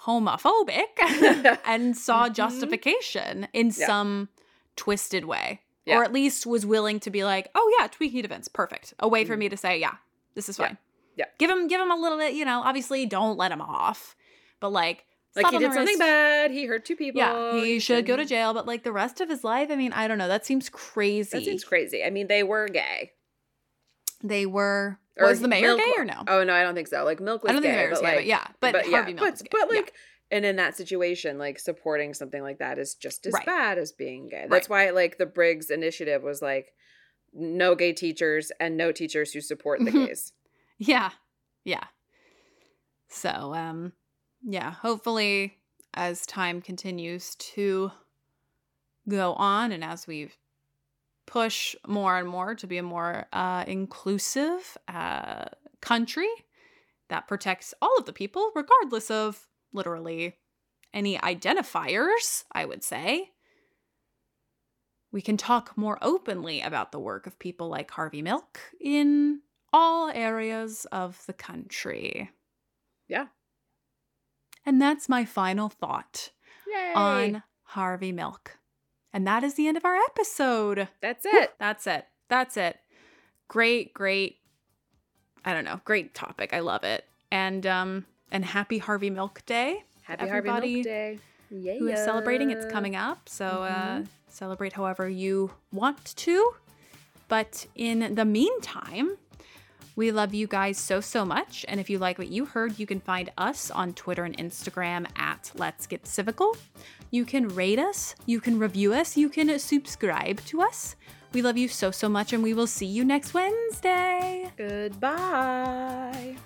homophobic 0.05 0.97
and 1.65 1.97
saw 1.97 2.23
mm-hmm. 2.23 2.33
justification 2.33 3.49
in 3.51 3.67
yeah. 3.67 3.85
some 3.85 4.29
twisted 4.77 5.25
way. 5.25 5.59
Yeah. 5.85 5.97
Or 5.97 6.03
at 6.03 6.13
least 6.13 6.45
was 6.45 6.65
willing 6.65 6.99
to 7.01 7.11
be 7.11 7.25
like, 7.25 7.49
oh 7.55 7.75
yeah, 7.77 7.87
Twinkie 7.87 8.21
defense, 8.21 8.47
perfect. 8.47 8.93
A 8.99 9.07
way 9.07 9.25
for 9.25 9.35
mm. 9.35 9.39
me 9.39 9.49
to 9.49 9.57
say, 9.57 9.79
yeah, 9.79 9.95
this 10.33 10.47
is 10.47 10.57
fine. 10.57 10.77
Yeah. 11.17 11.25
yeah. 11.25 11.31
Give 11.39 11.49
him 11.49 11.67
give 11.67 11.81
him 11.81 11.91
a 11.91 11.95
little 11.95 12.17
bit, 12.17 12.33
you 12.33 12.45
know, 12.45 12.61
obviously 12.63 13.05
don't 13.05 13.37
let 13.37 13.51
him 13.51 13.61
off 13.61 14.15
but 14.63 14.71
like 14.71 15.05
like 15.35 15.47
he 15.47 15.59
did 15.59 15.73
something 15.73 15.97
bad. 15.97 16.51
He 16.51 16.65
hurt 16.65 16.85
two 16.85 16.95
people. 16.95 17.19
Yeah, 17.19 17.59
he 17.59 17.79
should 17.79 18.05
go 18.05 18.15
to 18.15 18.23
jail. 18.23 18.53
But 18.53 18.65
like 18.65 18.83
the 18.83 18.93
rest 18.93 19.19
of 19.19 19.29
his 19.29 19.43
life, 19.43 19.69
I 19.69 19.75
mean, 19.75 19.91
I 19.91 20.07
don't 20.07 20.17
know. 20.17 20.29
That 20.29 20.45
seems 20.45 20.69
crazy. 20.69 21.37
That 21.37 21.43
seems 21.43 21.65
crazy. 21.65 22.01
I 22.03 22.09
mean, 22.11 22.27
they 22.27 22.43
were 22.43 22.69
gay. 22.69 23.11
They 24.23 24.45
were. 24.45 24.99
Or 25.17 25.27
was 25.27 25.41
the 25.41 25.49
mayor 25.49 25.75
Milk, 25.75 25.79
gay 25.79 25.93
or 25.97 26.05
no? 26.05 26.23
Oh 26.27 26.43
no, 26.43 26.53
I 26.53 26.63
don't 26.63 26.75
think 26.75 26.87
so. 26.87 27.03
Like 27.03 27.19
Milk 27.19 27.43
was. 27.43 27.49
I 27.49 27.53
don't 27.53 27.61
gay, 27.61 27.69
think 27.69 27.77
the 27.77 27.83
mayor 27.83 27.89
was 27.89 27.99
gay, 27.99 28.05
like, 28.05 28.15
but 28.15 28.25
yeah, 28.25 28.47
but, 28.61 28.71
but 28.71 28.85
Harvey 28.87 29.11
yeah, 29.11 29.21
Milk 29.21 29.37
but, 29.37 29.47
but 29.51 29.69
like. 29.69 29.93
And 30.33 30.45
in 30.45 30.55
that 30.57 30.75
situation 30.75 31.37
like 31.37 31.59
supporting 31.59 32.13
something 32.13 32.41
like 32.41 32.59
that 32.59 32.79
is 32.79 32.95
just 32.95 33.25
as 33.25 33.33
right. 33.33 33.45
bad 33.45 33.77
as 33.77 33.91
being 33.91 34.27
gay. 34.27 34.47
That's 34.49 34.69
right. 34.69 34.87
why 34.87 34.91
like 34.91 35.17
the 35.17 35.25
briggs 35.25 35.69
initiative 35.69 36.23
was 36.23 36.41
like 36.41 36.73
no 37.33 37.75
gay 37.75 37.93
teachers 37.93 38.51
and 38.59 38.75
no 38.75 38.91
teachers 38.91 39.31
who 39.31 39.41
support 39.41 39.79
the 39.83 39.91
gays. 39.91 40.33
Yeah. 40.79 41.11
Yeah. 41.63 41.85
So 43.07 43.53
um 43.53 43.93
yeah 44.43 44.71
hopefully 44.71 45.59
as 45.93 46.25
time 46.25 46.61
continues 46.61 47.35
to 47.35 47.91
go 49.07 49.33
on 49.33 49.71
and 49.71 49.83
as 49.83 50.07
we 50.07 50.31
push 51.25 51.75
more 51.87 52.17
and 52.17 52.27
more 52.27 52.55
to 52.55 52.67
be 52.67 52.77
a 52.77 52.83
more 52.83 53.27
uh, 53.33 53.63
inclusive 53.67 54.77
uh, 54.87 55.45
country 55.81 56.29
that 57.09 57.27
protects 57.27 57.73
all 57.81 57.95
of 57.97 58.05
the 58.05 58.13
people, 58.13 58.51
regardless 58.55 59.11
of 59.11 59.47
literally 59.73 60.37
any 60.93 61.17
identifiers, 61.17 62.43
I 62.51 62.65
would 62.65 62.83
say. 62.83 63.31
We 65.11 65.21
can 65.21 65.37
talk 65.37 65.77
more 65.77 65.97
openly 66.01 66.61
about 66.61 66.91
the 66.91 66.99
work 66.99 67.27
of 67.27 67.37
people 67.37 67.69
like 67.69 67.91
Harvey 67.91 68.21
Milk 68.21 68.59
in 68.81 69.41
all 69.71 70.09
areas 70.09 70.85
of 70.91 71.23
the 71.27 71.33
country. 71.33 72.31
Yeah. 73.07 73.27
And 74.65 74.81
that's 74.81 75.09
my 75.09 75.25
final 75.25 75.69
thought 75.69 76.31
Yay. 76.67 76.93
on 76.95 77.43
Harvey 77.63 78.11
Milk. 78.11 78.57
And 79.11 79.27
that 79.27 79.43
is 79.43 79.53
the 79.53 79.67
end 79.67 79.77
of 79.77 79.85
our 79.85 79.95
episode. 79.95 80.87
That's 81.01 81.25
it. 81.25 81.53
That's 81.59 81.85
it. 81.85 82.05
That's 82.29 82.57
it. 82.57 82.77
Great, 83.47 83.93
great. 83.93 84.37
I 85.45 85.53
don't 85.53 85.65
know. 85.65 85.81
Great 85.85 86.15
topic. 86.15 86.53
I 86.53 86.61
love 86.61 86.83
it. 86.83 87.05
And 87.31 87.65
um 87.67 88.05
and 88.33 88.43
happy 88.43 88.79
Harvey 88.79 89.09
Milk 89.09 89.41
Day. 89.45 89.83
Happy 90.01 90.23
Everybody 90.23 90.49
Harvey 90.49 90.73
Milk 90.75 90.83
Day. 90.83 91.19
Yeah. 91.49 91.77
Who 91.77 91.87
is 91.87 92.03
celebrating? 92.03 92.49
It's 92.49 92.69
coming 92.71 92.95
up. 92.95 93.29
So 93.29 93.45
uh, 93.45 93.69
mm-hmm. 93.69 94.01
uh 94.01 94.05
celebrate 94.27 94.73
however 94.73 95.07
you 95.07 95.51
want 95.71 96.15
to. 96.17 96.55
But 97.29 97.67
in 97.75 98.15
the 98.15 98.25
meantime, 98.25 99.17
we 99.95 100.11
love 100.11 100.33
you 100.33 100.47
guys 100.47 100.77
so, 100.77 101.01
so 101.01 101.23
much. 101.23 101.65
And 101.67 101.79
if 101.79 101.89
you 101.89 101.99
like 101.99 102.17
what 102.17 102.29
you 102.29 102.45
heard, 102.45 102.79
you 102.79 102.87
can 102.87 102.99
find 102.99 103.31
us 103.37 103.69
on 103.69 103.93
Twitter 103.93 104.23
and 104.23 104.35
Instagram 104.37 105.07
at 105.17 105.51
Let's 105.55 105.85
Get 105.85 106.03
Civical. 106.03 106.55
You 107.11 107.25
can 107.25 107.47
rate 107.47 107.77
us, 107.77 108.15
you 108.25 108.41
can 108.41 108.57
review 108.57 108.93
us, 108.93 109.15
you 109.15 109.29
can 109.29 109.57
subscribe 109.59 110.43
to 110.45 110.61
us. 110.61 110.95
We 111.31 111.43
love 111.43 111.57
you 111.57 111.67
so, 111.67 111.91
so 111.91 112.09
much, 112.09 112.33
and 112.33 112.41
we 112.43 112.53
will 112.53 112.67
see 112.67 112.85
you 112.85 113.03
next 113.03 113.33
Wednesday. 113.33 114.51
Goodbye. 114.57 116.37